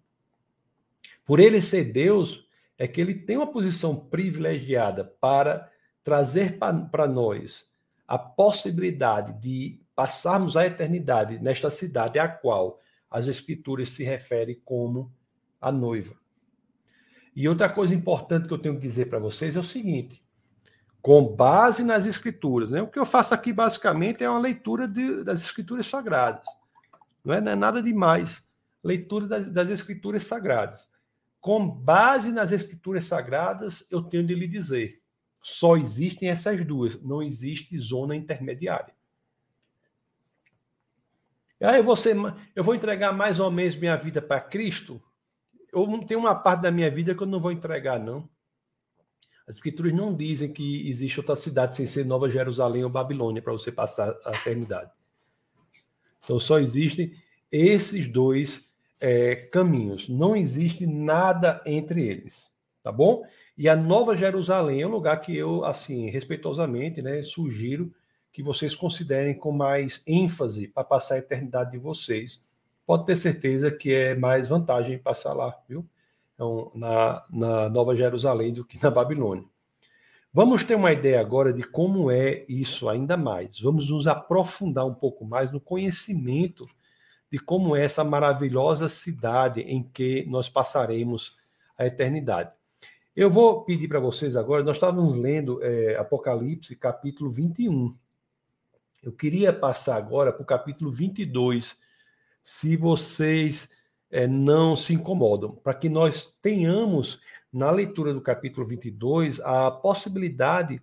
Por 1.26 1.39
ele 1.39 1.62
ser 1.62 1.86
Deus, 1.91 2.47
é 2.78 2.88
que 2.88 2.99
ele 2.99 3.14
tem 3.14 3.38
uma 3.38 3.51
posição 3.51 3.95
privilegiada 3.95 5.03
para 5.20 5.70
trazer 6.03 6.57
para 6.57 7.07
nós 7.07 7.70
a 8.07 8.18
possibilidade 8.18 9.39
de 9.39 9.80
passarmos 9.95 10.57
a 10.57 10.66
eternidade 10.66 11.38
nesta 11.39 11.70
cidade 11.70 12.18
a 12.18 12.28
qual 12.28 12.80
as 13.09 13.28
escrituras 13.28 13.89
se 13.89 14.03
referem 14.03 14.59
como 14.66 15.14
a 15.59 15.72
noiva. 15.72 16.16
E 17.36 17.47
outra 17.47 17.70
coisa 17.70 17.93
importante 17.93 18.47
que 18.47 18.53
eu 18.53 18.57
tenho 18.57 18.76
que 18.76 18.82
dizer 18.82 19.09
para 19.09 19.20
vocês 19.20 19.55
é 19.55 19.59
o 19.59 19.64
seguinte: 19.64 20.20
com 21.01 21.23
base 21.35 21.83
nas 21.83 22.05
escrituras, 22.05 22.71
né? 22.71 22.81
O 22.81 22.87
que 22.87 22.99
eu 22.99 23.05
faço 23.05 23.33
aqui 23.33 23.51
basicamente 23.51 24.23
é 24.23 24.29
uma 24.29 24.39
leitura 24.39 24.87
de, 24.87 25.23
das 25.23 25.41
escrituras 25.41 25.87
sagradas. 25.87 26.45
Não 27.23 27.33
é, 27.33 27.41
não 27.41 27.51
é 27.51 27.55
nada 27.55 27.81
demais. 27.81 28.43
Leitura 28.83 29.27
das, 29.27 29.49
das 29.49 29.69
escrituras 29.69 30.23
sagradas 30.23 30.91
com 31.41 31.67
base 31.67 32.31
nas 32.31 32.51
escrituras 32.51 33.05
sagradas, 33.05 33.85
eu 33.89 34.03
tenho 34.03 34.25
de 34.25 34.35
lhe 34.35 34.47
dizer: 34.47 35.01
só 35.41 35.75
existem 35.75 36.29
essas 36.29 36.63
duas, 36.63 37.01
não 37.01 37.21
existe 37.21 37.77
zona 37.79 38.15
intermediária. 38.15 38.93
Aí 41.59 41.81
você, 41.81 42.13
eu 42.55 42.63
vou 42.63 42.73
entregar 42.73 43.11
mais 43.11 43.39
ou 43.39 43.51
menos 43.51 43.75
minha 43.75 43.97
vida 43.97 44.21
para 44.21 44.39
Cristo? 44.39 45.01
Não 45.73 46.03
tenho 46.03 46.19
uma 46.19 46.35
parte 46.35 46.61
da 46.61 46.71
minha 46.71 46.89
vida 46.89 47.13
que 47.13 47.21
eu 47.21 47.27
não 47.27 47.39
vou 47.39 47.51
entregar, 47.51 47.99
não. 47.99 48.27
As 49.51 49.57
escrituras 49.57 49.91
não 49.91 50.15
dizem 50.15 50.49
que 50.49 50.87
existe 50.87 51.19
outra 51.19 51.35
cidade 51.35 51.75
sem 51.75 51.85
ser 51.85 52.05
Nova 52.05 52.29
Jerusalém 52.29 52.85
ou 52.85 52.89
Babilônia 52.89 53.41
para 53.41 53.51
você 53.51 53.69
passar 53.69 54.15
a 54.23 54.31
eternidade. 54.31 54.89
Então 56.23 56.39
só 56.39 56.57
existem 56.57 57.13
esses 57.51 58.07
dois 58.07 58.71
é, 58.97 59.35
caminhos. 59.35 60.07
Não 60.07 60.37
existe 60.37 60.87
nada 60.87 61.61
entre 61.65 62.07
eles, 62.07 62.49
tá 62.81 62.93
bom? 62.93 63.25
E 63.57 63.67
a 63.67 63.75
Nova 63.75 64.15
Jerusalém 64.15 64.83
é 64.83 64.87
um 64.87 64.91
lugar 64.91 65.19
que 65.19 65.35
eu, 65.35 65.65
assim, 65.65 66.09
respeitosamente, 66.09 67.01
né, 67.01 67.21
sugiro 67.21 67.93
que 68.31 68.41
vocês 68.41 68.73
considerem 68.73 69.33
com 69.33 69.51
mais 69.51 70.01
ênfase 70.07 70.69
para 70.69 70.85
passar 70.85 71.15
a 71.15 71.19
eternidade 71.19 71.71
de 71.71 71.77
vocês. 71.77 72.41
pode 72.85 73.05
ter 73.05 73.17
certeza 73.17 73.69
que 73.69 73.93
é 73.93 74.15
mais 74.15 74.47
vantagem 74.47 74.97
passar 74.97 75.33
lá, 75.33 75.53
viu? 75.67 75.85
Então, 76.41 76.71
na, 76.73 77.23
na 77.29 77.69
Nova 77.69 77.95
Jerusalém 77.95 78.51
do 78.51 78.65
que 78.65 78.81
na 78.81 78.89
Babilônia. 78.89 79.45
Vamos 80.33 80.63
ter 80.63 80.73
uma 80.73 80.91
ideia 80.91 81.21
agora 81.21 81.53
de 81.53 81.61
como 81.61 82.09
é 82.09 82.43
isso 82.49 82.89
ainda 82.89 83.15
mais. 83.15 83.59
Vamos 83.59 83.91
nos 83.91 84.07
aprofundar 84.07 84.87
um 84.87 84.93
pouco 84.95 85.23
mais 85.23 85.51
no 85.51 85.61
conhecimento 85.61 86.67
de 87.31 87.37
como 87.37 87.75
é 87.75 87.85
essa 87.85 88.03
maravilhosa 88.03 88.89
cidade 88.89 89.61
em 89.61 89.83
que 89.83 90.25
nós 90.27 90.49
passaremos 90.49 91.37
a 91.77 91.85
eternidade. 91.85 92.51
Eu 93.15 93.29
vou 93.29 93.63
pedir 93.63 93.87
para 93.87 93.99
vocês 93.99 94.35
agora, 94.35 94.63
nós 94.63 94.77
estávamos 94.77 95.13
lendo 95.13 95.63
é, 95.63 95.95
Apocalipse, 95.95 96.75
capítulo 96.75 97.29
21. 97.29 97.95
Eu 99.03 99.11
queria 99.11 99.53
passar 99.53 99.95
agora 99.95 100.33
para 100.33 100.41
o 100.41 100.45
capítulo 100.45 100.91
22, 100.91 101.77
se 102.41 102.75
vocês 102.75 103.69
é, 104.12 104.28
não 104.28 104.76
se 104.76 104.93
incomodam, 104.93 105.55
para 105.55 105.74
que 105.74 105.88
nós 105.88 106.36
tenhamos, 106.41 107.20
na 107.51 107.72
leitura 107.72 108.14
do 108.14 108.22
capítulo 108.22 108.68
22, 108.68 109.39
a 109.39 109.72
possibilidade 109.72 110.82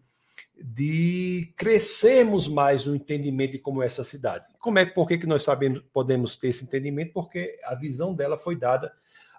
de 0.60 1.52
crescermos 1.56 2.48
mais 2.48 2.84
no 2.84 2.96
entendimento 2.96 3.52
de 3.52 3.58
como 3.58 3.82
é 3.82 3.86
essa 3.86 4.02
cidade. 4.02 4.46
Como 4.58 4.78
é, 4.78 4.86
por 4.86 5.06
que, 5.06 5.18
que 5.18 5.26
nós 5.26 5.42
sabemos, 5.42 5.82
podemos 5.92 6.36
ter 6.36 6.48
esse 6.48 6.64
entendimento? 6.64 7.12
Porque 7.12 7.60
a 7.64 7.74
visão 7.74 8.14
dela 8.14 8.36
foi 8.36 8.56
dada 8.56 8.92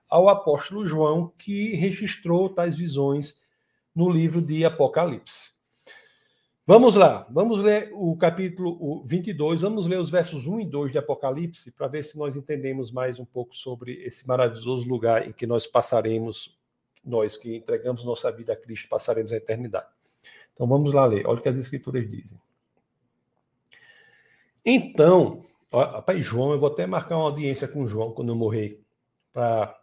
ao 0.07 0.29
apóstolo 0.29 0.85
João, 0.85 1.33
que 1.37 1.75
registrou 1.75 2.49
tais 2.49 2.77
visões 2.77 3.37
no 3.93 4.09
livro 4.09 4.41
de 4.41 4.63
Apocalipse. 4.63 5.51
Vamos 6.69 6.95
lá, 6.95 7.25
vamos 7.31 7.61
ler 7.61 7.89
o 7.93 8.15
capítulo 8.15 9.03
22, 9.03 9.61
vamos 9.61 9.87
ler 9.87 9.97
os 9.97 10.11
versos 10.11 10.45
1 10.45 10.59
e 10.59 10.65
2 10.67 10.91
de 10.91 10.99
Apocalipse 10.99 11.71
para 11.71 11.87
ver 11.87 12.03
se 12.03 12.15
nós 12.15 12.35
entendemos 12.35 12.91
mais 12.91 13.19
um 13.19 13.25
pouco 13.25 13.55
sobre 13.55 13.93
esse 14.03 14.27
maravilhoso 14.27 14.87
lugar 14.87 15.27
em 15.27 15.31
que 15.31 15.47
nós 15.47 15.65
passaremos, 15.65 16.55
nós 17.03 17.35
que 17.35 17.55
entregamos 17.55 18.05
nossa 18.05 18.31
vida 18.31 18.53
a 18.53 18.55
Cristo, 18.55 18.87
passaremos 18.87 19.33
a 19.33 19.37
eternidade. 19.37 19.87
Então 20.53 20.67
vamos 20.67 20.93
lá 20.93 21.07
ler, 21.07 21.25
olha 21.25 21.39
o 21.39 21.41
que 21.41 21.49
as 21.49 21.57
Escrituras 21.57 22.07
dizem. 22.07 22.39
Então, 24.63 25.43
rapaz, 25.73 26.23
João, 26.23 26.51
eu 26.51 26.59
vou 26.59 26.69
até 26.69 26.85
marcar 26.85 27.17
uma 27.17 27.25
audiência 27.25 27.67
com 27.67 27.87
João 27.87 28.11
quando 28.11 28.29
eu 28.29 28.35
morrer, 28.35 28.79
para 29.33 29.75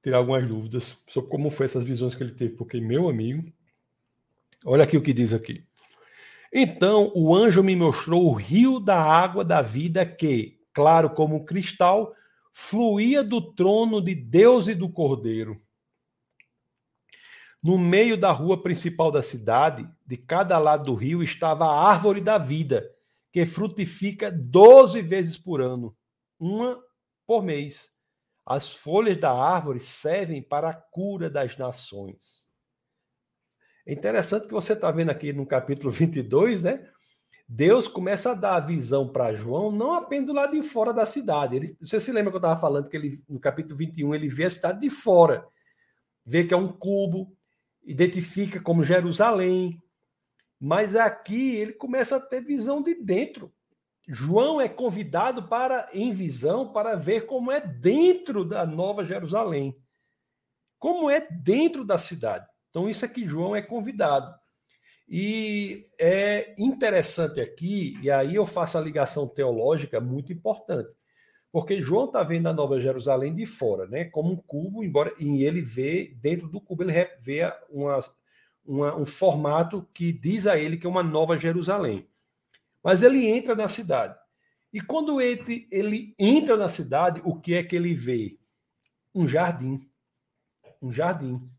tirar 0.00 0.18
algumas 0.18 0.46
dúvidas 0.48 0.96
sobre 1.08 1.28
como 1.28 1.50
foi 1.50 1.66
essas 1.66 1.84
visões 1.84 2.14
que 2.14 2.22
ele 2.22 2.34
teve, 2.36 2.54
porque 2.54 2.80
meu 2.80 3.08
amigo 3.08 3.52
Olha 4.64 4.84
aqui 4.84 4.96
o 4.96 5.02
que 5.02 5.12
diz 5.12 5.32
aqui. 5.32 5.64
Então 6.52 7.12
o 7.14 7.34
anjo 7.34 7.62
me 7.62 7.76
mostrou 7.76 8.26
o 8.26 8.34
rio 8.34 8.80
da 8.80 9.00
água 9.00 9.44
da 9.44 9.62
vida 9.62 10.04
que, 10.04 10.58
claro 10.72 11.10
como 11.10 11.36
um 11.36 11.44
cristal, 11.44 12.14
fluía 12.52 13.22
do 13.22 13.40
trono 13.40 14.00
de 14.00 14.14
Deus 14.14 14.66
e 14.66 14.74
do 14.74 14.88
Cordeiro. 14.88 15.60
No 17.62 17.76
meio 17.76 18.16
da 18.16 18.32
rua 18.32 18.62
principal 18.62 19.10
da 19.10 19.22
cidade, 19.22 19.88
de 20.06 20.16
cada 20.16 20.58
lado 20.58 20.84
do 20.84 20.94
rio, 20.94 21.22
estava 21.22 21.66
a 21.66 21.90
árvore 21.90 22.20
da 22.20 22.38
vida, 22.38 22.88
que 23.32 23.44
frutifica 23.44 24.30
doze 24.30 25.02
vezes 25.02 25.36
por 25.36 25.60
ano, 25.60 25.96
uma 26.38 26.80
por 27.26 27.42
mês. 27.42 27.92
As 28.46 28.72
folhas 28.72 29.20
da 29.20 29.32
árvore 29.32 29.80
servem 29.80 30.42
para 30.42 30.70
a 30.70 30.74
cura 30.74 31.28
das 31.28 31.56
nações. 31.56 32.47
É 33.88 33.92
interessante 33.94 34.46
que 34.46 34.52
você 34.52 34.74
está 34.74 34.90
vendo 34.90 35.08
aqui 35.08 35.32
no 35.32 35.46
capítulo 35.46 35.90
22, 35.90 36.62
né? 36.62 36.86
Deus 37.48 37.88
começa 37.88 38.32
a 38.32 38.34
dar 38.34 38.56
a 38.56 38.60
visão 38.60 39.08
para 39.08 39.32
João, 39.32 39.72
não 39.72 39.94
apenas 39.94 40.26
do 40.26 40.34
lado 40.34 40.52
de 40.52 40.62
fora 40.62 40.92
da 40.92 41.06
cidade. 41.06 41.56
Ele, 41.56 41.76
você 41.80 41.98
se 41.98 42.12
lembra 42.12 42.30
que 42.30 42.36
eu 42.36 42.40
estava 42.40 42.60
falando 42.60 42.90
que 42.90 42.94
ele, 42.98 43.24
no 43.26 43.40
capítulo 43.40 43.74
21 43.78 44.14
ele 44.14 44.28
vê 44.28 44.44
a 44.44 44.50
cidade 44.50 44.80
de 44.82 44.90
fora, 44.90 45.48
vê 46.22 46.44
que 46.44 46.52
é 46.52 46.56
um 46.56 46.68
cubo, 46.68 47.34
identifica 47.82 48.60
como 48.60 48.84
Jerusalém, 48.84 49.82
mas 50.60 50.94
aqui 50.94 51.56
ele 51.56 51.72
começa 51.72 52.16
a 52.16 52.20
ter 52.20 52.44
visão 52.44 52.82
de 52.82 52.94
dentro. 52.94 53.50
João 54.06 54.60
é 54.60 54.68
convidado 54.68 55.48
para, 55.48 55.88
em 55.94 56.12
visão, 56.12 56.74
para 56.74 56.94
ver 56.94 57.24
como 57.24 57.50
é 57.50 57.58
dentro 57.58 58.44
da 58.44 58.66
Nova 58.66 59.02
Jerusalém, 59.02 59.74
como 60.78 61.08
é 61.08 61.26
dentro 61.30 61.86
da 61.86 61.96
cidade. 61.96 62.46
Então, 62.78 62.88
isso 62.88 63.04
é 63.04 63.08
que 63.08 63.26
João 63.26 63.56
é 63.56 63.60
convidado. 63.60 64.32
E 65.08 65.88
é 65.98 66.54
interessante 66.56 67.40
aqui, 67.40 67.98
e 68.00 68.08
aí 68.08 68.36
eu 68.36 68.46
faço 68.46 68.78
a 68.78 68.80
ligação 68.80 69.26
teológica 69.26 70.00
muito 70.00 70.32
importante, 70.32 70.94
porque 71.50 71.82
João 71.82 72.04
está 72.04 72.22
vendo 72.22 72.48
a 72.48 72.52
Nova 72.52 72.80
Jerusalém 72.80 73.34
de 73.34 73.44
fora, 73.46 73.88
né? 73.88 74.04
Como 74.04 74.30
um 74.30 74.36
cubo, 74.36 74.84
embora 74.84 75.12
em 75.18 75.42
ele 75.42 75.60
vê, 75.60 76.14
dentro 76.20 76.46
do 76.46 76.60
cubo, 76.60 76.84
ele 76.84 76.92
vê 77.18 77.52
uma, 77.68 77.98
uma, 78.64 78.96
um 78.96 79.06
formato 79.06 79.84
que 79.92 80.12
diz 80.12 80.46
a 80.46 80.56
ele 80.56 80.76
que 80.76 80.86
é 80.86 80.90
uma 80.90 81.02
Nova 81.02 81.36
Jerusalém. 81.36 82.06
Mas 82.80 83.02
ele 83.02 83.26
entra 83.26 83.56
na 83.56 83.66
cidade. 83.66 84.16
E 84.72 84.80
quando 84.80 85.20
ele, 85.20 85.66
ele 85.72 86.14
entra 86.16 86.56
na 86.56 86.68
cidade, 86.68 87.20
o 87.24 87.40
que 87.40 87.54
é 87.54 87.64
que 87.64 87.74
ele 87.74 87.92
vê? 87.92 88.38
Um 89.12 89.26
jardim. 89.26 89.80
Um 90.80 90.92
jardim. 90.92 91.50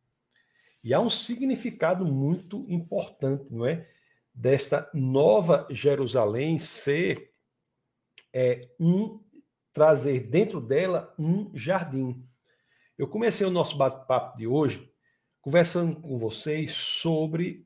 E 0.83 0.93
há 0.93 0.99
um 0.99 1.09
significado 1.09 2.05
muito 2.05 2.65
importante, 2.69 3.45
não 3.49 3.65
é? 3.65 3.87
Desta 4.33 4.89
nova 4.93 5.67
Jerusalém 5.69 6.57
ser 6.57 7.31
é, 8.33 8.69
um 8.79 9.21
trazer 9.73 10.21
dentro 10.21 10.61
dela 10.61 11.13
um 11.17 11.51
jardim. 11.55 12.25
Eu 12.97 13.07
comecei 13.07 13.45
o 13.45 13.51
nosso 13.51 13.77
bate-papo 13.77 14.37
de 14.37 14.47
hoje 14.47 14.89
conversando 15.41 15.99
com 15.99 16.17
vocês 16.17 16.71
sobre 16.71 17.65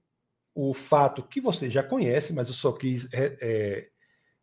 o 0.55 0.73
fato 0.73 1.23
que 1.23 1.41
vocês 1.41 1.73
já 1.73 1.81
conhecem, 1.81 2.35
mas 2.35 2.47
eu 2.47 2.53
só 2.53 2.71
quis 2.71 3.11
é, 3.11 3.37
é, 3.41 3.89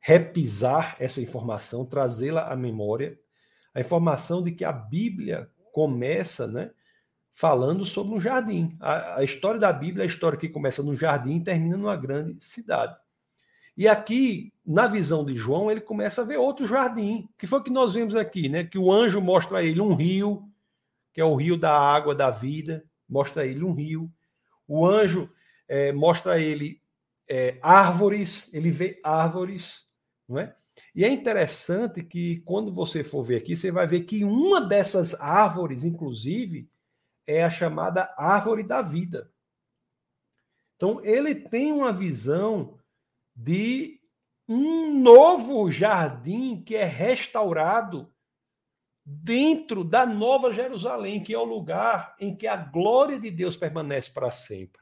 repisar 0.00 0.96
essa 0.98 1.20
informação, 1.20 1.86
trazê-la 1.86 2.50
à 2.50 2.56
memória, 2.56 3.18
a 3.72 3.80
informação 3.80 4.42
de 4.42 4.52
que 4.52 4.64
a 4.64 4.72
Bíblia 4.72 5.48
começa, 5.72 6.46
né, 6.46 6.72
falando 7.40 7.86
sobre 7.86 8.14
um 8.14 8.20
jardim. 8.20 8.76
A, 8.78 9.20
a, 9.20 9.24
história 9.24 9.58
da 9.58 9.72
Bíblia 9.72 10.02
é 10.02 10.04
a 10.04 10.06
história 10.06 10.38
que 10.38 10.46
começa 10.46 10.82
no 10.82 10.94
jardim 10.94 11.36
e 11.36 11.42
termina 11.42 11.74
numa 11.74 11.96
grande 11.96 12.44
cidade. 12.44 12.94
E 13.74 13.88
aqui, 13.88 14.52
na 14.64 14.86
visão 14.86 15.24
de 15.24 15.34
João, 15.38 15.70
ele 15.70 15.80
começa 15.80 16.20
a 16.20 16.24
ver 16.24 16.36
outro 16.36 16.66
jardim, 16.66 17.26
que 17.38 17.46
foi 17.46 17.62
que 17.62 17.70
nós 17.70 17.94
vimos 17.94 18.14
aqui, 18.14 18.46
né? 18.50 18.64
Que 18.64 18.76
o 18.76 18.92
anjo 18.92 19.22
mostra 19.22 19.56
a 19.56 19.62
ele 19.62 19.80
um 19.80 19.94
rio, 19.94 20.50
que 21.14 21.20
é 21.22 21.24
o 21.24 21.34
rio 21.34 21.56
da 21.56 21.72
água 21.72 22.14
da 22.14 22.28
vida, 22.30 22.84
mostra 23.08 23.42
a 23.42 23.46
ele 23.46 23.64
um 23.64 23.72
rio. 23.72 24.12
O 24.68 24.86
anjo 24.86 25.30
é, 25.66 25.92
mostra 25.92 26.34
a 26.34 26.38
ele 26.38 26.82
é, 27.26 27.56
árvores, 27.62 28.52
ele 28.52 28.70
vê 28.70 29.00
árvores, 29.02 29.86
não 30.28 30.38
é? 30.38 30.54
E 30.94 31.06
é 31.06 31.08
interessante 31.08 32.02
que 32.02 32.42
quando 32.44 32.70
você 32.70 33.02
for 33.02 33.22
ver 33.22 33.36
aqui, 33.36 33.56
você 33.56 33.70
vai 33.70 33.86
ver 33.86 34.00
que 34.00 34.24
uma 34.24 34.60
dessas 34.60 35.14
árvores, 35.18 35.84
inclusive, 35.84 36.68
é 37.26 37.42
a 37.42 37.50
chamada 37.50 38.14
árvore 38.16 38.62
da 38.62 38.82
vida. 38.82 39.32
Então, 40.76 41.00
ele 41.02 41.34
tem 41.34 41.72
uma 41.72 41.92
visão 41.92 42.78
de 43.36 44.00
um 44.48 44.98
novo 44.98 45.70
jardim 45.70 46.62
que 46.62 46.74
é 46.74 46.84
restaurado 46.84 48.12
dentro 49.04 49.84
da 49.84 50.06
Nova 50.06 50.52
Jerusalém, 50.52 51.22
que 51.22 51.34
é 51.34 51.38
o 51.38 51.44
lugar 51.44 52.16
em 52.18 52.34
que 52.34 52.46
a 52.46 52.56
glória 52.56 53.18
de 53.18 53.30
Deus 53.30 53.56
permanece 53.56 54.10
para 54.10 54.30
sempre. 54.30 54.80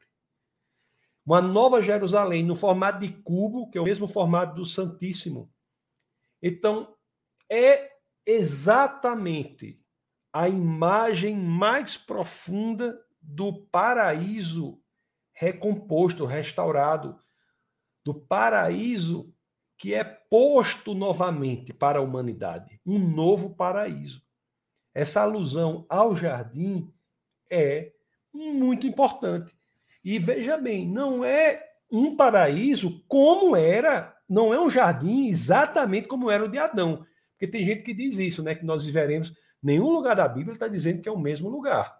Uma 1.25 1.41
Nova 1.41 1.81
Jerusalém 1.81 2.43
no 2.43 2.55
formato 2.55 2.99
de 2.99 3.11
cubo, 3.11 3.69
que 3.69 3.77
é 3.77 3.81
o 3.81 3.85
mesmo 3.85 4.07
formato 4.07 4.55
do 4.55 4.65
Santíssimo. 4.65 5.51
Então, 6.41 6.95
é 7.49 7.91
exatamente 8.25 9.83
a 10.31 10.47
imagem 10.47 11.35
mais 11.35 11.97
profunda 11.97 12.99
do 13.21 13.53
paraíso 13.53 14.81
recomposto, 15.33 16.25
restaurado, 16.25 17.17
do 18.03 18.13
paraíso 18.13 19.33
que 19.77 19.93
é 19.93 20.03
posto 20.03 20.93
novamente 20.93 21.71
para 21.71 21.99
a 21.99 22.01
humanidade, 22.01 22.81
um 22.85 22.99
novo 22.99 23.55
paraíso. 23.55 24.21
Essa 24.93 25.21
alusão 25.21 25.85
ao 25.87 26.15
jardim 26.15 26.93
é 27.49 27.93
muito 28.33 28.85
importante. 28.85 29.55
E 30.03 30.19
veja 30.19 30.57
bem, 30.57 30.87
não 30.87 31.23
é 31.23 31.63
um 31.91 32.15
paraíso 32.15 33.03
como 33.07 33.55
era, 33.55 34.15
não 34.27 34.53
é 34.53 34.59
um 34.59 34.69
jardim 34.69 35.27
exatamente 35.27 36.07
como 36.07 36.29
era 36.29 36.43
o 36.43 36.49
de 36.49 36.57
Adão. 36.57 37.05
Porque 37.31 37.47
tem 37.47 37.63
gente 37.63 37.83
que 37.83 37.93
diz 37.93 38.17
isso, 38.19 38.43
né? 38.43 38.53
Que 38.53 38.65
nós 38.65 38.83
viveremos 38.83 39.33
Nenhum 39.61 39.91
lugar 39.91 40.15
da 40.15 40.27
Bíblia 40.27 40.53
está 40.53 40.67
dizendo 40.67 41.01
que 41.01 41.09
é 41.09 41.11
o 41.11 41.19
mesmo 41.19 41.49
lugar. 41.49 41.99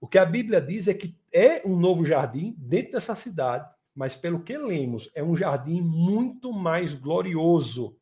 O 0.00 0.08
que 0.08 0.18
a 0.18 0.24
Bíblia 0.24 0.60
diz 0.60 0.88
é 0.88 0.94
que 0.94 1.16
é 1.32 1.62
um 1.64 1.78
novo 1.78 2.04
jardim 2.04 2.56
dentro 2.58 2.92
dessa 2.92 3.14
cidade, 3.14 3.70
mas 3.94 4.16
pelo 4.16 4.42
que 4.42 4.56
lemos, 4.56 5.08
é 5.14 5.22
um 5.22 5.36
jardim 5.36 5.80
muito 5.80 6.52
mais 6.52 6.94
glorioso 6.94 7.96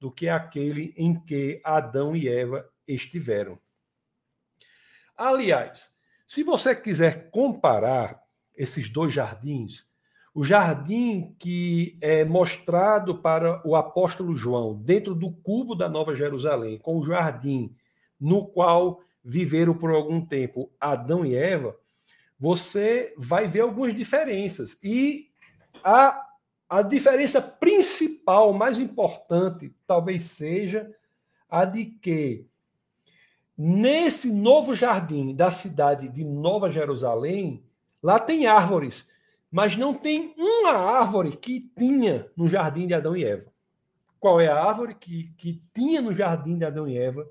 do 0.00 0.10
que 0.10 0.28
aquele 0.28 0.92
em 0.96 1.18
que 1.20 1.60
Adão 1.64 2.16
e 2.16 2.28
Eva 2.28 2.68
estiveram. 2.86 3.58
Aliás, 5.16 5.90
se 6.26 6.42
você 6.42 6.74
quiser 6.74 7.30
comparar 7.30 8.20
esses 8.54 8.90
dois 8.90 9.14
jardins, 9.14 9.86
o 10.34 10.44
jardim 10.44 11.34
que 11.38 11.96
é 12.00 12.24
mostrado 12.24 13.22
para 13.22 13.66
o 13.66 13.76
apóstolo 13.76 14.34
João 14.34 14.74
dentro 14.74 15.14
do 15.14 15.30
cubo 15.30 15.74
da 15.74 15.88
Nova 15.88 16.14
Jerusalém, 16.14 16.78
com 16.78 16.98
o 16.98 17.06
jardim 17.06 17.74
no 18.20 18.46
qual 18.46 19.00
viveram 19.24 19.74
por 19.74 19.90
algum 19.90 20.24
tempo 20.24 20.70
Adão 20.80 21.24
e 21.26 21.34
Eva, 21.34 21.76
você 22.38 23.14
vai 23.16 23.48
ver 23.48 23.60
algumas 23.60 23.94
diferenças. 23.94 24.78
E 24.82 25.28
a, 25.82 26.24
a 26.68 26.82
diferença 26.82 27.40
principal, 27.40 28.52
mais 28.52 28.78
importante, 28.78 29.74
talvez 29.86 30.22
seja 30.22 30.90
a 31.48 31.64
de 31.64 31.86
que 31.86 32.46
nesse 33.56 34.30
novo 34.30 34.74
jardim 34.74 35.34
da 35.34 35.50
cidade 35.50 36.08
de 36.08 36.24
Nova 36.24 36.70
Jerusalém, 36.70 37.64
lá 38.02 38.18
tem 38.18 38.46
árvores, 38.46 39.06
mas 39.50 39.76
não 39.76 39.94
tem 39.94 40.34
uma 40.36 40.72
árvore 40.72 41.36
que 41.36 41.70
tinha 41.76 42.30
no 42.36 42.46
jardim 42.46 42.86
de 42.86 42.94
Adão 42.94 43.16
e 43.16 43.24
Eva. 43.24 43.50
Qual 44.20 44.40
é 44.40 44.48
a 44.48 44.62
árvore 44.62 44.94
que, 44.94 45.32
que 45.36 45.62
tinha 45.72 46.02
no 46.02 46.12
jardim 46.12 46.58
de 46.58 46.64
Adão 46.64 46.86
e 46.88 46.98
Eva 46.98 47.26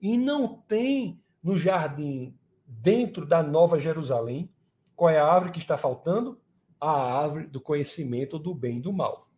e 0.00 0.16
não 0.16 0.56
tem 0.56 1.20
no 1.42 1.56
jardim 1.56 2.34
dentro 2.66 3.26
da 3.26 3.42
Nova 3.42 3.78
Jerusalém? 3.78 4.50
Qual 4.94 5.10
é 5.10 5.18
a 5.18 5.26
árvore 5.26 5.52
que 5.52 5.58
está 5.58 5.78
faltando? 5.78 6.40
A 6.80 6.90
árvore 6.90 7.46
do 7.46 7.60
conhecimento 7.60 8.38
do 8.38 8.54
bem 8.54 8.78
e 8.78 8.80
do 8.80 8.92
mal. 8.92 9.28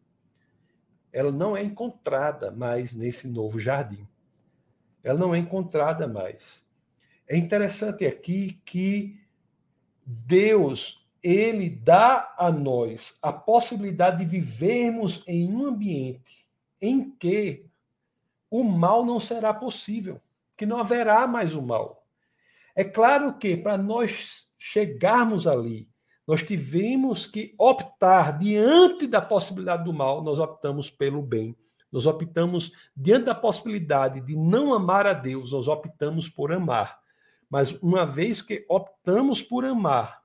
Ela 1.12 1.32
não 1.32 1.56
é 1.56 1.62
encontrada 1.62 2.50
mais 2.50 2.94
nesse 2.94 3.26
novo 3.28 3.58
jardim. 3.58 4.06
Ela 5.02 5.18
não 5.18 5.34
é 5.34 5.38
encontrada 5.38 6.06
mais. 6.06 6.64
É 7.26 7.36
interessante 7.36 8.06
aqui 8.06 8.60
que 8.64 9.20
Deus, 10.04 11.06
ele 11.22 11.70
dá 11.70 12.34
a 12.36 12.50
nós 12.50 13.14
a 13.22 13.32
possibilidade 13.32 14.18
de 14.18 14.24
vivermos 14.24 15.22
em 15.26 15.48
um 15.48 15.66
ambiente 15.66 16.48
em 16.80 17.10
que 17.10 17.66
o 18.50 18.64
mal 18.64 19.04
não 19.04 19.20
será 19.20 19.54
possível, 19.54 20.20
que 20.60 20.66
não 20.66 20.76
haverá 20.76 21.26
mais 21.26 21.54
o 21.54 21.62
mal. 21.62 22.06
É 22.76 22.84
claro 22.84 23.38
que 23.38 23.56
para 23.56 23.78
nós 23.78 24.46
chegarmos 24.58 25.46
ali, 25.46 25.88
nós 26.28 26.42
tivemos 26.42 27.26
que 27.26 27.54
optar 27.58 28.38
diante 28.38 29.06
da 29.06 29.22
possibilidade 29.22 29.84
do 29.84 29.92
mal, 29.94 30.22
nós 30.22 30.38
optamos 30.38 30.90
pelo 30.90 31.22
bem. 31.22 31.56
Nós 31.90 32.04
optamos 32.04 32.72
diante 32.94 33.24
da 33.24 33.34
possibilidade 33.34 34.20
de 34.20 34.36
não 34.36 34.74
amar 34.74 35.06
a 35.06 35.14
Deus, 35.14 35.52
nós 35.52 35.66
optamos 35.66 36.28
por 36.28 36.52
amar. 36.52 37.00
Mas 37.48 37.72
uma 37.80 38.04
vez 38.04 38.42
que 38.42 38.66
optamos 38.68 39.40
por 39.40 39.64
amar, 39.64 40.20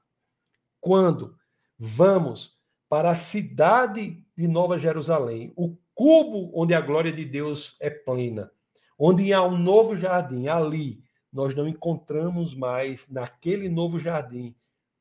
quando 0.81 1.38
vamos 1.79 2.59
para 2.89 3.11
a 3.11 3.15
cidade 3.15 4.21
de 4.36 4.49
Nova 4.49 4.77
Jerusalém, 4.77 5.53
o 5.55 5.77
cubo 5.93 6.51
onde 6.53 6.73
a 6.73 6.81
glória 6.81 7.13
de 7.13 7.23
Deus 7.23 7.77
é 7.79 7.89
plena, 7.89 8.51
onde 8.97 9.33
há 9.33 9.43
um 9.43 9.57
novo 9.57 9.95
jardim, 9.95 10.47
ali 10.47 11.03
nós 11.31 11.53
não 11.53 11.67
encontramos 11.67 12.55
mais 12.55 13.09
naquele 13.09 13.67
novo 13.67 13.99
jardim 13.99 14.55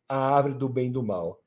a 0.08 0.18
árvore 0.18 0.54
do 0.54 0.68
bem 0.68 0.88
e 0.88 0.92
do 0.92 1.02
mal. 1.02 1.40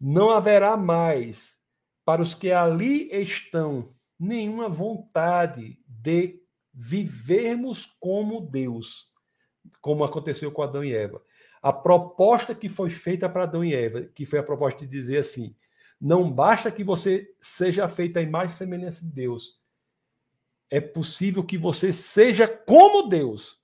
Não 0.00 0.30
haverá 0.30 0.76
mais 0.76 1.58
para 2.04 2.20
os 2.20 2.34
que 2.34 2.50
ali 2.50 3.10
estão 3.10 3.94
nenhuma 4.18 4.68
vontade 4.68 5.78
de 5.88 6.40
vivermos 6.72 7.86
como 7.98 8.40
Deus, 8.40 9.06
como 9.80 10.04
aconteceu 10.04 10.52
com 10.52 10.62
Adão 10.62 10.84
e 10.84 10.94
Eva. 10.94 11.22
A 11.62 11.72
proposta 11.72 12.54
que 12.54 12.68
foi 12.68 12.90
feita 12.90 13.28
para 13.28 13.44
Adão 13.44 13.64
e 13.64 13.74
Eva, 13.74 14.02
que 14.02 14.26
foi 14.26 14.38
a 14.38 14.42
proposta 14.42 14.80
de 14.80 14.86
dizer 14.86 15.18
assim: 15.18 15.56
não 16.00 16.30
basta 16.30 16.70
que 16.70 16.84
você 16.84 17.34
seja 17.40 17.88
feita 17.88 18.18
a 18.18 18.22
imagem 18.22 18.54
e 18.54 18.58
semelhança 18.58 19.04
de 19.04 19.10
Deus, 19.10 19.58
é 20.70 20.80
possível 20.80 21.44
que 21.44 21.58
você 21.58 21.92
seja 21.92 22.48
como 22.48 23.08
Deus. 23.08 23.60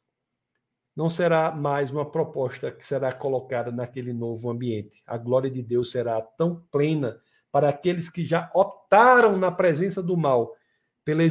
Não 0.94 1.08
será 1.08 1.50
mais 1.50 1.90
uma 1.90 2.04
proposta 2.04 2.70
que 2.70 2.84
será 2.86 3.12
colocada 3.12 3.70
naquele 3.70 4.12
novo 4.12 4.50
ambiente. 4.50 5.02
A 5.06 5.16
glória 5.16 5.50
de 5.50 5.62
Deus 5.62 5.90
será 5.90 6.20
tão 6.20 6.64
plena 6.70 7.20
para 7.50 7.68
aqueles 7.68 8.08
que 8.08 8.24
já 8.24 8.50
optaram 8.54 9.36
na 9.36 9.50
presença 9.50 10.02
do 10.02 10.16
mal, 10.16 10.54
pela, 11.04 11.22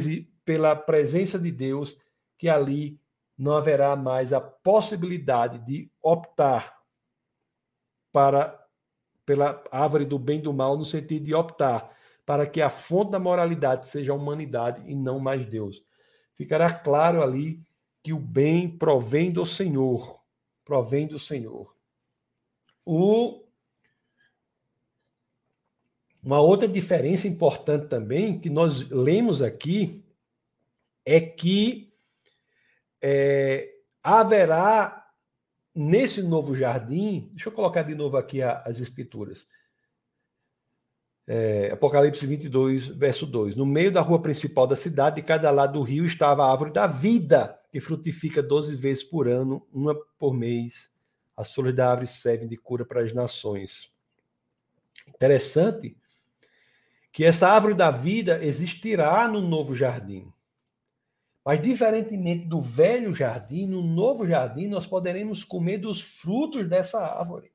pela 0.44 0.76
presença 0.76 1.38
de 1.38 1.50
Deus, 1.50 1.96
que 2.36 2.48
ali 2.48 3.00
não 3.36 3.56
haverá 3.56 3.96
mais 3.96 4.32
a 4.32 4.40
possibilidade 4.40 5.58
de 5.60 5.90
optar 6.02 6.78
para 8.12 8.58
pela 9.24 9.62
árvore 9.70 10.04
do 10.04 10.18
bem 10.18 10.40
e 10.40 10.42
do 10.42 10.52
mal, 10.52 10.76
no 10.76 10.84
sentido 10.84 11.24
de 11.24 11.34
optar 11.34 11.96
para 12.30 12.46
que 12.46 12.62
a 12.62 12.70
fonte 12.70 13.10
da 13.10 13.18
moralidade 13.18 13.88
seja 13.88 14.12
a 14.12 14.14
humanidade 14.14 14.88
e 14.88 14.94
não 14.94 15.18
mais 15.18 15.44
Deus. 15.44 15.84
Ficará 16.32 16.72
claro 16.72 17.24
ali 17.24 17.60
que 18.04 18.12
o 18.12 18.20
bem 18.20 18.70
provém 18.70 19.32
do 19.32 19.44
Senhor, 19.44 20.22
provém 20.64 21.08
do 21.08 21.18
Senhor. 21.18 21.76
O 22.84 23.42
uma 26.22 26.40
outra 26.40 26.68
diferença 26.68 27.26
importante 27.26 27.88
também 27.88 28.38
que 28.38 28.48
nós 28.48 28.88
lemos 28.90 29.42
aqui 29.42 30.04
é 31.04 31.20
que 31.20 31.92
é, 33.02 33.74
haverá 34.04 35.04
nesse 35.74 36.22
novo 36.22 36.54
jardim, 36.54 37.28
deixa 37.32 37.48
eu 37.48 37.52
colocar 37.52 37.82
de 37.82 37.96
novo 37.96 38.16
aqui 38.16 38.40
as 38.40 38.78
escrituras. 38.78 39.48
É, 41.32 41.70
Apocalipse 41.70 42.26
22, 42.26 42.88
verso 42.88 43.24
2. 43.24 43.54
No 43.54 43.64
meio 43.64 43.92
da 43.92 44.00
rua 44.00 44.20
principal 44.20 44.66
da 44.66 44.74
cidade, 44.74 45.14
de 45.14 45.22
cada 45.22 45.48
lado 45.52 45.74
do 45.74 45.82
rio, 45.84 46.04
estava 46.04 46.42
a 46.44 46.50
árvore 46.50 46.72
da 46.72 46.88
vida, 46.88 47.56
que 47.70 47.80
frutifica 47.80 48.42
12 48.42 48.74
vezes 48.74 49.04
por 49.04 49.28
ano, 49.28 49.64
uma 49.72 49.94
por 50.18 50.34
mês. 50.34 50.90
As 51.36 51.54
folhas 51.54 51.76
da 51.76 51.88
árvore 51.88 52.08
servem 52.08 52.48
de 52.48 52.56
cura 52.56 52.84
para 52.84 53.00
as 53.00 53.12
nações. 53.12 53.92
Interessante 55.06 55.96
que 57.12 57.24
essa 57.24 57.48
árvore 57.48 57.74
da 57.74 57.92
vida 57.92 58.44
existirá 58.44 59.28
no 59.28 59.40
novo 59.40 59.72
jardim. 59.72 60.32
Mas, 61.44 61.62
diferentemente 61.62 62.48
do 62.48 62.60
velho 62.60 63.14
jardim, 63.14 63.68
no 63.68 63.82
novo 63.84 64.26
jardim 64.26 64.66
nós 64.66 64.84
poderemos 64.84 65.44
comer 65.44 65.78
dos 65.78 66.02
frutos 66.02 66.68
dessa 66.68 66.98
árvore. 66.98 67.52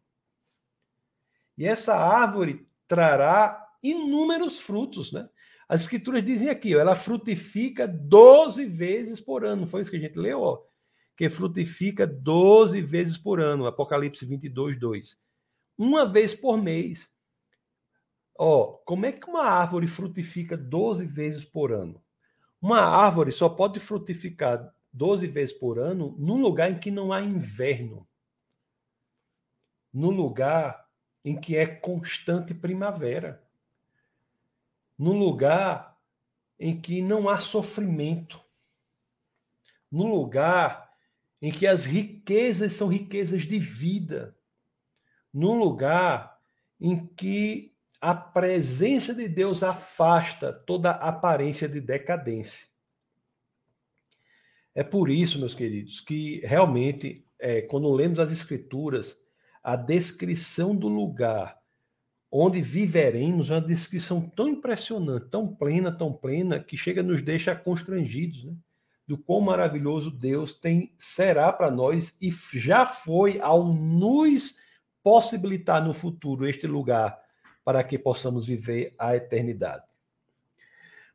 E 1.57 1.65
essa 1.65 1.93
árvore 1.93 2.65
trará 2.87 3.64
inúmeros 3.81 4.59
frutos, 4.59 5.11
né? 5.11 5.27
As 5.67 5.81
escrituras 5.81 6.23
dizem 6.23 6.49
aqui, 6.49 6.75
ó, 6.75 6.79
ela 6.79 6.95
frutifica 6.95 7.87
12 7.87 8.65
vezes 8.65 9.19
por 9.19 9.43
ano. 9.43 9.65
Foi 9.65 9.81
isso 9.81 9.89
que 9.89 9.97
a 9.97 9.99
gente 9.99 10.19
leu, 10.19 10.41
ó, 10.41 10.61
que 11.17 11.29
frutifica 11.29 12.05
12 12.05 12.81
vezes 12.81 13.17
por 13.17 13.39
ano, 13.39 13.65
Apocalipse 13.65 14.25
22, 14.25 14.77
2. 14.77 15.17
Uma 15.77 16.05
vez 16.05 16.35
por 16.35 16.61
mês. 16.61 17.09
Ó, 18.37 18.73
como 18.85 19.05
é 19.05 19.11
que 19.11 19.27
uma 19.27 19.45
árvore 19.45 19.87
frutifica 19.87 20.57
12 20.57 21.05
vezes 21.05 21.45
por 21.45 21.71
ano? 21.71 22.03
Uma 22.61 22.81
árvore 22.81 23.31
só 23.31 23.47
pode 23.47 23.79
frutificar 23.79 24.73
12 24.91 25.27
vezes 25.27 25.53
por 25.53 25.79
ano 25.79 26.15
num 26.17 26.41
lugar 26.41 26.71
em 26.71 26.79
que 26.79 26.91
não 26.91 27.13
há 27.13 27.21
inverno. 27.21 28.07
Num 29.93 30.11
lugar 30.11 30.85
em 31.23 31.39
que 31.39 31.55
é 31.55 31.65
constante 31.65 32.53
primavera. 32.53 33.44
Num 34.97 35.17
lugar 35.17 35.97
em 36.59 36.79
que 36.79 37.01
não 37.01 37.27
há 37.29 37.39
sofrimento. 37.39 38.41
Num 39.91 40.09
lugar 40.09 40.91
em 41.41 41.51
que 41.51 41.67
as 41.67 41.85
riquezas 41.85 42.73
são 42.73 42.87
riquezas 42.87 43.43
de 43.43 43.59
vida. 43.59 44.35
Num 45.33 45.57
lugar 45.57 46.39
em 46.79 47.05
que 47.07 47.73
a 47.99 48.13
presença 48.13 49.13
de 49.13 49.27
Deus 49.27 49.63
afasta 49.63 50.53
toda 50.53 50.91
aparência 50.91 51.67
de 51.67 51.81
decadência. 51.81 52.67
É 54.73 54.83
por 54.83 55.09
isso, 55.09 55.39
meus 55.39 55.55
queridos, 55.55 56.01
que 56.01 56.41
realmente, 56.43 57.25
é, 57.39 57.61
quando 57.61 57.91
lemos 57.91 58.19
as 58.19 58.29
Escrituras, 58.29 59.17
a 59.63 59.75
descrição 59.75 60.75
do 60.75 60.87
lugar 60.87 61.59
onde 62.37 62.61
viveremos 62.61 63.49
uma 63.49 63.61
descrição 63.61 64.21
tão 64.21 64.49
impressionante, 64.49 65.27
tão 65.29 65.47
plena, 65.47 65.89
tão 65.89 66.11
plena, 66.11 66.59
que 66.59 66.75
chega 66.75 66.99
a 66.99 67.03
nos 67.03 67.21
deixa 67.21 67.55
constrangidos, 67.55 68.43
né? 68.43 68.53
Do 69.07 69.17
quão 69.17 69.39
maravilhoso 69.39 70.11
Deus 70.11 70.51
tem 70.51 70.93
será 70.97 71.53
para 71.53 71.71
nós 71.71 72.17
e 72.19 72.29
já 72.53 72.85
foi 72.85 73.39
ao 73.39 73.71
nos 73.71 74.57
possibilitar 75.01 75.81
no 75.81 75.93
futuro 75.93 76.45
este 76.45 76.67
lugar 76.67 77.17
para 77.63 77.83
que 77.83 77.97
possamos 77.97 78.45
viver 78.45 78.93
a 78.97 79.15
eternidade. 79.15 79.85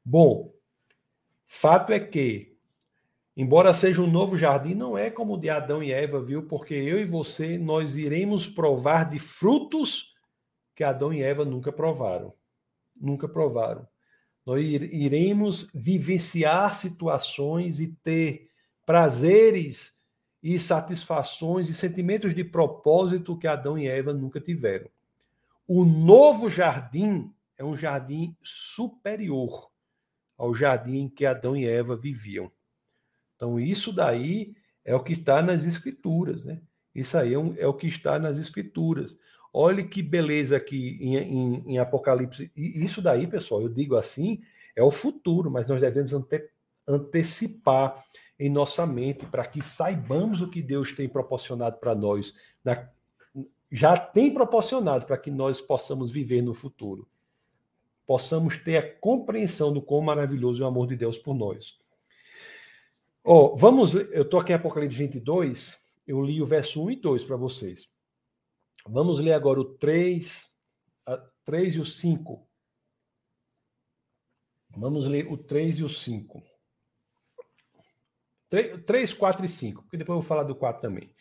Bom, 0.04 0.52
Fato 1.52 1.92
é 1.92 1.98
que, 1.98 2.56
embora 3.36 3.74
seja 3.74 4.00
um 4.00 4.10
novo 4.10 4.38
jardim, 4.38 4.72
não 4.72 4.96
é 4.96 5.10
como 5.10 5.34
o 5.34 5.36
de 5.36 5.50
Adão 5.50 5.82
e 5.82 5.90
Eva, 5.90 6.22
viu? 6.22 6.44
Porque 6.44 6.74
eu 6.74 7.00
e 7.00 7.04
você, 7.04 7.58
nós 7.58 7.96
iremos 7.96 8.46
provar 8.46 9.10
de 9.10 9.18
frutos 9.18 10.09
que 10.80 10.84
Adão 10.84 11.12
e 11.12 11.22
Eva 11.22 11.44
nunca 11.44 11.70
provaram. 11.70 12.32
Nunca 12.98 13.28
provaram. 13.28 13.86
Nós 14.46 14.64
iremos 14.64 15.68
vivenciar 15.74 16.74
situações 16.74 17.80
e 17.80 17.88
ter 17.88 18.48
prazeres 18.86 19.94
e 20.42 20.58
satisfações 20.58 21.68
e 21.68 21.74
sentimentos 21.74 22.34
de 22.34 22.42
propósito 22.42 23.36
que 23.36 23.46
Adão 23.46 23.76
e 23.76 23.86
Eva 23.86 24.14
nunca 24.14 24.40
tiveram. 24.40 24.88
O 25.68 25.84
novo 25.84 26.48
jardim 26.48 27.30
é 27.58 27.62
um 27.62 27.76
jardim 27.76 28.34
superior 28.42 29.70
ao 30.34 30.54
jardim 30.54 31.10
que 31.10 31.26
Adão 31.26 31.54
e 31.54 31.66
Eva 31.66 31.94
viviam. 31.94 32.50
Então, 33.36 33.60
isso 33.60 33.92
daí 33.92 34.56
é 34.82 34.94
o 34.94 35.04
que 35.04 35.12
está 35.12 35.42
nas 35.42 35.66
Escrituras, 35.66 36.42
né? 36.42 36.62
Isso 36.94 37.18
aí 37.18 37.34
é, 37.34 37.38
um, 37.38 37.54
é, 37.58 37.66
o 37.66 37.74
que 37.74 37.86
está 37.86 38.18
nas 38.18 38.38
Escrituras. 38.38 39.14
Olhe 39.52 39.84
que 39.84 40.02
beleza 40.02 40.56
aqui 40.56 40.96
em, 41.00 41.16
em, 41.16 41.72
em, 41.72 41.78
Apocalipse. 41.78 42.52
E 42.56 42.84
isso 42.84 43.02
daí, 43.02 43.26
pessoal, 43.26 43.62
eu 43.62 43.68
digo 43.68 43.96
assim, 43.96 44.40
é 44.76 44.82
o 44.82 44.90
futuro, 44.90 45.50
mas 45.50 45.68
nós 45.68 45.80
devemos 45.80 46.12
ante, 46.12 46.48
antecipar 46.86 48.04
em 48.38 48.48
nossa 48.48 48.86
mente 48.86 49.26
para 49.26 49.44
que 49.44 49.60
saibamos 49.60 50.40
o 50.40 50.48
que 50.48 50.62
Deus 50.62 50.92
tem 50.92 51.08
proporcionado 51.08 51.78
para 51.78 51.94
nós, 51.94 52.34
na, 52.64 52.88
já 53.70 53.96
tem 53.96 54.32
proporcionado 54.32 55.04
para 55.04 55.18
que 55.18 55.30
nós 55.30 55.60
possamos 55.60 56.10
viver 56.10 56.42
no 56.42 56.54
futuro. 56.54 57.06
Possamos 58.06 58.56
ter 58.56 58.76
a 58.76 58.94
compreensão 58.98 59.72
do 59.72 59.82
quão 59.82 60.00
maravilhoso 60.00 60.62
é 60.62 60.66
o 60.66 60.68
amor 60.68 60.86
de 60.86 60.96
Deus 60.96 61.18
por 61.18 61.34
nós. 61.34 61.78
Oh, 63.22 63.56
vamos, 63.56 63.94
eu 63.94 64.22
estou 64.22 64.40
aqui 64.40 64.52
em 64.52 64.56
Apocalipse 64.56 64.96
22, 64.96 65.78
eu 66.06 66.22
li 66.22 66.40
o 66.40 66.46
verso 66.46 66.82
1 66.84 66.90
e 66.92 66.96
2 66.96 67.24
para 67.24 67.36
vocês. 67.36 67.88
Vamos 68.92 69.20
ler 69.20 69.34
agora 69.34 69.60
o 69.60 69.64
3, 69.64 70.50
a 71.06 71.16
3 71.44 71.76
e 71.76 71.78
o 71.78 71.84
5. 71.84 72.44
Vamos 74.76 75.06
ler 75.06 75.30
o 75.30 75.36
3 75.36 75.78
e 75.78 75.84
o 75.84 75.88
5. 75.88 76.42
3, 78.84 79.14
4 79.14 79.46
e 79.46 79.48
5, 79.48 79.82
porque 79.82 79.96
depois 79.96 80.16
eu 80.16 80.20
vou 80.20 80.28
falar 80.28 80.42
do 80.42 80.56
4 80.56 80.82
também. 80.82 81.14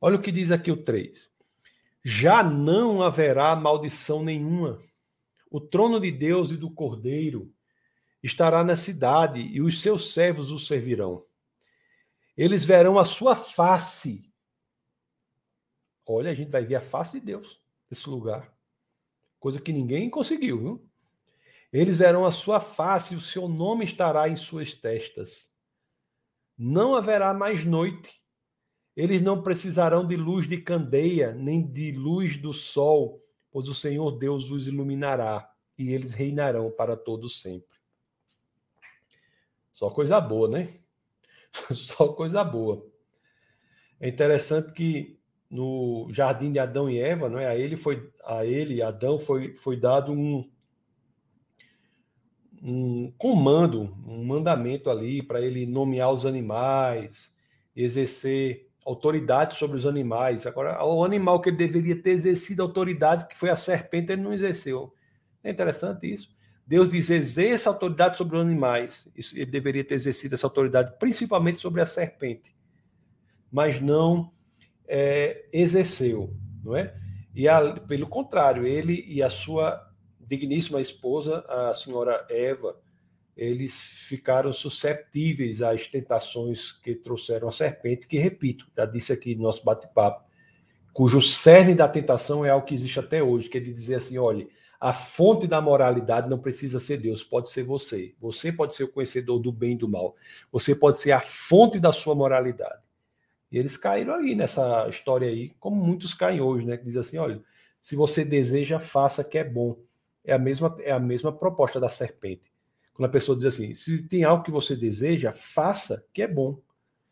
Olha 0.00 0.16
o 0.16 0.20
que 0.20 0.32
diz 0.32 0.50
aqui 0.50 0.72
o 0.72 0.82
3. 0.82 1.30
Já 2.04 2.42
não 2.42 3.00
haverá 3.00 3.54
maldição 3.54 4.24
nenhuma. 4.24 4.80
O 5.48 5.60
trono 5.60 6.00
de 6.00 6.10
Deus 6.10 6.50
e 6.50 6.56
do 6.56 6.74
Cordeiro 6.74 7.54
estará 8.20 8.64
na 8.64 8.74
cidade 8.74 9.42
e 9.42 9.62
os 9.62 9.80
seus 9.80 10.12
servos 10.12 10.50
o 10.50 10.58
servirão. 10.58 11.24
Eles 12.36 12.64
verão 12.64 12.98
a 12.98 13.04
sua 13.04 13.36
face 13.36 14.25
Olha, 16.06 16.30
a 16.30 16.34
gente 16.34 16.50
vai 16.50 16.64
ver 16.64 16.76
a 16.76 16.80
face 16.80 17.18
de 17.18 17.26
Deus 17.26 17.60
nesse 17.90 18.08
lugar. 18.08 18.54
Coisa 19.40 19.60
que 19.60 19.72
ninguém 19.72 20.08
conseguiu, 20.08 20.58
viu? 20.58 20.88
Eles 21.72 21.98
verão 21.98 22.24
a 22.24 22.32
sua 22.32 22.60
face 22.60 23.14
e 23.14 23.16
o 23.16 23.20
seu 23.20 23.48
nome 23.48 23.84
estará 23.84 24.28
em 24.28 24.36
suas 24.36 24.72
testas. 24.72 25.52
Não 26.56 26.94
haverá 26.94 27.34
mais 27.34 27.64
noite. 27.64 28.22
Eles 28.96 29.20
não 29.20 29.42
precisarão 29.42 30.06
de 30.06 30.16
luz 30.16 30.48
de 30.48 30.58
candeia, 30.58 31.34
nem 31.34 31.66
de 31.66 31.92
luz 31.92 32.38
do 32.38 32.52
sol, 32.52 33.22
pois 33.50 33.68
o 33.68 33.74
Senhor 33.74 34.12
Deus 34.12 34.50
os 34.50 34.66
iluminará 34.66 35.52
e 35.76 35.92
eles 35.92 36.14
reinarão 36.14 36.70
para 36.70 36.96
todo 36.96 37.28
sempre. 37.28 37.76
Só 39.70 39.90
coisa 39.90 40.18
boa, 40.18 40.48
né? 40.48 40.80
Só 41.74 42.08
coisa 42.14 42.42
boa. 42.42 42.90
É 44.00 44.08
interessante 44.08 44.72
que 44.72 45.20
no 45.56 46.08
jardim 46.12 46.52
de 46.52 46.58
Adão 46.58 46.90
e 46.90 46.98
Eva, 46.98 47.30
não 47.30 47.38
é? 47.38 47.46
A 47.46 47.56
ele 47.56 47.76
foi 47.76 48.10
a 48.24 48.44
ele, 48.44 48.82
Adão 48.82 49.18
foi 49.18 49.54
foi 49.54 49.76
dado 49.76 50.12
um 50.12 50.48
um 52.62 53.12
comando, 53.16 53.94
um 54.06 54.24
mandamento 54.24 54.90
ali 54.90 55.22
para 55.22 55.40
ele 55.40 55.66
nomear 55.66 56.12
os 56.12 56.26
animais, 56.26 57.30
exercer 57.74 58.66
autoridade 58.84 59.56
sobre 59.56 59.76
os 59.76 59.86
animais. 59.86 60.46
Agora, 60.46 60.84
o 60.84 61.04
animal 61.04 61.40
que 61.40 61.50
ele 61.50 61.56
deveria 61.56 62.00
ter 62.00 62.10
exercido 62.10 62.62
autoridade, 62.62 63.28
que 63.28 63.36
foi 63.36 63.50
a 63.50 63.56
serpente, 63.56 64.12
ele 64.12 64.22
não 64.22 64.32
exerceu. 64.32 64.92
É 65.44 65.50
interessante 65.50 66.12
isso. 66.12 66.34
Deus 66.66 66.90
diz: 66.90 67.10
exerça 67.10 67.70
autoridade 67.70 68.16
sobre 68.16 68.36
os 68.36 68.42
animais. 68.42 69.08
Isso, 69.16 69.36
ele 69.36 69.46
deveria 69.46 69.84
ter 69.84 69.94
exercido 69.94 70.34
essa 70.34 70.46
autoridade, 70.46 70.96
principalmente 70.98 71.60
sobre 71.60 71.80
a 71.80 71.86
serpente. 71.86 72.56
Mas 73.50 73.80
não 73.80 74.32
é, 74.88 75.46
exerceu, 75.52 76.34
não 76.62 76.76
é? 76.76 76.94
E 77.34 77.48
a, 77.48 77.74
pelo 77.80 78.06
contrário, 78.06 78.66
ele 78.66 79.04
e 79.06 79.22
a 79.22 79.28
sua 79.28 79.82
digníssima 80.20 80.80
esposa, 80.80 81.44
a 81.48 81.74
senhora 81.74 82.26
Eva, 82.30 82.76
eles 83.36 83.78
ficaram 84.08 84.52
susceptíveis 84.52 85.60
às 85.60 85.86
tentações 85.86 86.72
que 86.72 86.94
trouxeram 86.94 87.48
a 87.48 87.52
serpente, 87.52 88.06
que, 88.06 88.18
repito, 88.18 88.66
já 88.74 88.86
disse 88.86 89.12
aqui 89.12 89.34
no 89.34 89.42
nosso 89.42 89.62
bate-papo, 89.62 90.24
cujo 90.92 91.20
cerne 91.20 91.74
da 91.74 91.86
tentação 91.86 92.44
é 92.44 92.48
algo 92.48 92.66
que 92.66 92.72
existe 92.72 92.98
até 92.98 93.22
hoje, 93.22 93.50
que 93.50 93.58
é 93.58 93.60
de 93.60 93.72
dizer 93.72 93.96
assim, 93.96 94.16
olha, 94.16 94.48
a 94.80 94.94
fonte 94.94 95.46
da 95.46 95.60
moralidade 95.60 96.28
não 96.28 96.38
precisa 96.38 96.78
ser 96.80 96.98
Deus, 96.98 97.22
pode 97.22 97.50
ser 97.50 97.62
você. 97.62 98.14
Você 98.18 98.50
pode 98.50 98.74
ser 98.74 98.84
o 98.84 98.92
conhecedor 98.92 99.38
do 99.38 99.52
bem 99.52 99.72
e 99.72 99.78
do 99.78 99.88
mal. 99.88 100.16
Você 100.50 100.74
pode 100.74 100.98
ser 100.98 101.12
a 101.12 101.20
fonte 101.20 101.78
da 101.78 101.92
sua 101.92 102.14
moralidade. 102.14 102.85
E 103.50 103.58
eles 103.58 103.76
caíram 103.76 104.14
aí 104.14 104.34
nessa 104.34 104.88
história 104.88 105.28
aí, 105.28 105.50
como 105.60 105.76
muitos 105.76 106.14
caem 106.14 106.40
hoje, 106.40 106.66
né? 106.66 106.76
Que 106.76 106.84
diz 106.84 106.96
assim: 106.96 107.18
olha, 107.18 107.42
se 107.80 107.94
você 107.94 108.24
deseja, 108.24 108.78
faça 108.78 109.22
que 109.22 109.38
é 109.38 109.44
bom. 109.44 109.78
É 110.24 110.32
a 110.32 110.38
mesma, 110.38 110.76
é 110.80 110.90
a 110.90 110.98
mesma 110.98 111.32
proposta 111.32 111.78
da 111.78 111.88
serpente. 111.88 112.52
Quando 112.92 113.08
a 113.08 113.12
pessoa 113.12 113.36
diz 113.36 113.46
assim: 113.46 113.74
se 113.74 114.08
tem 114.08 114.24
algo 114.24 114.42
que 114.42 114.50
você 114.50 114.74
deseja, 114.74 115.32
faça 115.32 116.04
que 116.12 116.22
é 116.22 116.28
bom. 116.28 116.58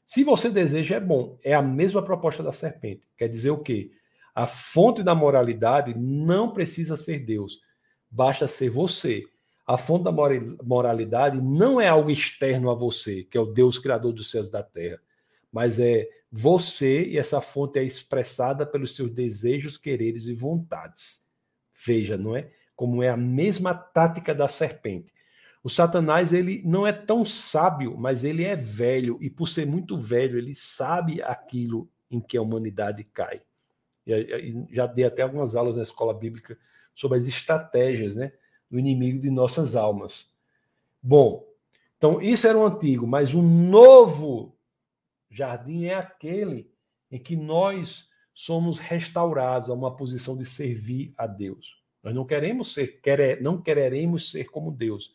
Se 0.07 0.25
você 0.25 0.51
deseja, 0.51 0.97
é 0.97 1.01
bom. 1.01 1.39
É 1.43 1.55
a 1.55 1.63
mesma 1.63 2.03
proposta 2.03 2.43
da 2.43 2.53
serpente. 2.53 3.07
Quer 3.17 3.29
dizer 3.29 3.51
o 3.51 3.59
quê? 3.59 3.93
A 4.35 4.47
fonte 4.47 5.03
da 5.03 5.15
moralidade 5.15 5.95
não 5.97 6.53
precisa 6.53 6.97
ser 6.97 7.21
Deus, 7.21 7.61
basta 8.11 8.49
ser 8.49 8.69
você. 8.69 9.23
A 9.67 9.79
fonte 9.79 10.05
da 10.05 10.13
moralidade 10.63 11.41
não 11.41 11.81
é 11.81 11.89
algo 11.89 12.11
externo 12.11 12.71
a 12.71 12.75
você, 12.75 13.23
que 13.23 13.39
é 13.39 13.41
o 13.41 13.47
Deus 13.47 13.79
criador 13.79 14.13
dos 14.13 14.31
céus 14.31 14.49
e 14.49 14.53
da 14.53 14.63
terra, 14.63 15.01
mas 15.55 15.79
é 15.79 16.11
você 16.33 17.05
e 17.05 17.17
essa 17.17 17.41
fonte 17.41 17.79
é 17.79 17.85
expressada 17.85 18.67
pelos 18.67 18.97
seus 18.97 19.09
desejos, 19.09 19.79
quereres 19.79 20.27
e 20.27 20.35
vontades. 20.35 21.25
Veja, 21.87 22.19
não 22.19 22.35
é? 22.35 22.51
Como 22.75 23.05
é 23.05 23.09
a 23.09 23.17
mesma 23.17 23.73
tática 23.73 24.35
da 24.35 24.49
serpente. 24.49 25.15
O 25.63 25.71
Satanás 25.71 26.33
ele 26.33 26.61
não 26.65 26.85
é 26.85 26.93
tão 26.93 27.25
sábio, 27.25 27.97
mas 27.97 28.25
ele 28.25 28.43
é 28.43 28.57
velho 28.57 29.17
e 29.21 29.31
por 29.31 29.47
ser 29.47 29.65
muito 29.65 29.97
velho 29.97 30.37
ele 30.37 30.57
sabe 30.57 31.23
aquilo 31.23 31.89
em 32.11 32.21
que 32.21 32.37
a 32.37 32.43
humanidade 32.43 33.05
cai. 33.05 33.41
E 34.05 34.67
já 34.73 34.89
dei 34.89 35.05
até 35.05 35.23
algumas 35.23 35.55
aulas 35.55 35.77
na 35.77 35.85
escola 35.85 36.13
bíblica 36.13 36.59
sobre 36.97 37.17
as 37.17 37.29
estratégias, 37.29 38.17
né, 38.17 38.33
do 38.69 38.77
inimigo 38.77 39.21
de 39.21 39.31
nossas 39.31 39.77
almas. 39.77 40.29
Bom, 41.01 41.47
então 41.97 42.21
isso 42.21 42.45
era 42.45 42.59
o 42.59 42.67
antigo, 42.67 43.07
mas 43.07 43.35
o 43.35 43.41
novo 43.41 44.54
Jardim 45.35 45.85
é 45.85 45.95
aquele 45.95 46.71
em 47.11 47.19
que 47.19 47.37
nós 47.37 48.09
somos 48.33 48.79
restaurados 48.79 49.71
a 49.71 49.75
uma 49.75 49.97
posição 49.97 50.37
de 50.37 50.45
servir 50.45 51.13
a 51.17 51.27
Deus. 51.27 51.83
Nós 52.03 52.15
não 52.15 52.25
queremos 52.25 52.75
ser, 52.75 53.01
querer, 53.01 53.43
não 53.43 53.61
quereremos 53.61 54.31
ser 54.31 54.45
como 54.45 54.71
Deus. 54.71 55.13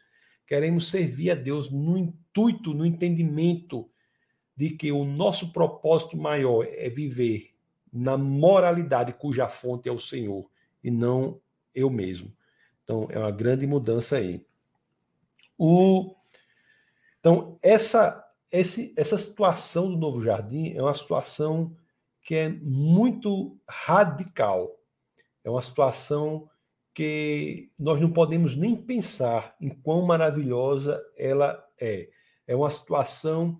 Queremos 0.47 0.89
servir 0.89 1.31
a 1.31 1.35
Deus 1.35 1.69
no 1.69 1.97
intuito, 1.97 2.73
no 2.73 2.85
entendimento 2.85 3.89
de 4.55 4.71
que 4.71 4.91
o 4.91 5.05
nosso 5.05 5.53
propósito 5.53 6.17
maior 6.17 6.67
é 6.69 6.89
viver 6.89 7.53
na 7.91 8.17
moralidade 8.17 9.13
cuja 9.13 9.47
fonte 9.47 9.87
é 9.87 9.91
o 9.91 9.99
Senhor 9.99 10.49
e 10.83 10.91
não 10.91 11.39
eu 11.73 11.89
mesmo. 11.89 12.33
Então 12.83 13.07
é 13.09 13.17
uma 13.17 13.31
grande 13.31 13.65
mudança 13.65 14.17
aí. 14.17 14.45
O 15.57 16.15
então 17.19 17.59
essa 17.61 18.28
esse, 18.51 18.93
essa 18.95 19.17
situação 19.17 19.89
do 19.89 19.97
Novo 19.97 20.21
Jardim 20.21 20.73
é 20.75 20.81
uma 20.81 20.93
situação 20.93 21.75
que 22.23 22.35
é 22.35 22.49
muito 22.49 23.57
radical. 23.67 24.75
É 25.43 25.49
uma 25.49 25.61
situação 25.61 26.49
que 26.93 27.71
nós 27.77 28.01
não 28.01 28.11
podemos 28.11 28.55
nem 28.55 28.75
pensar 28.75 29.55
em 29.61 29.69
quão 29.69 30.01
maravilhosa 30.01 31.01
ela 31.17 31.63
é. 31.79 32.09
É 32.45 32.55
uma 32.55 32.69
situação 32.69 33.59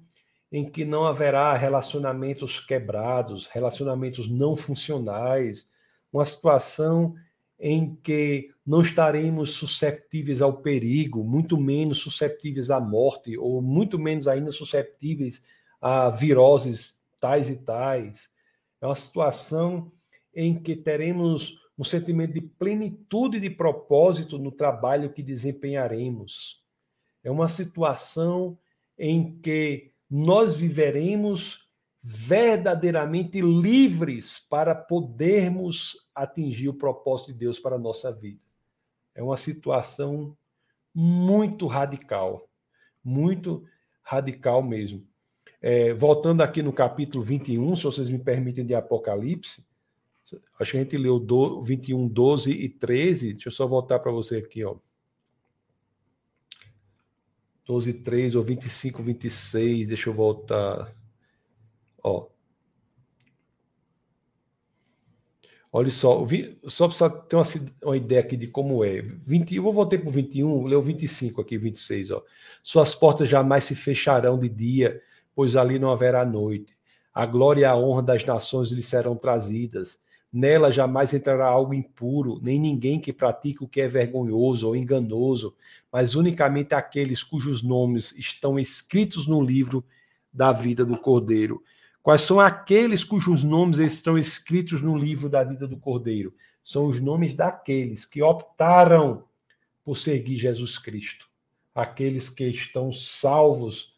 em 0.52 0.70
que 0.70 0.84
não 0.84 1.06
haverá 1.06 1.54
relacionamentos 1.56 2.60
quebrados, 2.60 3.48
relacionamentos 3.48 4.28
não 4.28 4.56
funcionais, 4.56 5.70
uma 6.12 6.26
situação 6.26 7.16
em 7.60 7.95
que 7.95 8.51
não 8.66 8.82
estaremos 8.82 9.51
susceptíveis 9.51 10.41
ao 10.41 10.62
perigo, 10.62 11.24
muito 11.24 11.57
menos 11.57 11.97
susceptíveis 11.99 12.70
à 12.70 12.80
morte, 12.80 13.38
ou 13.38 13.62
muito 13.62 13.99
menos 13.99 14.28
ainda 14.28 14.51
susceptíveis 14.51 15.43
a 15.82 16.10
viroses 16.10 16.99
tais 17.20 17.49
e 17.49 17.57
tais. 17.57 18.30
É 18.82 18.86
uma 18.86 18.95
situação 18.95 19.91
em 20.34 20.57
que 20.57 20.76
teremos 20.76 21.60
um 21.78 21.84
sentimento 21.84 22.34
de 22.34 22.41
plenitude 22.41 23.39
de 23.39 23.49
propósito 23.49 24.38
no 24.38 24.51
trabalho 24.51 25.12
que 25.12 25.24
desempenharemos. 25.24 26.62
É 27.24 27.32
uma 27.32 27.49
situação 27.49 28.57
em 28.97 29.38
que 29.39 29.91
nós 30.10 30.55
viveremos 30.55 31.68
verdadeiramente 32.01 33.41
livres 33.41 34.39
para 34.49 34.74
podermos 34.74 35.97
atingir 36.24 36.70
o 36.70 36.74
propósito 36.74 37.34
de 37.34 37.39
Deus 37.39 37.59
para 37.59 37.76
a 37.76 37.80
nossa 37.80 38.11
vida. 38.11 38.39
É 39.15 39.24
uma 39.24 39.38
situação 39.38 40.36
muito 40.93 41.67
radical, 41.67 42.47
muito 43.03 43.63
radical 44.01 44.61
mesmo. 44.61 45.07
É, 45.61 45.93
voltando 45.93 46.41
aqui 46.41 46.61
no 46.61 46.72
capítulo 46.72 47.24
21, 47.24 47.76
se 47.76 47.84
vocês 47.84 48.09
me 48.09 48.20
permitem, 48.20 48.65
de 48.65 48.74
Apocalipse, 48.74 49.65
acho 50.59 50.72
que 50.72 50.78
a 50.78 50.84
gente 50.84 50.97
leu 50.97 51.20
do, 51.20 51.61
21, 51.61 52.07
12 52.07 52.51
e 52.51 52.70
13. 52.70 53.34
Deixa 53.34 53.49
eu 53.49 53.53
só 53.53 53.67
voltar 53.67 53.99
para 53.99 54.11
você 54.11 54.38
aqui, 54.38 54.63
ó. 54.63 54.78
12, 57.65 57.93
13 57.93 58.38
ou 58.38 58.43
25, 58.43 59.03
26. 59.03 59.89
Deixa 59.89 60.09
eu 60.09 60.13
voltar. 60.13 60.93
Ó. 62.03 62.28
Olha 65.72 65.91
só, 65.91 66.26
só 66.67 66.88
para 66.89 67.09
ter 67.09 67.36
uma, 67.36 67.45
uma, 67.84 67.97
ideia 67.97 68.22
aqui 68.22 68.36
de 68.36 68.47
como 68.47 68.84
é. 68.84 69.01
20, 69.01 69.55
eu 69.55 69.63
vou 69.63 69.72
voltar 69.72 69.99
para 69.99 70.09
o 70.09 70.11
21, 70.11 70.65
leu 70.65 70.82
25 70.82 71.41
aqui, 71.41 71.57
26. 71.57 72.11
Ó. 72.11 72.24
Suas 72.63 72.95
portas 72.95 73.30
jamais 73.30 73.65
se 73.65 73.76
fecharão 73.76 74.39
de 74.39 74.49
dia, 74.49 74.99
pois 75.36 75.55
ali 75.55 75.78
não 75.78 75.91
haverá 75.91 76.26
noite. 76.26 76.76
A 77.13 77.26
glória 77.26 77.61
e 77.61 77.65
a 77.65 77.76
honra 77.76 78.01
das 78.01 78.26
nações 78.26 78.72
lhe 78.72 78.82
serão 78.82 79.15
trazidas. 79.15 79.99
Nela 80.34 80.72
jamais 80.72 81.13
entrará 81.13 81.45
algo 81.45 81.74
impuro, 81.74 82.39
nem 82.41 82.59
ninguém 82.59 82.99
que 82.99 83.13
pratique 83.13 83.63
o 83.63 83.67
que 83.67 83.82
é 83.82 83.88
vergonhoso 83.88 84.67
ou 84.67 84.76
enganoso, 84.76 85.55
mas 85.91 86.15
unicamente 86.15 86.74
aqueles 86.74 87.24
cujos 87.24 87.63
nomes 87.63 88.11
estão 88.17 88.59
escritos 88.59 89.28
no 89.28 89.41
livro 89.41 89.84
da 90.32 90.51
vida 90.51 90.86
do 90.86 90.99
Cordeiro. 90.99 91.63
Quais 92.02 92.22
são 92.22 92.39
aqueles 92.39 93.04
cujos 93.04 93.43
nomes 93.43 93.78
estão 93.78 94.18
escritos 94.18 94.82
no 94.82 94.97
livro 94.97 95.30
da 95.30 95.43
vida 95.43 95.68
do 95.68 95.78
Cordeiro? 95.78 96.34
São 96.64 96.88
os 96.88 97.00
nomes 97.00 97.34
daqueles 97.34 98.06
que 98.06 98.22
optaram 98.22 99.26
por 99.84 99.97
seguir 99.97 100.38
Jesus 100.38 100.78
Cristo, 100.78 101.28
aqueles 101.74 102.30
que 102.30 102.45
estão 102.45 102.91
salvos 102.93 103.93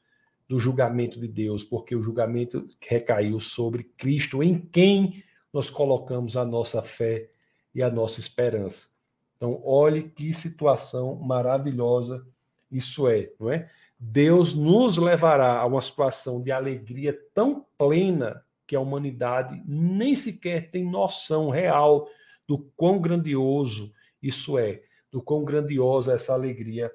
do 0.48 0.60
julgamento 0.60 1.20
de 1.20 1.28
Deus, 1.28 1.64
porque 1.64 1.96
o 1.96 2.02
julgamento 2.02 2.68
recaiu 2.80 3.40
sobre 3.40 3.84
Cristo, 3.84 4.44
em 4.44 4.60
quem 4.60 5.24
nós 5.54 5.70
colocamos 5.70 6.36
a 6.36 6.44
nossa 6.44 6.82
fé 6.82 7.30
e 7.74 7.82
a 7.82 7.90
nossa 7.90 8.20
esperança. 8.20 8.90
Então, 9.38 9.62
olhe 9.64 10.04
que 10.04 10.34
situação 10.34 11.16
maravilhosa 11.16 12.26
isso 12.72 13.08
é, 13.08 13.32
não 13.40 13.52
é? 13.52 13.70
Deus 14.04 14.56
nos 14.56 14.98
levará 14.98 15.60
a 15.60 15.66
uma 15.68 15.80
situação 15.80 16.42
de 16.42 16.52
alegria 16.52 17.16
tão 17.36 17.64
plena 17.78 18.44
que 18.66 18.76
a 18.76 18.80
humanidade 18.80 19.62
nem 19.64 20.16
sequer 20.16 20.72
tem 20.72 20.84
noção 20.84 21.52
real 21.52 22.10
do 22.48 22.58
quão 22.76 23.00
grandioso 23.00 23.94
isso 24.20 24.58
é, 24.58 24.82
do 25.12 25.22
quão 25.22 25.46
grandiosa 25.46 26.14
essa 26.14 26.34
alegria 26.34 26.92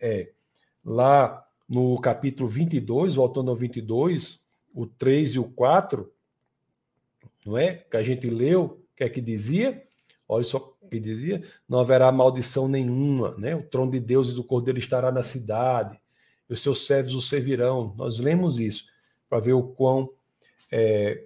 é. 0.00 0.32
Lá 0.82 1.46
no 1.68 2.00
capítulo 2.00 2.48
22, 2.48 3.16
voltando 3.16 3.50
ao 3.50 3.56
22, 3.56 4.40
o 4.72 4.86
3 4.86 5.34
e 5.34 5.38
o 5.38 5.44
4, 5.44 6.10
não 7.44 7.58
é? 7.58 7.74
Que 7.74 7.96
a 7.98 8.02
gente 8.02 8.26
leu, 8.26 8.82
que 8.96 9.04
é 9.04 9.08
que 9.10 9.20
dizia? 9.20 9.86
Olha 10.26 10.44
só 10.44 10.74
que 10.90 10.98
dizia: 10.98 11.42
não 11.68 11.80
haverá 11.80 12.10
maldição 12.10 12.66
nenhuma, 12.68 13.34
né? 13.36 13.54
O 13.54 13.64
trono 13.64 13.92
de 13.92 14.00
Deus 14.00 14.30
e 14.30 14.34
do 14.34 14.42
Cordeiro 14.42 14.78
estará 14.78 15.12
na 15.12 15.22
cidade 15.22 16.00
e 16.48 16.52
os 16.52 16.62
seus 16.62 16.86
servos 16.86 17.14
o 17.14 17.20
servirão. 17.20 17.94
Nós 17.96 18.18
lemos 18.18 18.58
isso 18.58 18.86
para 19.28 19.40
ver 19.40 19.52
o 19.52 19.62
quão 19.62 20.10
é, 20.70 21.24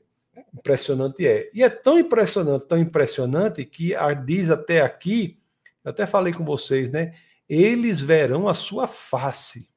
impressionante 0.54 1.26
é. 1.26 1.50
E 1.52 1.62
é 1.62 1.70
tão 1.70 1.98
impressionante, 1.98 2.66
tão 2.66 2.78
impressionante, 2.78 3.64
que 3.64 3.94
a, 3.94 4.12
diz 4.14 4.50
até 4.50 4.80
aqui, 4.80 5.38
eu 5.84 5.90
até 5.90 6.06
falei 6.06 6.32
com 6.32 6.44
vocês, 6.44 6.90
né? 6.90 7.14
Eles 7.48 8.00
verão 8.00 8.48
a 8.48 8.54
sua 8.54 8.86
face. 8.86 9.68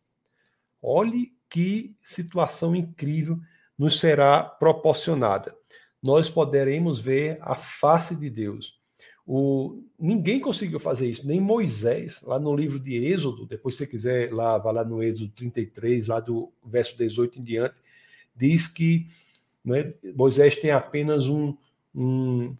Olhe 0.82 1.34
que 1.50 1.96
situação 2.04 2.76
incrível 2.76 3.40
nos 3.78 4.00
será 4.00 4.44
proporcionada. 4.44 5.56
Nós 6.02 6.30
poderemos 6.30 7.00
ver 7.00 7.38
a 7.42 7.56
face 7.56 8.16
de 8.16 8.30
Deus. 8.30 8.80
O, 9.28 9.82
ninguém 9.98 10.40
conseguiu 10.40 10.80
fazer 10.80 11.10
isso, 11.10 11.26
nem 11.26 11.42
Moisés, 11.42 12.22
lá 12.22 12.40
no 12.40 12.56
livro 12.56 12.80
de 12.80 12.96
Êxodo, 12.96 13.46
depois 13.46 13.76
se 13.76 13.80
você 13.80 13.88
quiser 13.88 14.32
lá, 14.32 14.58
vá 14.58 14.72
lá 14.72 14.86
no 14.86 15.02
Êxodo 15.02 15.32
33, 15.32 16.08
lá 16.08 16.20
do 16.20 16.52
verso 16.64 16.96
18 16.96 17.40
em 17.40 17.44
diante, 17.44 17.76
diz 18.36 18.68
que 18.68 19.08
né, 19.64 19.94
Moisés 20.16 20.56
tem 20.58 20.70
apenas 20.70 21.28
um, 21.28 21.56
um, 21.94 22.56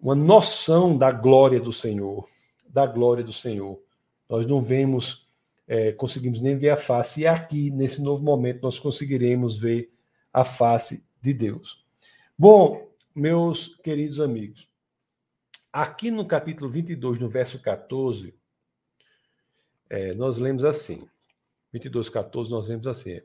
uma 0.00 0.14
noção 0.14 0.98
da 0.98 1.12
glória 1.12 1.60
do 1.60 1.72
Senhor, 1.72 2.28
da 2.68 2.86
glória 2.86 3.22
do 3.22 3.32
Senhor. 3.32 3.80
Nós 4.28 4.46
não 4.46 4.60
vemos, 4.60 5.28
é, 5.68 5.92
conseguimos 5.92 6.40
nem 6.40 6.56
ver 6.56 6.70
a 6.70 6.76
face, 6.76 7.20
e 7.20 7.26
aqui, 7.26 7.70
nesse 7.70 8.02
novo 8.02 8.24
momento, 8.24 8.62
nós 8.62 8.78
conseguiremos 8.78 9.56
ver 9.56 9.92
a 10.32 10.44
face 10.44 11.04
de 11.20 11.32
Deus. 11.32 11.84
Bom, 12.36 12.88
meus 13.14 13.76
queridos 13.82 14.18
amigos, 14.18 14.69
Aqui 15.72 16.10
no 16.10 16.26
capítulo 16.26 16.68
22, 16.68 17.20
no 17.20 17.28
verso 17.28 17.60
14, 17.60 18.34
é, 19.88 20.12
nós 20.14 20.36
lemos 20.36 20.64
assim. 20.64 20.98
22, 21.72 22.08
14, 22.08 22.50
nós 22.50 22.66
lemos 22.66 22.88
assim. 22.88 23.20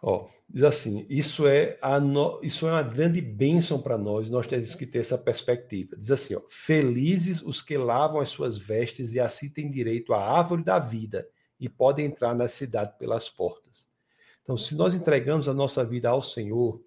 Ó, 0.00 0.28
diz 0.48 0.62
assim: 0.62 1.04
isso 1.08 1.46
é, 1.46 1.76
no, 2.00 2.40
isso 2.42 2.68
é 2.68 2.70
uma 2.70 2.84
grande 2.84 3.20
bênção 3.20 3.82
para 3.82 3.98
nós, 3.98 4.30
nós 4.30 4.46
temos 4.46 4.76
que 4.76 4.86
ter 4.86 5.00
essa 5.00 5.18
perspectiva. 5.18 5.96
Diz 5.96 6.12
assim: 6.12 6.36
ó, 6.36 6.42
felizes 6.48 7.42
os 7.42 7.60
que 7.60 7.76
lavam 7.76 8.20
as 8.20 8.30
suas 8.30 8.56
vestes 8.56 9.12
e 9.12 9.18
assim 9.18 9.50
têm 9.50 9.70
direito 9.70 10.14
à 10.14 10.24
árvore 10.24 10.62
da 10.62 10.78
vida 10.78 11.28
e 11.58 11.68
podem 11.68 12.06
entrar 12.06 12.34
na 12.34 12.46
cidade 12.46 12.96
pelas 12.96 13.28
portas. 13.28 13.88
Então, 14.42 14.56
se 14.56 14.76
nós 14.76 14.94
entregamos 14.94 15.48
a 15.48 15.54
nossa 15.54 15.84
vida 15.84 16.08
ao 16.08 16.22
Senhor, 16.22 16.80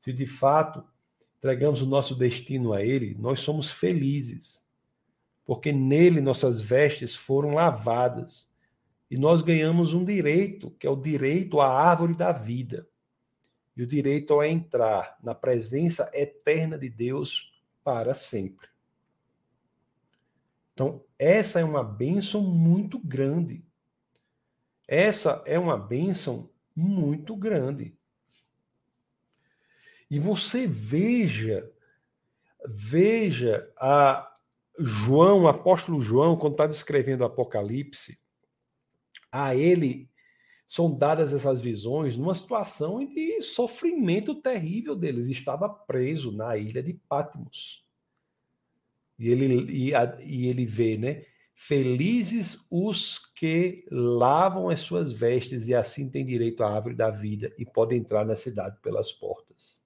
se 0.00 0.10
de 0.10 0.26
fato 0.26 0.82
entregamos 1.46 1.80
o 1.80 1.86
nosso 1.86 2.16
destino 2.16 2.72
a 2.72 2.82
Ele, 2.82 3.14
nós 3.20 3.38
somos 3.38 3.70
felizes, 3.70 4.66
porque 5.44 5.70
nele 5.70 6.20
nossas 6.20 6.60
vestes 6.60 7.14
foram 7.14 7.54
lavadas 7.54 8.50
e 9.08 9.16
nós 9.16 9.42
ganhamos 9.42 9.92
um 9.92 10.04
direito, 10.04 10.72
que 10.72 10.88
é 10.88 10.90
o 10.90 10.96
direito 10.96 11.60
à 11.60 11.68
árvore 11.68 12.16
da 12.16 12.32
vida 12.32 12.88
e 13.76 13.82
o 13.82 13.86
direito 13.86 14.40
a 14.40 14.48
entrar 14.48 15.16
na 15.22 15.36
presença 15.36 16.10
eterna 16.12 16.76
de 16.76 16.88
Deus 16.88 17.54
para 17.84 18.12
sempre. 18.12 18.66
Então, 20.74 21.04
essa 21.16 21.60
é 21.60 21.64
uma 21.64 21.84
bênção 21.84 22.42
muito 22.42 22.98
grande. 22.98 23.64
Essa 24.88 25.42
é 25.46 25.56
uma 25.56 25.78
bênção 25.78 26.50
muito 26.74 27.36
grande. 27.36 27.95
E 30.10 30.18
você 30.18 30.66
veja, 30.66 31.70
veja 32.66 33.72
a 33.76 34.32
João, 34.78 35.42
o 35.42 35.48
apóstolo 35.48 36.00
João, 36.00 36.36
quando 36.36 36.52
estava 36.52 36.72
escrevendo 36.72 37.24
Apocalipse, 37.24 38.18
a 39.32 39.54
ele 39.54 40.08
são 40.66 40.96
dadas 40.96 41.32
essas 41.32 41.60
visões 41.60 42.16
numa 42.16 42.34
situação 42.34 43.04
de 43.04 43.40
sofrimento 43.40 44.34
terrível 44.34 44.96
dele. 44.96 45.20
Ele 45.20 45.32
estava 45.32 45.68
preso 45.68 46.32
na 46.32 46.56
ilha 46.56 46.82
de 46.82 46.92
Patmos. 46.92 47.84
E 49.18 49.30
ele, 49.30 49.72
e, 49.72 49.94
a, 49.94 50.16
e 50.22 50.46
ele 50.46 50.66
vê, 50.66 50.98
né? 50.98 51.24
Felizes 51.54 52.58
os 52.70 53.18
que 53.34 53.86
lavam 53.90 54.68
as 54.68 54.80
suas 54.80 55.10
vestes 55.10 55.68
e 55.68 55.74
assim 55.74 56.10
têm 56.10 56.26
direito 56.26 56.62
à 56.62 56.74
árvore 56.74 56.94
da 56.94 57.10
vida 57.10 57.50
e 57.56 57.64
podem 57.64 57.98
entrar 57.98 58.26
na 58.26 58.34
cidade 58.34 58.78
pelas 58.82 59.10
portas. 59.10 59.80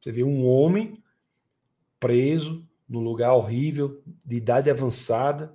Você 0.00 0.12
vê 0.12 0.22
um 0.22 0.46
homem 0.46 1.02
preso 1.98 2.66
num 2.88 3.00
lugar 3.00 3.34
horrível, 3.34 4.02
de 4.24 4.36
idade 4.36 4.70
avançada. 4.70 5.52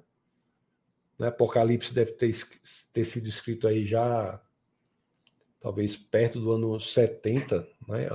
Né? 1.18 1.28
Apocalipse 1.28 1.94
deve 1.94 2.12
ter, 2.14 2.32
ter 2.91 3.06
sido 3.06 3.28
escrito 3.28 3.68
aí 3.68 3.86
já, 3.86 4.39
talvez 5.60 5.98
perto 5.98 6.39
do 6.39 6.52
ano 6.52 6.80
70, 6.80 7.68
né? 7.88 8.08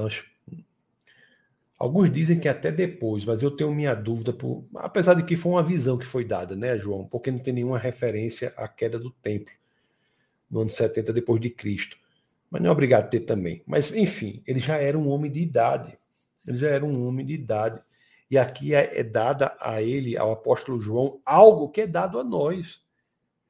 Alguns 1.79 2.11
dizem 2.11 2.41
que 2.41 2.49
até 2.49 2.72
depois, 2.72 3.24
mas 3.24 3.41
eu 3.41 3.53
tenho 3.53 3.72
minha 3.72 3.95
dúvida, 3.95 4.33
por, 4.33 4.66
apesar 4.74 5.14
de 5.14 5.22
que 5.22 5.37
foi 5.37 5.53
uma 5.53 5.62
visão 5.62 5.97
que 5.97 6.05
foi 6.05 6.24
dada, 6.24 6.57
né, 6.57 6.76
João? 6.76 7.07
Porque 7.07 7.31
não 7.31 7.39
tem 7.39 7.55
nenhuma 7.55 7.79
referência 7.79 8.53
à 8.57 8.66
queda 8.66 8.99
do 8.99 9.11
templo 9.11 9.53
no 10.51 10.62
ano 10.62 10.70
70 10.70 11.12
depois 11.12 11.41
de 11.41 11.51
Cristo. 11.51 11.97
Mas 12.51 12.62
não 12.62 12.70
é 12.70 12.72
obrigado 12.72 13.05
a 13.05 13.09
ter 13.09 13.20
também. 13.20 13.62
Mas, 13.66 13.95
enfim, 13.95 14.43
ele 14.47 14.59
já 14.59 14.76
era 14.76 14.99
um 14.99 15.09
homem 15.09 15.31
de 15.31 15.41
idade. 15.41 15.97
Ele 16.47 16.59
já 16.59 16.68
era 16.68 16.84
um 16.84 17.07
homem 17.07 17.24
de 17.24 17.34
idade. 17.34 17.80
E 18.30 18.36
aqui 18.36 18.74
é, 18.74 19.01
é 19.01 19.03
dada 19.03 19.57
a 19.61 19.82
ele, 19.82 20.16
ao 20.16 20.32
apóstolo 20.32 20.78
João, 20.78 21.20
algo 21.24 21.70
que 21.70 21.82
é 21.82 21.86
dado 21.86 22.18
a 22.18 22.24
nós. 22.24 22.82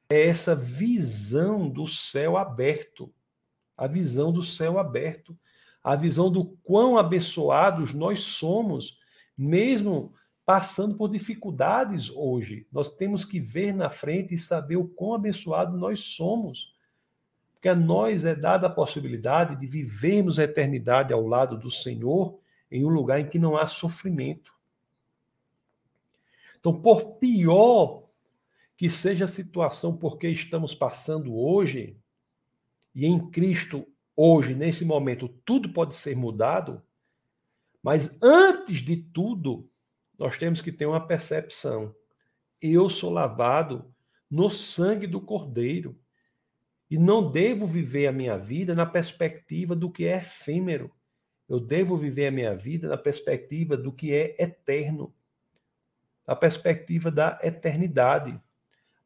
É 0.09 0.27
essa 0.27 0.55
visão 0.55 1.69
do 1.69 1.85
céu 1.85 2.37
aberto. 2.37 3.13
A 3.77 3.87
visão 3.87 4.31
do 4.31 4.41
céu 4.41 4.79
aberto 4.79 5.37
a 5.83 5.95
visão 5.95 6.31
do 6.31 6.45
quão 6.63 6.97
abençoados 6.97 7.93
nós 7.93 8.21
somos, 8.21 8.99
mesmo 9.37 10.13
passando 10.45 10.95
por 10.95 11.09
dificuldades 11.09 12.09
hoje. 12.09 12.67
Nós 12.71 12.95
temos 12.95 13.23
que 13.23 13.39
ver 13.39 13.73
na 13.73 13.89
frente 13.89 14.33
e 14.33 14.37
saber 14.37 14.75
o 14.77 14.87
quão 14.87 15.13
abençoado 15.13 15.77
nós 15.77 15.99
somos. 15.99 16.73
Porque 17.53 17.69
a 17.69 17.75
nós 17.75 18.25
é 18.25 18.35
dada 18.35 18.67
a 18.67 18.69
possibilidade 18.69 19.55
de 19.55 19.67
vivermos 19.67 20.39
a 20.39 20.43
eternidade 20.43 21.13
ao 21.13 21.25
lado 21.25 21.57
do 21.57 21.69
Senhor 21.69 22.38
em 22.71 22.85
um 22.85 22.89
lugar 22.89 23.19
em 23.19 23.27
que 23.27 23.39
não 23.39 23.57
há 23.57 23.67
sofrimento. 23.67 24.53
Então, 26.59 26.81
por 26.81 27.17
pior 27.17 28.09
que 28.77 28.89
seja 28.89 29.25
a 29.25 29.27
situação 29.27 29.95
porque 29.95 30.27
estamos 30.29 30.73
passando 30.73 31.35
hoje, 31.35 31.97
e 32.93 33.05
em 33.05 33.29
Cristo 33.29 33.87
hoje, 34.15 34.53
nesse 34.53 34.83
momento, 34.83 35.27
tudo 35.45 35.69
pode 35.69 35.95
ser 35.95 36.15
mudado, 36.15 36.81
mas 37.81 38.17
antes 38.21 38.79
de 38.79 38.97
tudo, 38.97 39.69
nós 40.17 40.37
temos 40.37 40.61
que 40.61 40.71
ter 40.71 40.85
uma 40.85 41.05
percepção. 41.05 41.95
Eu 42.61 42.89
sou 42.89 43.09
lavado 43.09 43.93
no 44.29 44.49
sangue 44.49 45.07
do 45.07 45.21
Cordeiro 45.21 45.97
e 46.89 46.97
não 46.97 47.31
devo 47.31 47.65
viver 47.65 48.07
a 48.07 48.11
minha 48.11 48.37
vida 48.37 48.75
na 48.75 48.85
perspectiva 48.85 49.75
do 49.75 49.89
que 49.89 50.05
é 50.05 50.17
efêmero. 50.17 50.91
Eu 51.49 51.59
devo 51.59 51.97
viver 51.97 52.27
a 52.27 52.31
minha 52.31 52.55
vida 52.55 52.87
na 52.87 52.97
perspectiva 52.97 53.75
do 53.75 53.91
que 53.91 54.13
é 54.13 54.35
eterno, 54.39 55.11
na 56.27 56.35
perspectiva 56.35 57.09
da 57.09 57.39
eternidade. 57.41 58.39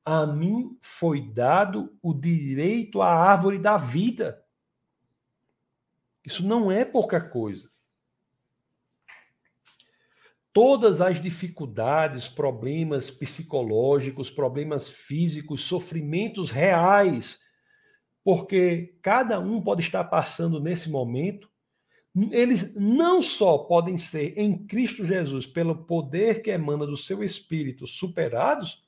A 0.04 0.28
mim 0.28 0.78
foi 0.82 1.22
dado 1.22 1.98
o 2.02 2.14
direito 2.14 3.02
à 3.02 3.10
árvore 3.10 3.58
da 3.58 3.78
vida. 3.78 4.44
Isso 6.26 6.46
não 6.46 6.70
é 6.70 6.84
pouca 6.84 7.22
coisa. 7.22 7.72
Todas 10.52 11.00
as 11.00 11.22
dificuldades, 11.22 12.28
problemas 12.28 13.10
psicológicos, 13.10 14.30
problemas 14.30 14.90
físicos, 14.90 15.64
sofrimentos 15.64 16.52
reais, 16.52 17.40
porque 18.22 18.98
cada 19.02 19.40
um 19.40 19.62
pode 19.62 19.82
estar 19.82 20.04
passando 20.04 20.60
nesse 20.60 20.90
momento, 20.90 21.53
eles 22.16 22.76
não 22.76 23.22
só 23.22 23.58
podem 23.58 23.98
ser 23.98 24.38
em 24.38 24.66
Cristo 24.66 25.04
Jesus, 25.04 25.48
pelo 25.48 25.86
poder 25.86 26.42
que 26.42 26.52
emana 26.52 26.86
do 26.86 26.96
seu 26.96 27.24
espírito, 27.24 27.88
superados, 27.88 28.84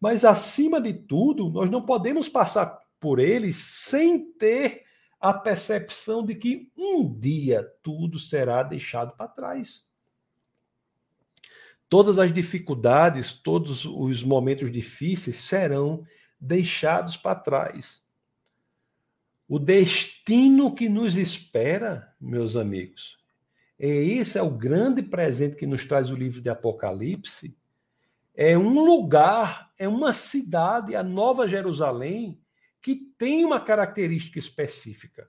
mas 0.00 0.24
acima 0.24 0.80
de 0.80 0.92
tudo, 0.94 1.50
nós 1.50 1.70
não 1.70 1.84
podemos 1.84 2.28
passar 2.28 2.80
por 2.98 3.18
eles 3.18 3.56
sem 3.56 4.32
ter 4.32 4.84
a 5.20 5.32
percepção 5.32 6.24
de 6.24 6.34
que 6.34 6.72
um 6.76 7.12
dia 7.16 7.62
tudo 7.82 8.18
será 8.18 8.62
deixado 8.62 9.16
para 9.16 9.28
trás. 9.28 9.86
Todas 11.88 12.18
as 12.18 12.32
dificuldades, 12.32 13.32
todos 13.32 13.84
os 13.84 14.24
momentos 14.24 14.72
difíceis 14.72 15.36
serão 15.36 16.04
deixados 16.40 17.16
para 17.16 17.38
trás. 17.38 18.01
O 19.52 19.58
destino 19.58 20.74
que 20.74 20.88
nos 20.88 21.18
espera, 21.18 22.16
meus 22.18 22.56
amigos, 22.56 23.18
é 23.78 23.86
esse 23.86 24.38
é 24.38 24.42
o 24.42 24.48
grande 24.48 25.02
presente 25.02 25.56
que 25.56 25.66
nos 25.66 25.84
traz 25.84 26.10
o 26.10 26.14
livro 26.14 26.40
de 26.40 26.48
Apocalipse. 26.48 27.54
É 28.34 28.56
um 28.56 28.82
lugar, 28.82 29.70
é 29.76 29.86
uma 29.86 30.14
cidade, 30.14 30.96
a 30.96 31.02
Nova 31.02 31.46
Jerusalém, 31.46 32.40
que 32.80 32.96
tem 33.18 33.44
uma 33.44 33.60
característica 33.60 34.38
específica. 34.38 35.28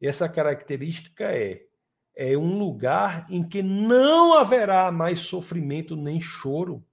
E 0.00 0.08
essa 0.08 0.28
característica 0.28 1.30
é 1.30 1.64
é 2.12 2.36
um 2.36 2.58
lugar 2.58 3.24
em 3.30 3.48
que 3.48 3.62
não 3.62 4.34
haverá 4.34 4.90
mais 4.90 5.20
sofrimento 5.20 5.94
nem 5.94 6.20
choro. 6.20 6.84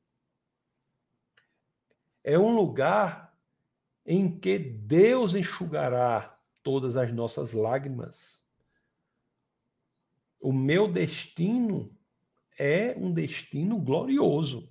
É 2.23 2.37
um 2.37 2.55
lugar 2.55 3.32
em 4.05 4.37
que 4.39 4.59
Deus 4.59 5.35
enxugará 5.35 6.37
todas 6.61 6.97
as 6.97 7.11
nossas 7.11 7.53
lágrimas. 7.53 8.43
O 10.39 10.51
meu 10.51 10.91
destino 10.91 11.95
é 12.57 12.95
um 12.97 13.11
destino 13.11 13.79
glorioso. 13.79 14.69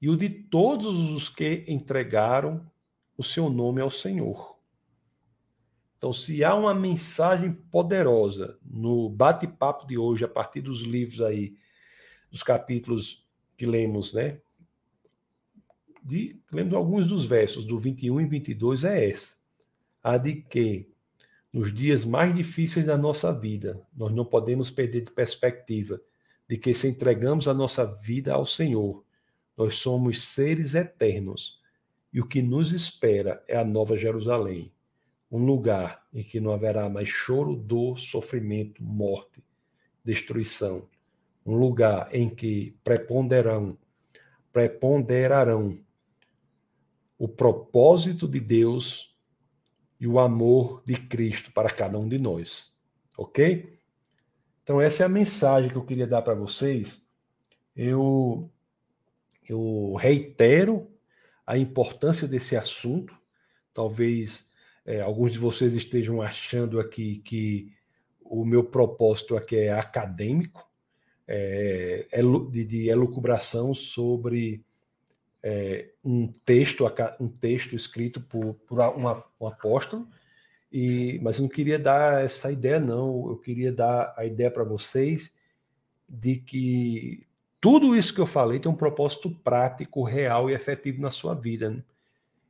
E 0.00 0.10
o 0.10 0.16
de 0.16 0.28
todos 0.28 1.10
os 1.10 1.28
que 1.28 1.64
entregaram 1.66 2.70
o 3.16 3.22
seu 3.22 3.48
nome 3.48 3.80
ao 3.80 3.90
Senhor. 3.90 4.56
Então, 5.96 6.12
se 6.12 6.44
há 6.44 6.54
uma 6.54 6.74
mensagem 6.74 7.52
poderosa 7.52 8.58
no 8.62 9.08
bate-papo 9.08 9.86
de 9.86 9.96
hoje, 9.96 10.24
a 10.24 10.28
partir 10.28 10.60
dos 10.60 10.82
livros 10.82 11.22
aí, 11.22 11.56
dos 12.30 12.42
capítulos 12.42 13.26
que 13.56 13.64
lemos, 13.64 14.12
né? 14.12 14.40
De, 16.06 16.40
lemos 16.52 16.72
alguns 16.72 17.08
dos 17.08 17.26
versos, 17.26 17.64
do 17.64 17.80
21 17.80 18.20
e 18.20 18.26
22, 18.26 18.84
é 18.84 19.10
essa. 19.10 19.34
A 20.00 20.16
de 20.16 20.36
que, 20.36 20.88
nos 21.52 21.74
dias 21.74 22.04
mais 22.04 22.32
difíceis 22.32 22.86
da 22.86 22.96
nossa 22.96 23.32
vida, 23.32 23.82
nós 23.92 24.14
não 24.14 24.24
podemos 24.24 24.70
perder 24.70 25.00
de 25.00 25.10
perspectiva 25.10 26.00
de 26.48 26.56
que, 26.56 26.72
se 26.72 26.86
entregamos 26.86 27.48
a 27.48 27.54
nossa 27.54 27.84
vida 27.84 28.32
ao 28.32 28.46
Senhor, 28.46 29.04
nós 29.56 29.78
somos 29.78 30.24
seres 30.28 30.76
eternos 30.76 31.60
e 32.12 32.20
o 32.20 32.26
que 32.26 32.40
nos 32.40 32.70
espera 32.70 33.42
é 33.48 33.56
a 33.56 33.64
Nova 33.64 33.96
Jerusalém, 33.96 34.72
um 35.28 35.44
lugar 35.44 36.06
em 36.14 36.22
que 36.22 36.38
não 36.38 36.52
haverá 36.52 36.88
mais 36.88 37.08
choro, 37.08 37.56
dor, 37.56 37.98
sofrimento, 37.98 38.80
morte, 38.80 39.42
destruição. 40.04 40.88
Um 41.44 41.56
lugar 41.56 42.14
em 42.14 42.30
que 42.30 42.76
preponderarão 42.84 43.76
o 47.18 47.28
propósito 47.28 48.28
de 48.28 48.40
Deus 48.40 49.14
e 49.98 50.06
o 50.06 50.18
amor 50.18 50.82
de 50.84 50.94
Cristo 50.94 51.50
para 51.52 51.70
cada 51.70 51.98
um 51.98 52.08
de 52.08 52.18
nós. 52.18 52.70
Ok? 53.16 53.78
Então, 54.62 54.80
essa 54.80 55.02
é 55.02 55.06
a 55.06 55.08
mensagem 55.08 55.70
que 55.70 55.76
eu 55.76 55.84
queria 55.84 56.06
dar 56.06 56.22
para 56.22 56.34
vocês. 56.34 57.00
Eu, 57.74 58.50
eu 59.48 59.94
reitero 59.94 60.90
a 61.46 61.56
importância 61.56 62.26
desse 62.26 62.56
assunto. 62.56 63.16
Talvez 63.72 64.50
é, 64.84 65.00
alguns 65.00 65.32
de 65.32 65.38
vocês 65.38 65.74
estejam 65.74 66.20
achando 66.20 66.80
aqui 66.80 67.18
que 67.18 67.72
o 68.20 68.44
meu 68.44 68.64
propósito 68.64 69.36
aqui 69.36 69.56
é 69.56 69.72
acadêmico, 69.72 70.68
é, 71.28 72.06
é 72.10 72.22
de, 72.50 72.64
de 72.64 72.88
elucubração 72.88 73.72
sobre 73.72 74.64
é, 75.48 75.90
um 76.04 76.26
texto 76.26 76.84
um 77.20 77.28
texto 77.28 77.76
escrito 77.76 78.20
por, 78.20 78.54
por 78.66 78.80
uma, 78.80 79.24
um 79.40 79.46
apóstolo, 79.46 80.08
e, 80.72 81.20
mas 81.22 81.36
eu 81.36 81.42
não 81.42 81.48
queria 81.48 81.78
dar 81.78 82.24
essa 82.24 82.50
ideia, 82.50 82.80
não. 82.80 83.28
Eu 83.28 83.36
queria 83.36 83.70
dar 83.70 84.12
a 84.16 84.26
ideia 84.26 84.50
para 84.50 84.64
vocês 84.64 85.36
de 86.08 86.34
que 86.34 87.24
tudo 87.60 87.94
isso 87.94 88.12
que 88.12 88.20
eu 88.20 88.26
falei 88.26 88.58
tem 88.58 88.68
um 88.68 88.74
propósito 88.74 89.30
prático, 89.30 90.02
real 90.02 90.50
e 90.50 90.52
efetivo 90.52 91.00
na 91.00 91.10
sua 91.10 91.32
vida. 91.32 91.70
Né? 91.70 91.84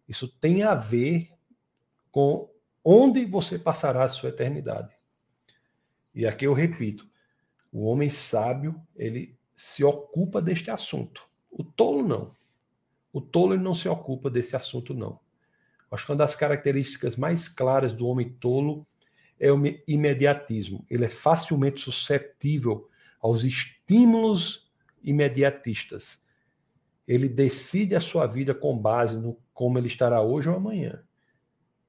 Isso 0.08 0.26
tem 0.26 0.62
a 0.62 0.74
ver 0.74 1.30
com 2.10 2.48
onde 2.82 3.26
você 3.26 3.58
passará 3.58 4.04
a 4.04 4.08
sua 4.08 4.30
eternidade. 4.30 4.96
E 6.14 6.26
aqui 6.26 6.46
eu 6.46 6.54
repito, 6.54 7.06
o 7.70 7.84
homem 7.84 8.08
sábio, 8.08 8.80
ele 8.96 9.36
se 9.54 9.84
ocupa 9.84 10.40
deste 10.40 10.70
assunto. 10.70 11.28
O 11.50 11.62
tolo 11.62 12.02
não. 12.02 12.34
O 13.16 13.20
tolo 13.22 13.56
não 13.56 13.72
se 13.72 13.88
ocupa 13.88 14.28
desse 14.28 14.54
assunto 14.54 14.92
não. 14.92 15.18
Acho 15.90 16.04
que 16.04 16.12
uma 16.12 16.18
das 16.18 16.34
características 16.34 17.16
mais 17.16 17.48
claras 17.48 17.94
do 17.94 18.06
homem 18.06 18.28
tolo 18.28 18.86
é 19.40 19.50
o 19.50 19.58
imediatismo. 19.88 20.84
Ele 20.90 21.06
é 21.06 21.08
facilmente 21.08 21.80
susceptível 21.80 22.90
aos 23.18 23.42
estímulos 23.42 24.70
imediatistas. 25.02 26.22
Ele 27.08 27.26
decide 27.26 27.96
a 27.96 28.00
sua 28.00 28.26
vida 28.26 28.54
com 28.54 28.76
base 28.76 29.18
no 29.18 29.38
como 29.54 29.78
ele 29.78 29.86
estará 29.86 30.20
hoje 30.20 30.50
ou 30.50 30.56
amanhã. 30.56 31.02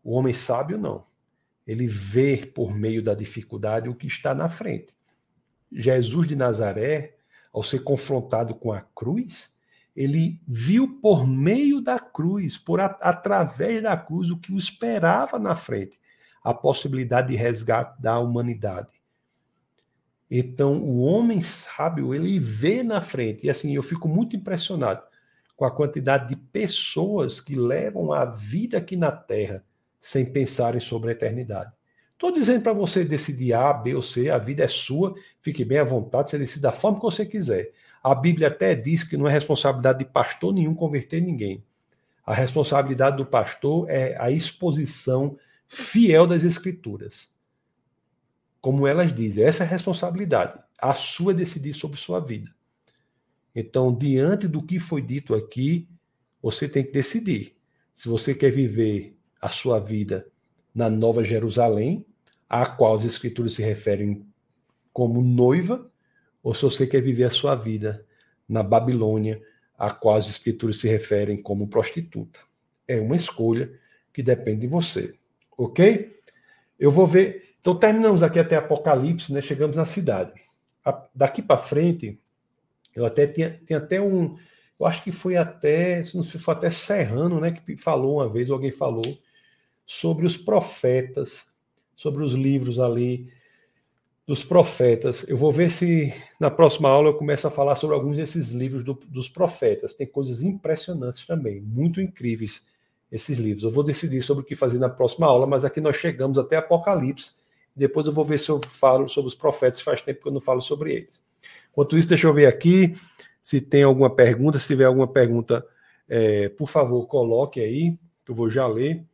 O 0.02 0.14
homem 0.14 0.32
sábio 0.32 0.78
não. 0.78 1.08
Ele 1.68 1.88
vê 1.88 2.38
por 2.38 2.74
meio 2.74 3.04
da 3.04 3.14
dificuldade 3.14 3.90
o 3.90 3.96
que 3.96 4.08
está 4.08 4.34
na 4.34 4.48
frente. 4.48 4.96
Jesus 5.70 6.26
de 6.26 6.38
Nazaré, 6.38 7.18
ao 7.52 7.64
ser 7.64 7.80
confrontado 7.80 8.56
com 8.56 8.72
a 8.72 8.80
cruz, 8.80 9.57
ele 9.98 10.40
viu 10.48 11.00
por 11.02 11.26
meio 11.26 11.82
da 11.82 11.98
cruz, 11.98 12.56
por 12.56 12.80
através 12.80 13.82
da 13.82 13.98
cruz, 13.98 14.30
o 14.30 14.38
que 14.38 14.54
o 14.54 14.58
esperava 14.58 15.40
na 15.40 15.56
frente, 15.56 16.00
a 16.44 16.54
possibilidade 16.54 17.30
de 17.30 17.36
resgate 17.36 18.00
da 18.00 18.20
humanidade. 18.20 18.90
Então, 20.30 20.78
o 20.78 21.00
homem 21.00 21.42
sábio, 21.42 22.14
ele 22.14 22.38
vê 22.38 22.84
na 22.84 23.02
frente, 23.02 23.48
e 23.48 23.50
assim, 23.50 23.74
eu 23.74 23.82
fico 23.82 24.08
muito 24.08 24.36
impressionado 24.36 25.02
com 25.56 25.66
a 25.66 25.72
quantidade 25.72 26.30
de 26.30 26.36
pessoas 26.36 27.42
que 27.42 27.56
levam 27.56 28.14
a 28.14 28.24
vida 28.24 28.78
aqui 28.78 28.96
na 28.96 29.12
Terra 29.12 29.64
sem 30.00 30.24
pensarem 30.24 30.80
sobre 30.80 31.10
a 31.10 31.14
eternidade. 31.14 31.72
Estou 32.14 32.32
dizendo 32.32 32.62
para 32.62 32.74
você 32.74 33.04
decidir 33.04 33.54
A, 33.54 33.74
B 33.74 33.96
ou 33.96 34.04
C, 34.04 34.30
a 34.30 34.38
vida 34.38 34.64
é 34.64 34.68
sua, 34.68 35.16
fique 35.42 35.66
bem 35.66 35.80
à 35.80 35.84
vontade, 35.84 36.30
você 36.30 36.38
decide 36.38 36.62
da 36.62 36.72
forma 36.72 37.00
que 37.00 37.06
você 37.06 37.26
quiser. 37.26 37.72
A 38.04 38.16
Bíblia 38.16 38.48
até 38.48 38.76
diz 38.76 39.04
que 39.04 39.18
não 39.18 39.28
é 39.28 39.32
responsabilidade 39.32 40.00
de 40.00 40.06
pastor 40.06 40.54
nenhum 40.54 40.74
converter 40.74 41.22
ninguém. 41.22 41.64
A 42.26 42.34
responsabilidade 42.34 43.18
do 43.18 43.26
pastor 43.26 43.90
é 43.90 44.18
a 44.20 44.30
exposição 44.30 45.38
fiel 45.68 46.28
das 46.28 46.44
Escrituras. 46.44 47.30
Como 48.60 48.86
elas 48.86 49.14
dizem, 49.14 49.44
essa 49.44 49.64
é 49.64 49.68
a 49.68 49.70
responsabilidade. 49.70 50.60
A 50.78 50.94
sua 50.94 51.32
é 51.32 51.36
decidir 51.36 51.74
sobre 51.74 51.98
sua 51.98 52.20
vida. 52.20 52.54
Então, 53.56 53.96
diante 53.96 54.48
do 54.48 54.62
que 54.62 54.78
foi 54.78 55.02
dito 55.02 55.34
aqui, 55.34 55.88
você 56.42 56.68
tem 56.68 56.84
que 56.84 56.92
decidir 56.92 57.56
se 57.94 58.08
você 58.08 58.36
quer 58.36 58.52
viver 58.52 59.18
a 59.42 59.50
sua 59.50 59.80
vida 59.80 60.28
na 60.74 60.90
Nova 60.90 61.24
Jerusalém, 61.24 62.06
a 62.48 62.66
qual 62.66 62.96
as 62.96 63.06
Escrituras 63.06 63.54
se 63.54 63.64
referem 63.64 64.26
como 64.94 65.22
noiva, 65.22 65.90
ou 66.48 66.54
se 66.54 66.62
você 66.62 66.88
quer 66.88 67.02
viver 67.02 67.26
a 67.26 67.30
sua 67.30 67.56
vida 67.56 68.06
na 68.48 68.64
Babilônia, 68.64 69.42
a 69.78 69.92
qual 69.92 70.16
as 70.16 70.30
Escrituras 70.30 70.78
se 70.78 70.88
referem 70.88 71.42
como 71.42 71.68
prostituta. 71.68 72.40
É 72.88 73.02
uma 73.02 73.18
escolha 73.18 73.70
que 74.14 74.24
depende 74.24 74.62
de 74.62 74.68
você. 74.68 75.14
Ok? 75.58 76.18
Eu 76.80 76.90
vou 76.90 77.06
ver. 77.06 77.54
Então, 77.60 77.76
terminamos 77.76 78.24
aqui 78.24 78.40
até 78.40 78.56
Apocalipse, 78.56 79.34
né? 79.34 79.42
chegamos 79.42 79.76
na 79.76 79.84
cidade. 79.84 80.42
Daqui 81.14 81.42
para 81.42 81.58
frente, 81.58 82.18
eu 82.96 83.06
até 83.06 83.28
tinha, 83.28 83.60
tinha 83.68 83.80
até 83.80 84.00
um. 84.00 84.38
Eu 84.80 84.86
acho 84.86 85.04
que 85.04 85.12
foi 85.12 85.36
até, 85.36 86.02
se 86.02 86.16
não 86.16 86.24
foi 86.24 86.54
até 86.54 86.70
Serrano, 86.70 87.42
né, 87.42 87.52
que 87.52 87.76
falou 87.76 88.20
uma 88.20 88.30
vez, 88.30 88.50
alguém 88.50 88.72
falou, 88.72 89.20
sobre 89.86 90.26
os 90.26 90.38
profetas, 90.38 91.46
sobre 91.94 92.24
os 92.24 92.32
livros 92.32 92.80
ali 92.80 93.36
dos 94.28 94.44
profetas. 94.44 95.24
Eu 95.28 95.38
vou 95.38 95.52
ver 95.54 95.72
se 95.72 96.14
na 96.38 96.52
próxima 96.52 96.90
aula 96.90 97.10
eu 97.10 97.14
começo 97.14 97.48
a 97.48 97.50
falar 97.50 97.76
sobre 97.76 97.96
alguns 97.96 98.18
desses 98.18 98.50
livros 98.50 98.84
do, 98.84 98.94
dos 99.08 99.30
profetas. 99.30 99.94
Tem 99.94 100.06
coisas 100.06 100.44
impressionantes 100.44 101.26
também, 101.26 101.62
muito 101.62 102.02
incríveis 102.02 102.66
esses 103.10 103.38
livros. 103.38 103.64
Eu 103.64 103.72
vou 103.72 103.86
decidir 103.86 104.22
sobre 104.22 104.44
o 104.44 104.46
que 104.46 104.54
fazer 104.54 104.80
na 104.80 104.90
próxima 104.90 105.26
aula, 105.26 105.48
mas 105.48 105.64
aqui 105.64 105.80
nós 105.80 105.96
chegamos 105.96 106.38
até 106.38 106.58
Apocalipse. 106.58 107.32
Depois 107.74 108.06
eu 108.06 108.12
vou 108.12 108.26
ver 108.26 108.38
se 108.38 108.50
eu 108.50 108.60
falo 108.60 109.08
sobre 109.08 109.30
os 109.30 109.36
profetas, 109.36 109.80
faz 109.80 110.02
tempo 110.02 110.22
que 110.22 110.28
eu 110.28 110.34
não 110.34 110.42
falo 110.42 110.60
sobre 110.60 110.94
eles. 110.94 111.22
Enquanto 111.72 111.98
isso, 111.98 112.10
deixa 112.10 112.28
eu 112.28 112.34
ver 112.34 112.48
aqui 112.48 112.96
se 113.42 113.62
tem 113.62 113.84
alguma 113.84 114.10
pergunta. 114.10 114.60
Se 114.60 114.68
tiver 114.68 114.86
alguma 114.86 115.08
pergunta, 115.08 115.66
é, 116.10 116.50
por 116.50 116.68
favor, 116.68 117.08
coloque 117.08 117.62
aí, 117.62 117.98
que 118.26 118.32
eu 118.32 118.36
vou 118.36 118.50
já 118.50 118.68
ler. 118.68 119.06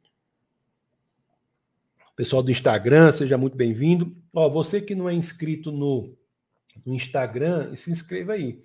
Pessoal 2.16 2.44
do 2.44 2.52
Instagram, 2.52 3.12
seja 3.12 3.40
muito 3.40 3.58
bem-vindo. 3.58 4.16
Ó, 4.32 4.48
você 4.48 4.80
que 4.80 4.94
não 4.94 5.10
é 5.10 5.14
inscrito 5.16 5.72
no, 5.72 6.16
no 6.86 6.94
Instagram, 6.94 7.76
se 7.76 7.90
inscreva 7.90 8.34
aí. 8.34 8.64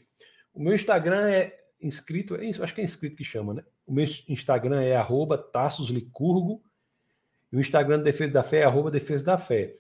O 0.53 0.63
meu 0.63 0.75
Instagram 0.75 1.31
é 1.31 1.57
inscrito, 1.81 2.37
é 2.37 2.45
isso, 2.45 2.63
acho 2.63 2.75
que 2.75 2.83
é 2.83 2.85
inscrito 2.85 3.17
que 3.17 3.25
chama, 3.25 3.55
né? 3.55 3.65
O 3.87 3.93
meu 3.95 4.05
Instagram 4.29 4.83
é 4.83 4.97
arroba 4.97 5.43
Licurgo, 5.89 6.63
e 7.51 7.57
o 7.57 7.61
Instagram 7.61 7.99
do 7.99 8.05
Defesa 8.05 8.33
da 8.35 8.43
Fé 8.43 8.61
é 8.61 8.91
Defesa 8.91 9.25
da 9.25 9.39
Fé. 9.39 9.73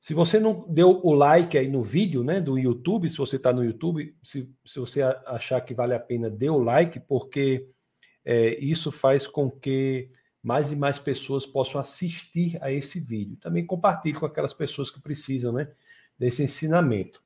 Se 0.00 0.12
você 0.12 0.40
não 0.40 0.66
deu 0.68 1.00
o 1.04 1.14
like 1.14 1.56
aí 1.56 1.68
no 1.68 1.80
vídeo, 1.80 2.24
né, 2.24 2.40
do 2.40 2.58
YouTube, 2.58 3.08
se 3.08 3.18
você 3.18 3.36
está 3.36 3.52
no 3.52 3.64
YouTube, 3.64 4.16
se, 4.20 4.52
se 4.64 4.80
você 4.80 5.00
achar 5.26 5.60
que 5.60 5.74
vale 5.74 5.94
a 5.94 6.00
pena, 6.00 6.28
dê 6.28 6.50
o 6.50 6.58
like, 6.58 6.98
porque 6.98 7.68
é, 8.24 8.58
isso 8.58 8.90
faz 8.90 9.28
com 9.28 9.48
que 9.48 10.10
mais 10.44 10.70
e 10.70 10.76
mais 10.76 10.98
pessoas 10.98 11.46
possam 11.46 11.80
assistir 11.80 12.58
a 12.60 12.70
esse 12.70 13.00
vídeo. 13.00 13.38
Também 13.38 13.64
compartilhe 13.64 14.18
com 14.18 14.26
aquelas 14.26 14.52
pessoas 14.52 14.90
que 14.90 15.00
precisam, 15.00 15.50
né, 15.50 15.68
desse 16.18 16.42
ensinamento. 16.42 17.22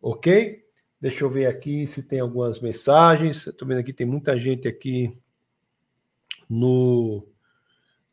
Ok? 0.00 0.64
Deixa 1.00 1.24
eu 1.24 1.28
ver 1.28 1.46
aqui 1.46 1.88
se 1.88 2.04
tem 2.04 2.20
algumas 2.20 2.60
mensagens. 2.60 3.48
Estou 3.48 3.66
vendo 3.66 3.80
aqui, 3.80 3.92
tem 3.92 4.06
muita 4.06 4.38
gente 4.38 4.68
aqui 4.68 5.12
no, 6.48 7.26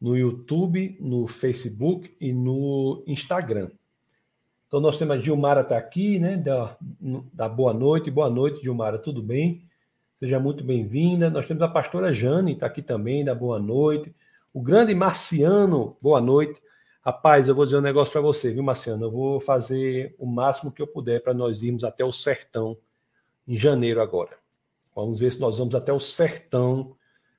no 0.01 0.17
YouTube, 0.17 0.97
no 0.99 1.27
Facebook 1.27 2.17
e 2.19 2.34
no 2.34 3.03
Instagram. 3.05 3.69
Então 4.67 4.81
nós 4.81 4.97
temos 4.97 5.15
a 5.15 5.21
Gilmara 5.21 5.61
está 5.61 5.77
aqui, 5.77 6.17
né? 6.17 6.38
Da, 6.38 6.75
da 7.31 7.47
boa 7.47 7.71
noite, 7.71 8.09
boa 8.09 8.31
noite, 8.31 8.63
Gilmara, 8.63 8.97
tudo 8.97 9.21
bem? 9.21 9.63
Seja 10.15 10.39
muito 10.39 10.63
bem-vinda. 10.63 11.29
Nós 11.29 11.45
temos 11.45 11.61
a 11.61 11.67
pastora 11.67 12.11
Jane, 12.11 12.53
está 12.53 12.65
aqui 12.65 12.81
também, 12.81 13.23
da 13.23 13.36
boa 13.36 13.59
noite. 13.59 14.13
O 14.53 14.61
grande 14.61 14.93
Marciano, 14.93 15.97
boa 15.99 16.21
noite. 16.21 16.61
Rapaz, 17.01 17.47
eu 17.47 17.55
vou 17.55 17.65
dizer 17.65 17.77
um 17.77 17.81
negócio 17.81 18.11
para 18.11 18.21
você, 18.21 18.53
viu, 18.53 18.61
Marciano? 18.61 19.05
Eu 19.05 19.11
vou 19.11 19.39
fazer 19.39 20.15
o 20.19 20.27
máximo 20.27 20.71
que 20.71 20.79
eu 20.79 20.85
puder 20.85 21.23
para 21.23 21.33
nós 21.33 21.63
irmos 21.63 21.83
até 21.83 22.05
o 22.05 22.11
sertão 22.11 22.77
em 23.47 23.57
janeiro 23.57 23.99
agora. 23.99 24.37
Vamos 24.95 25.19
ver 25.19 25.33
se 25.33 25.39
nós 25.39 25.57
vamos 25.57 25.73
até 25.73 25.91
o 25.91 25.99
sertão. 25.99 26.95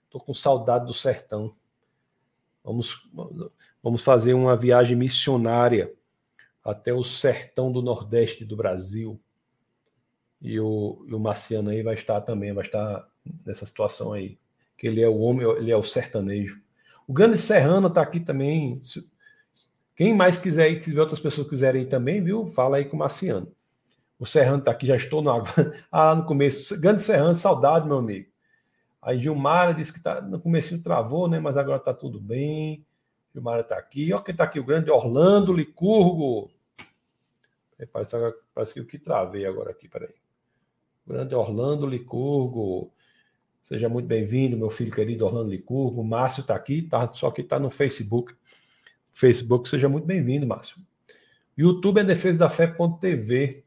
Estou 0.06 0.20
com 0.20 0.34
saudade 0.34 0.86
do 0.86 0.92
sertão. 0.92 1.54
Vamos, 2.64 3.08
vamos 3.80 4.02
fazer 4.02 4.34
uma 4.34 4.56
viagem 4.56 4.96
missionária 4.96 5.94
até 6.64 6.92
o 6.92 7.04
sertão 7.04 7.70
do 7.70 7.80
Nordeste 7.80 8.44
do 8.44 8.56
Brasil. 8.56 9.20
E 10.42 10.58
o, 10.58 11.04
e 11.06 11.14
o 11.14 11.20
Marciano 11.20 11.70
aí 11.70 11.80
vai 11.80 11.94
estar 11.94 12.20
também, 12.22 12.52
vai 12.52 12.64
estar 12.64 13.08
nessa 13.46 13.64
situação 13.64 14.12
aí. 14.12 14.36
Que 14.76 14.88
ele 14.88 15.00
é 15.00 15.08
o 15.08 15.18
homem, 15.20 15.48
ele 15.52 15.70
é 15.70 15.76
o 15.76 15.82
sertanejo. 15.82 16.63
O 17.06 17.12
Grande 17.12 17.38
Serrano 17.38 17.88
está 17.88 18.02
aqui 18.02 18.20
também. 18.20 18.80
Quem 19.96 20.14
mais 20.14 20.38
quiser 20.38 20.70
ir, 20.70 20.82
se 20.82 20.98
outras 20.98 21.20
pessoas 21.20 21.48
quiserem 21.48 21.82
ir 21.82 21.88
também, 21.88 22.22
viu? 22.22 22.46
Fala 22.46 22.78
aí 22.78 22.84
com 22.84 22.96
o 22.96 22.98
Marciano. 22.98 23.52
O 24.18 24.26
Serrano 24.26 24.58
está 24.58 24.70
aqui, 24.70 24.86
já 24.86 24.96
estou 24.96 25.20
no 25.20 25.30
água. 25.30 25.48
ah, 25.92 26.14
no 26.14 26.24
começo. 26.24 26.80
Grande 26.80 27.02
Serrano, 27.02 27.34
saudade, 27.34 27.86
meu 27.86 27.98
amigo. 27.98 28.28
Aí 29.02 29.18
Gilmara 29.18 29.74
disse 29.74 29.92
que 29.92 30.00
tá, 30.00 30.20
no 30.20 30.40
começo 30.40 30.82
travou, 30.82 31.28
né? 31.28 31.38
Mas 31.38 31.56
agora 31.56 31.76
está 31.76 31.92
tudo 31.92 32.18
bem. 32.18 32.84
Gilmara 33.34 33.60
está 33.60 33.76
aqui. 33.76 34.12
Olha 34.12 34.22
quem 34.22 34.32
está 34.32 34.44
aqui, 34.44 34.58
o 34.58 34.64
grande 34.64 34.90
Orlando 34.90 35.52
Licurgo. 35.52 36.50
Parece, 37.92 38.16
parece 38.54 38.72
que 38.72 38.80
o 38.80 38.86
que 38.86 38.98
travei 38.98 39.44
agora 39.44 39.72
aqui, 39.72 39.88
peraí. 39.88 40.14
Grande 41.06 41.34
Orlando 41.34 41.86
Licurgo. 41.86 42.90
Seja 43.64 43.88
muito 43.88 44.04
bem-vindo, 44.04 44.58
meu 44.58 44.68
filho 44.68 44.92
querido 44.92 45.24
Orlando 45.24 45.48
Licurgo. 45.48 46.02
O 46.02 46.04
Márcio 46.04 46.42
está 46.42 46.54
aqui, 46.54 46.82
tá, 46.82 47.10
só 47.14 47.30
que 47.30 47.40
está 47.40 47.58
no 47.58 47.70
Facebook. 47.70 48.34
Facebook, 49.10 49.66
seja 49.70 49.88
muito 49.88 50.04
bem-vindo, 50.04 50.46
Márcio. 50.46 50.76
YouTube 51.56 51.98
é 51.98 52.04
defesa 52.04 52.40
da 52.40 52.50
fé.tv. 52.50 53.64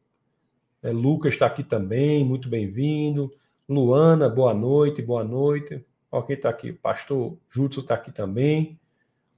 É, 0.84 0.92
Lucas 0.92 1.34
está 1.34 1.48
aqui 1.48 1.64
também, 1.64 2.24
muito 2.24 2.48
bem-vindo. 2.48 3.32
Luana, 3.68 4.30
boa 4.30 4.54
noite, 4.54 5.02
boa 5.02 5.24
noite. 5.24 5.84
Olha 6.12 6.26
quem 6.28 6.36
está 6.36 6.50
aqui, 6.50 6.72
pastor 6.72 7.36
Júlio 7.50 7.80
está 7.80 7.96
aqui 7.96 8.12
também. 8.12 8.80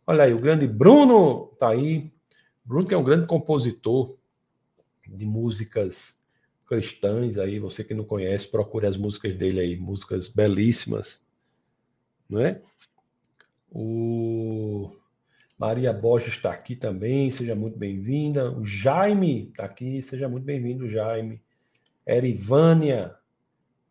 Olha 0.06 0.26
aí, 0.26 0.34
o 0.34 0.40
grande 0.40 0.68
Bruno 0.68 1.52
está 1.54 1.70
aí. 1.70 2.12
Bruno 2.66 2.86
que 2.86 2.94
é 2.94 2.98
um 2.98 3.04
grande 3.04 3.28
compositor, 3.28 4.18
de 5.08 5.26
músicas 5.26 6.19
cristãs 6.70 7.40
aí, 7.40 7.58
você 7.60 7.84
que 7.84 7.96
não 7.96 8.04
conhece, 8.04 8.48
procure 8.48 8.86
as 8.86 8.96
músicas 8.96 9.36
dele 9.36 9.60
aí, 9.60 9.76
músicas 9.76 10.28
belíssimas, 10.28 11.20
não 12.30 12.40
é? 12.40 12.62
O 13.72 14.96
Maria 15.58 15.92
Borges 15.92 16.36
está 16.36 16.52
aqui 16.52 16.76
também, 16.76 17.32
seja 17.32 17.56
muito 17.56 17.78
bem-vinda. 17.78 18.52
O 18.52 18.64
Jaime 18.64 19.50
está 19.50 19.66
aqui, 19.66 20.04
seja 20.04 20.30
muito 20.30 20.46
bem-vindo, 20.46 20.88
Jaime. 20.88 21.42
Erivânia, 22.06 23.16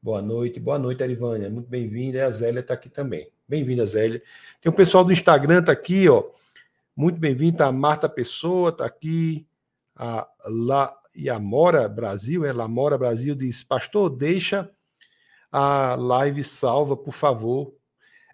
boa 0.00 0.22
noite, 0.22 0.60
boa 0.60 0.78
noite, 0.78 1.02
Erivânia, 1.02 1.50
muito 1.50 1.68
bem-vinda. 1.68 2.18
E 2.18 2.20
a 2.20 2.30
Zélia 2.30 2.60
está 2.60 2.74
aqui 2.74 2.88
também. 2.88 3.28
Bem-vinda, 3.48 3.84
Zélia. 3.86 4.22
Tem 4.60 4.70
o 4.70 4.74
pessoal 4.74 5.04
do 5.04 5.12
Instagram, 5.12 5.60
está 5.60 5.72
aqui, 5.72 6.08
ó. 6.08 6.30
Muito 6.96 7.18
bem-vinda, 7.18 7.66
a 7.66 7.72
Marta 7.72 8.08
Pessoa 8.08 8.70
está 8.70 8.86
aqui, 8.86 9.46
a 9.96 10.28
La 10.46 10.97
e 11.18 11.28
Amora 11.28 11.88
Brasil, 11.88 12.44
ela 12.44 12.62
Amora 12.64 12.96
Brasil 12.96 13.34
diz: 13.34 13.64
Pastor, 13.64 14.08
deixa 14.08 14.70
a 15.50 15.96
live 15.96 16.44
salva, 16.44 16.96
por 16.96 17.12
favor. 17.12 17.74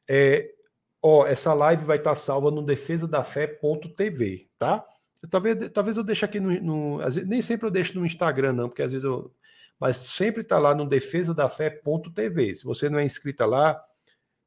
É, 0.07 0.53
ó, 1.01 1.27
essa 1.27 1.55
live 1.55 1.83
vai 1.83 1.97
estar 1.97 2.15
salva 2.15 2.51
no 2.51 2.61
defesadafé.tv, 2.61 4.51
tá? 4.59 4.85
Talvez, 5.31 5.71
talvez 5.73 5.97
eu 5.97 6.05
deixe 6.05 6.27
aqui 6.27 6.39
no, 6.39 6.61
no 6.61 6.99
vezes, 6.99 7.27
nem 7.27 7.41
sempre 7.41 7.67
eu 7.67 7.71
deixo 7.71 7.99
no 7.99 8.05
Instagram, 8.05 8.53
não, 8.53 8.69
porque 8.69 8.83
às 8.83 8.93
vezes 8.93 9.05
eu. 9.05 9.33
Mas 9.81 9.97
sempre 9.97 10.43
está 10.43 10.59
lá 10.59 10.75
no 10.75 10.87
defesadafé.tv. 10.87 12.55
Se 12.55 12.65
você 12.65 12.91
não 12.91 12.99
é 12.99 13.05
inscrita 13.05 13.47
lá, 13.47 13.83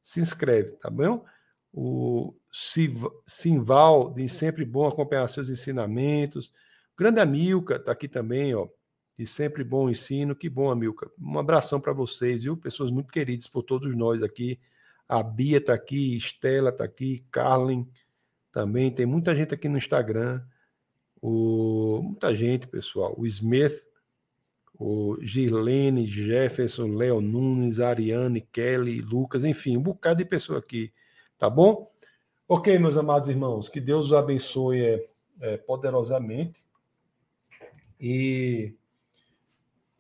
se 0.03 0.19
inscreve, 0.19 0.73
tá 0.73 0.91
bom? 0.91 1.25
O 1.73 2.35
Simval 3.25 4.13
diz 4.13 4.31
sempre 4.33 4.63
bom 4.63 4.87
acompanhar 4.87 5.27
seus 5.27 5.49
ensinamentos. 5.49 6.53
Grande 6.97 7.19
Amilca 7.19 7.75
está 7.75 7.91
aqui 7.91 8.07
também, 8.07 8.55
ó. 8.55 8.67
E 9.17 9.27
sempre 9.27 9.63
bom 9.63 9.89
ensino. 9.89 10.35
Que 10.35 10.49
bom, 10.49 10.71
Amilca. 10.71 11.09
Um 11.19 11.37
abração 11.37 11.79
para 11.79 11.93
vocês, 11.93 12.43
viu? 12.43 12.57
Pessoas 12.57 12.89
muito 12.89 13.11
queridas 13.11 13.47
por 13.47 13.61
todos 13.61 13.95
nós 13.95 14.23
aqui. 14.23 14.59
A 15.07 15.21
Bia 15.21 15.59
está 15.59 15.73
aqui, 15.73 16.17
Estela 16.17 16.69
está 16.69 16.83
aqui, 16.83 17.23
Carlin 17.31 17.87
também. 18.51 18.91
Tem 18.91 19.05
muita 19.05 19.35
gente 19.35 19.53
aqui 19.53 19.69
no 19.69 19.77
Instagram. 19.77 20.41
O, 21.21 22.01
muita 22.03 22.33
gente, 22.33 22.67
pessoal. 22.67 23.13
O 23.17 23.25
Smith, 23.27 23.79
o 24.73 25.17
Girlene, 25.21 26.07
Jefferson, 26.07 26.95
Léo 26.95 27.21
Nunes, 27.21 27.79
Ariane, 27.79 28.41
Kelly, 28.41 29.01
Lucas, 29.01 29.43
enfim, 29.43 29.77
um 29.77 29.81
bocado 29.81 30.17
de 30.17 30.25
pessoa 30.25 30.59
aqui, 30.59 30.91
tá 31.37 31.49
bom? 31.49 31.89
Ok, 32.47 32.77
meus 32.77 32.95
amados 32.95 33.29
irmãos, 33.29 33.67
que 33.69 33.81
Deus 33.81 34.07
os 34.07 34.13
abençoe 34.13 34.81
é, 34.81 35.09
é, 35.41 35.57
poderosamente 35.57 36.66
e, 37.99 38.73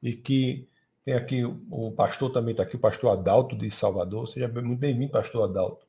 e 0.01 0.13
que 0.13 0.67
tem 1.03 1.13
aqui 1.13 1.43
o 1.45 1.91
pastor 1.91 2.31
também 2.31 2.51
está 2.51 2.63
aqui, 2.63 2.75
o 2.75 2.79
pastor 2.79 3.11
Adalto 3.11 3.55
de 3.55 3.71
Salvador. 3.71 4.27
Seja 4.27 4.47
muito 4.47 4.79
bem-vindo, 4.79 5.11
pastor 5.11 5.49
Adalto. 5.49 5.85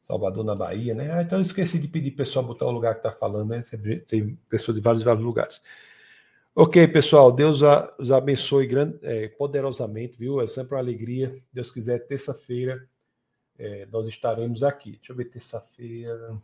Salvador, 0.00 0.44
na 0.44 0.54
Bahia, 0.54 0.94
né? 0.94 1.10
Ah, 1.12 1.22
então 1.22 1.38
eu 1.38 1.42
esqueci 1.42 1.78
de 1.78 1.86
pedir 1.86 2.12
pessoal 2.12 2.44
botar 2.44 2.66
o 2.66 2.70
lugar 2.70 2.94
que 2.94 3.06
está 3.06 3.12
falando, 3.12 3.50
né? 3.50 3.60
Tem 4.06 4.34
pessoas 4.48 4.76
de 4.76 4.82
vários, 4.82 5.02
vários 5.02 5.24
lugares. 5.24 5.60
Ok, 6.54 6.88
pessoal, 6.88 7.30
Deus 7.30 7.60
os 7.98 8.10
abençoe 8.10 8.66
grande, 8.66 8.98
é, 9.02 9.28
poderosamente, 9.28 10.16
viu? 10.18 10.40
É 10.40 10.46
sempre 10.46 10.74
uma 10.74 10.80
alegria. 10.80 11.38
Deus 11.52 11.70
quiser, 11.70 12.06
terça-feira 12.06 12.88
é, 13.60 13.86
nós 13.92 14.08
estaremos 14.08 14.62
aqui. 14.62 14.92
Deixa 14.92 15.12
eu 15.12 15.16
ver, 15.16 15.26
terça-feira. 15.26 16.36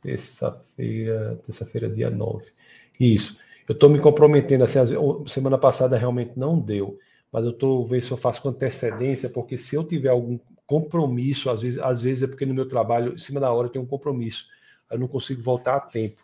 Terça-feira, 0.00 1.40
terça-feira, 1.44 1.90
dia 1.90 2.08
9. 2.08 2.50
Isso. 2.98 3.38
Eu 3.68 3.74
estou 3.74 3.88
me 3.88 4.00
comprometendo 4.00 4.64
assim, 4.64 4.78
semana 5.26 5.56
passada 5.56 5.96
realmente 5.96 6.32
não 6.36 6.58
deu, 6.58 6.98
mas 7.30 7.44
eu 7.44 7.50
estou 7.50 7.84
vendo 7.86 8.02
se 8.02 8.10
eu 8.10 8.16
faço 8.16 8.42
com 8.42 8.48
antecedência, 8.48 9.28
porque 9.28 9.56
se 9.56 9.74
eu 9.74 9.84
tiver 9.84 10.10
algum 10.10 10.38
compromisso, 10.66 11.50
às 11.50 11.62
vezes, 11.62 11.78
às 11.78 12.02
vezes 12.02 12.22
é 12.22 12.26
porque 12.26 12.46
no 12.46 12.54
meu 12.54 12.66
trabalho, 12.66 13.14
em 13.14 13.18
cima 13.18 13.40
da 13.40 13.52
hora, 13.52 13.68
eu 13.68 13.72
tenho 13.72 13.84
um 13.84 13.88
compromisso, 13.88 14.46
eu 14.90 14.98
não 14.98 15.08
consigo 15.08 15.42
voltar 15.42 15.76
a 15.76 15.80
tempo. 15.80 16.20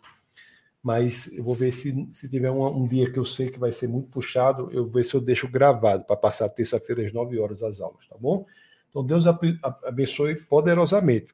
Mas 0.81 1.31
eu 1.33 1.43
vou 1.43 1.53
ver 1.53 1.73
se, 1.73 2.07
se 2.11 2.29
tiver 2.29 2.49
um, 2.49 2.65
um 2.65 2.87
dia 2.87 3.11
que 3.11 3.19
eu 3.19 3.25
sei 3.25 3.49
que 3.49 3.59
vai 3.59 3.71
ser 3.71 3.87
muito 3.87 4.09
puxado, 4.09 4.69
eu 4.71 4.83
vou 4.83 4.93
ver 4.93 5.03
se 5.03 5.13
eu 5.13 5.19
deixo 5.19 5.47
gravado 5.47 6.05
para 6.05 6.15
passar 6.15 6.47
terça-feira 6.49 7.05
às 7.05 7.11
9 7.11 7.37
horas 7.37 7.61
as 7.61 7.81
aulas, 7.81 8.07
tá 8.07 8.15
bom? 8.17 8.45
Então 8.89 9.05
Deus 9.05 9.25
abençoe 9.27 10.35
poderosamente. 10.35 11.33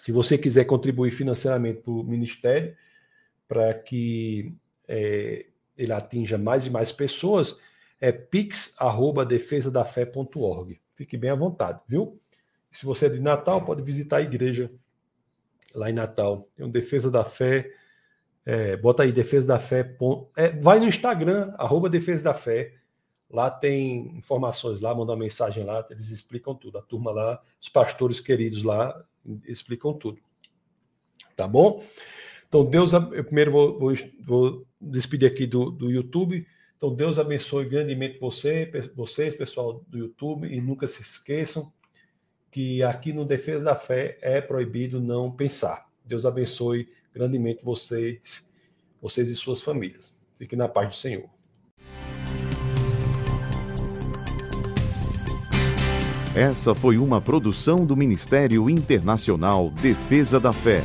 Se 0.00 0.12
você 0.12 0.38
quiser 0.38 0.64
contribuir 0.64 1.10
financeiramente 1.10 1.80
para 1.82 1.92
o 1.92 2.04
ministério, 2.04 2.76
para 3.48 3.74
que 3.74 4.54
é, 4.88 5.46
ele 5.76 5.92
atinja 5.92 6.38
mais 6.38 6.64
e 6.66 6.70
mais 6.70 6.92
pessoas, 6.92 7.56
é 8.00 8.12
pix@defesadafé.org. 8.12 10.80
Fique 10.90 11.16
bem 11.16 11.30
à 11.30 11.34
vontade, 11.34 11.80
viu? 11.88 12.20
Se 12.70 12.84
você 12.84 13.06
é 13.06 13.08
de 13.08 13.20
Natal, 13.20 13.64
pode 13.64 13.82
visitar 13.82 14.18
a 14.18 14.22
igreja 14.22 14.70
lá 15.74 15.90
em 15.90 15.92
Natal. 15.92 16.48
Tem 16.54 16.66
um 16.66 16.70
Defesa 16.70 17.10
da 17.10 17.24
Fé. 17.24 17.72
É, 18.44 18.76
bota 18.76 19.02
aí 19.02 19.12
Defesa 19.12 19.46
da 19.46 19.58
Fé. 19.58 19.96
É, 20.36 20.50
vai 20.50 20.78
no 20.78 20.86
Instagram, 20.86 21.54
arroba 21.56 21.88
Defesa 21.88 22.24
da 22.24 22.34
Fé. 22.34 22.74
Lá 23.30 23.50
tem 23.50 24.16
informações 24.16 24.80
lá, 24.80 24.94
manda 24.94 25.12
uma 25.12 25.18
mensagem 25.18 25.64
lá, 25.64 25.84
eles 25.90 26.10
explicam 26.10 26.54
tudo. 26.54 26.78
A 26.78 26.82
turma 26.82 27.10
lá, 27.10 27.42
os 27.60 27.68
pastores 27.68 28.20
queridos 28.20 28.62
lá, 28.62 29.04
explicam 29.44 29.92
tudo. 29.94 30.20
Tá 31.34 31.48
bom? 31.48 31.82
Então, 32.54 32.64
Deus, 32.64 32.92
eu 32.92 33.24
primeiro 33.24 33.50
vou, 33.50 33.80
vou, 33.80 33.92
vou 34.24 34.66
despedir 34.80 35.26
aqui 35.26 35.44
do, 35.44 35.72
do 35.72 35.90
YouTube. 35.90 36.46
Então, 36.76 36.94
Deus 36.94 37.18
abençoe 37.18 37.64
grandemente 37.64 38.16
você, 38.20 38.70
vocês, 38.94 39.34
pessoal 39.34 39.84
do 39.88 39.98
YouTube, 39.98 40.46
e 40.46 40.60
nunca 40.60 40.86
se 40.86 41.02
esqueçam 41.02 41.72
que 42.52 42.80
aqui 42.84 43.12
no 43.12 43.24
Defesa 43.24 43.64
da 43.64 43.74
Fé 43.74 44.18
é 44.22 44.40
proibido 44.40 45.00
não 45.00 45.32
pensar. 45.32 45.84
Deus 46.04 46.24
abençoe 46.24 46.88
grandemente 47.12 47.58
vocês, 47.64 48.46
vocês 49.02 49.28
e 49.28 49.34
suas 49.34 49.60
famílias. 49.60 50.14
Fiquem 50.38 50.56
na 50.56 50.68
paz 50.68 50.90
do 50.90 50.94
Senhor. 50.94 51.28
Essa 56.36 56.72
foi 56.72 56.98
uma 56.98 57.20
produção 57.20 57.84
do 57.84 57.96
Ministério 57.96 58.70
Internacional 58.70 59.70
Defesa 59.70 60.38
da 60.38 60.52
Fé, 60.52 60.84